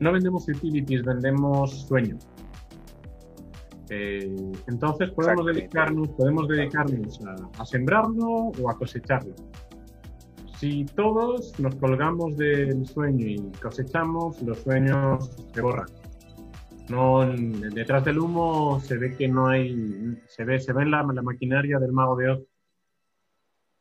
No 0.01 0.13
vendemos 0.13 0.47
utilities, 0.49 1.03
vendemos 1.03 1.87
sueño. 1.87 2.19
Eh, 3.89 4.35
entonces 4.69 5.11
podemos 5.11 5.47
dedicarnos, 5.47 6.09
podemos 6.11 6.49
dedicarnos 6.49 7.21
a, 7.59 7.65
sembrarlo 7.65 8.53
o 8.61 8.71
a 8.71 8.77
cosecharlo. 8.77 9.35
Si 10.63 10.85
todos 10.85 11.59
nos 11.59 11.75
colgamos 11.75 12.37
del 12.37 12.87
sueño 12.87 13.27
y 13.27 13.51
cosechamos, 13.61 14.41
los 14.43 14.59
sueños 14.61 15.35
se 15.53 15.61
borran. 15.61 15.89
No, 16.89 17.27
detrás 17.75 18.05
del 18.05 18.21
humo 18.21 18.79
se 18.79 18.97
ve 18.97 19.17
que 19.17 19.27
no 19.27 19.49
hay, 19.49 20.17
se 20.29 20.45
ve, 20.45 20.61
se 20.61 20.73
ve 20.73 20.87
la, 20.87 21.03
la 21.03 21.23
maquinaria 21.23 21.81
del 21.81 21.91
mago 21.91 22.15
de 22.15 22.31
Oz. 22.31 22.43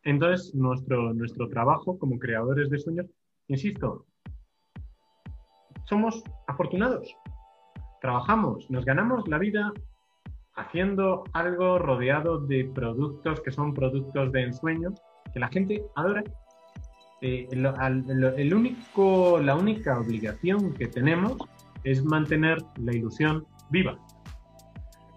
Entonces, 0.01 0.55
nuestro, 0.55 1.13
nuestro 1.13 1.47
trabajo 1.49 1.99
como 1.99 2.17
creadores 2.17 2.71
de 2.71 2.79
sueños, 2.79 3.05
insisto, 3.47 4.07
somos 5.85 6.23
afortunados. 6.47 7.15
Trabajamos, 8.01 8.67
nos 8.71 8.85
ganamos 8.85 9.27
la 9.27 9.37
vida 9.37 9.71
haciendo 10.55 11.25
algo 11.33 11.77
rodeado 11.77 12.39
de 12.39 12.71
productos 12.73 13.39
que 13.41 13.51
son 13.51 13.71
productos 13.75 14.31
de 14.31 14.41
ensueño 14.45 14.95
que 15.31 15.39
la 15.39 15.49
gente 15.49 15.85
adora. 15.95 16.23
Eh, 17.21 17.47
el, 17.51 18.53
único, 18.53 19.39
la 19.39 19.55
única 19.55 19.99
obligación 19.99 20.73
que 20.73 20.87
tenemos 20.87 21.37
es 21.83 22.03
mantener 22.03 22.57
la 22.77 22.95
ilusión 22.95 23.45
viva. 23.69 23.97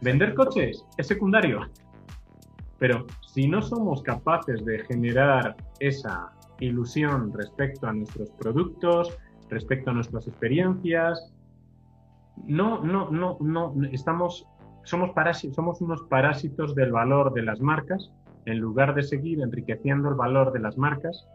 Vender 0.03 0.35
coches 0.35 0.85
es 0.99 1.07
secundario, 1.07 1.61
pero 2.79 3.07
si 3.27 3.49
no 3.49 3.63
somos 3.63 4.03
capaces 4.03 4.65
de 4.67 4.81
generar 4.81 5.57
esa 5.81 6.31
ilusión 6.61 7.33
respecto 7.33 7.87
a 7.87 7.95
nuestros 7.95 8.31
productos, 8.33 9.17
respecto 9.49 9.91
a 9.91 9.95
nuestras 9.95 10.29
experiencias, 10.29 11.33
no, 12.47 12.85
no, 12.85 13.11
no, 13.11 13.39
no, 13.41 13.75
estamos 13.93 14.47
somos, 14.85 15.13
somos 15.55 15.81
unos 15.81 16.03
parásitos 16.03 16.75
del 16.75 16.93
valor 16.93 17.33
de 17.33 17.43
las 17.43 17.61
marcas 17.61 18.13
en 18.45 18.59
lugar 18.59 18.95
de 18.95 19.03
seguir 19.03 19.41
enriqueciendo 19.41 20.11
el 20.11 20.15
valor 20.15 20.53
de 20.53 20.61
las 20.61 20.77
marcas. 20.77 21.27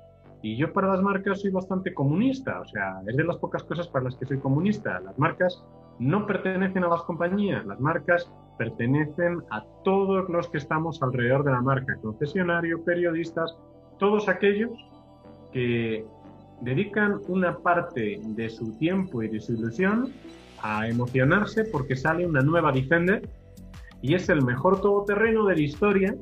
Y 0.42 0.56
yo 0.56 0.72
para 0.72 0.88
las 0.88 1.02
marcas 1.02 1.42
soy 1.42 1.52
bastante 1.52 1.94
comunista, 1.94 2.62
o 2.62 2.66
sea, 2.66 3.02
es 3.06 3.18
de 3.18 3.24
las 3.26 3.38
pocas 3.38 3.64
cosas 3.64 3.88
para 3.88 4.06
las 4.06 4.16
que 4.16 4.26
soy 4.26 4.40
comunista. 4.40 5.00
Las 5.02 5.20
marcas 5.20 5.64
no 6.00 6.26
pertenecen 6.26 6.84
a 6.86 6.88
las 6.88 7.02
compañías, 7.04 7.66
las 7.66 7.80
marcas 7.80 8.32
pertenecen 8.58 9.44
a 9.52 9.64
todos 9.84 10.30
los 10.30 10.48
que 10.48 10.58
estamos 10.58 11.02
alrededor 11.02 11.44
de 11.44 11.52
la 11.52 11.62
marca, 11.62 11.98
concesionario, 12.02 12.84
periodistas, 12.84 13.58
todos 13.98 14.30
aquellos 14.30 14.72
que 15.52 16.06
dedican 16.62 17.20
una 17.28 17.58
parte 17.58 18.20
de 18.22 18.50
su 18.50 18.78
tiempo 18.78 19.24
y 19.24 19.28
de 19.28 19.40
su 19.40 19.54
ilusión 19.54 20.12
a 20.62 20.88
emocionarse 20.88 21.66
porque 21.66 21.96
sale 21.96 22.26
una 22.26 22.42
nueva 22.42 22.72
Defender 22.72 23.30
y 24.02 24.14
es 24.14 24.30
el 24.30 24.44
mejor 24.44 24.82
todoterreno 24.82 25.46
de 25.46 25.56
la 25.56 25.62
historia 25.62 26.16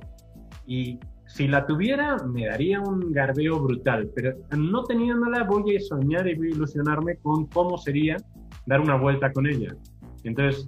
y 0.65 0.99
si 1.27 1.47
la 1.47 1.65
tuviera 1.65 2.17
me 2.25 2.47
daría 2.47 2.79
un 2.79 3.11
garbeo 3.11 3.59
brutal, 3.59 4.09
pero 4.15 4.35
no 4.57 4.83
teniéndola 4.83 5.43
voy 5.43 5.75
a 5.75 5.79
soñar 5.79 6.27
y 6.27 6.35
voy 6.35 6.47
a 6.47 6.55
ilusionarme 6.55 7.17
con 7.17 7.45
cómo 7.47 7.77
sería 7.77 8.17
dar 8.65 8.79
una 8.79 8.95
vuelta 8.95 9.31
con 9.31 9.45
ella. 9.45 9.75
Entonces, 10.23 10.67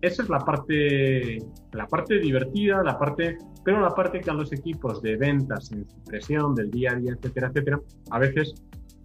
esa 0.00 0.22
es 0.22 0.28
la 0.28 0.38
parte, 0.38 1.38
la 1.72 1.86
parte 1.88 2.20
divertida, 2.20 2.82
la 2.84 2.98
parte, 2.98 3.38
pero 3.64 3.80
la 3.80 3.94
parte 3.94 4.20
que 4.20 4.30
a 4.30 4.34
los 4.34 4.52
equipos 4.52 5.02
de 5.02 5.16
ventas, 5.16 5.72
en 5.72 5.88
su 5.88 6.04
presión 6.04 6.54
del 6.54 6.70
día 6.70 6.92
a 6.92 6.94
día, 6.94 7.12
etcétera, 7.12 7.48
etcétera, 7.48 7.80
a 8.10 8.18
veces 8.18 8.54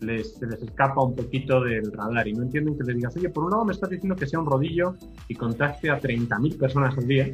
les, 0.02 0.36
se 0.36 0.46
les 0.46 0.62
escapa 0.62 1.02
un 1.02 1.16
poquito 1.16 1.62
del 1.62 1.92
radar 1.92 2.28
y 2.28 2.34
no 2.34 2.44
entienden 2.44 2.78
que 2.78 2.84
les 2.84 2.98
digas, 2.98 3.18
oye, 3.18 3.30
por 3.30 3.46
un 3.46 3.52
lado 3.52 3.66
me 3.66 3.74
estás 3.74 3.90
diciendo 3.90 4.16
que 4.16 4.28
sea 4.28 4.40
un 4.40 4.46
rodillo 4.46 4.96
y 5.28 5.34
contacte 5.34 5.90
a 5.90 6.00
30.000 6.00 6.60
personas 6.60 6.96
al 6.98 7.08
día, 7.08 7.34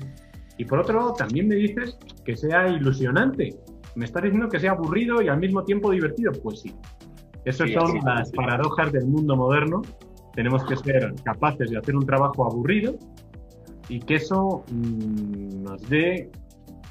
y 0.60 0.66
por 0.66 0.80
otro 0.80 0.99
lado 0.99 1.14
también 1.14 1.47
me 1.47 1.55
dices 1.55 1.97
que 2.26 2.36
sea 2.36 2.68
ilusionante. 2.68 3.55
Me 3.95 4.03
estás 4.03 4.24
diciendo 4.24 4.49
que 4.49 4.60
sea 4.60 4.72
aburrido 4.72 5.22
y 5.22 5.30
al 5.30 5.39
mismo 5.39 5.64
tiempo 5.64 5.89
divertido. 5.89 6.34
Pues 6.43 6.60
sí. 6.60 6.76
Esas 7.45 7.72
son 7.72 7.97
las 8.03 8.30
paradojas 8.34 8.91
del 8.91 9.07
mundo 9.07 9.38
moderno. 9.38 9.82
Tenemos 10.36 10.66
que 10.66 10.76
ser 10.76 11.16
capaces 11.24 11.72
de 11.72 11.78
hacer 11.78 11.95
un 11.95 12.05
trabajo 12.05 12.45
aburrido 12.45 12.97
y 13.88 14.01
que 14.01 14.16
eso 14.16 14.66
mm, 14.70 15.64
nos 15.64 15.89
dé 15.89 16.30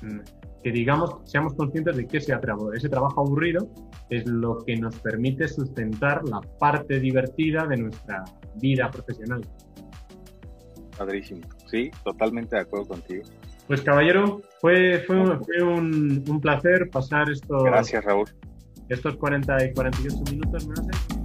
mm, 0.00 0.18
que 0.64 0.72
digamos, 0.72 1.16
seamos 1.24 1.54
conscientes 1.54 1.94
de 1.94 2.06
que 2.06 2.16
ese, 2.16 2.34
ese 2.74 2.88
trabajo 2.88 3.20
aburrido 3.20 3.68
es 4.08 4.26
lo 4.26 4.64
que 4.64 4.76
nos 4.76 4.98
permite 4.98 5.46
sustentar 5.46 6.22
la 6.26 6.40
parte 6.58 6.98
divertida 6.98 7.66
de 7.66 7.76
nuestra 7.76 8.24
vida 8.54 8.90
profesional. 8.90 9.42
Padrísimo, 10.96 11.42
sí, 11.66 11.90
totalmente 12.02 12.56
de 12.56 12.62
acuerdo 12.62 12.88
contigo. 12.88 13.24
Pues 13.68 13.82
caballero, 13.82 14.40
fue, 14.60 15.04
fue, 15.06 15.38
fue 15.44 15.62
un, 15.62 16.24
un, 16.26 16.40
placer 16.40 16.88
pasar 16.90 17.30
estos... 17.30 17.62
Gracias, 17.64 18.02
Raúl. 18.02 18.26
Estos 18.88 19.16
40 19.16 19.66
y 19.66 19.74
48 19.74 20.16
minutos, 20.32 20.66
¿me 20.66 20.72
hace? 20.72 21.17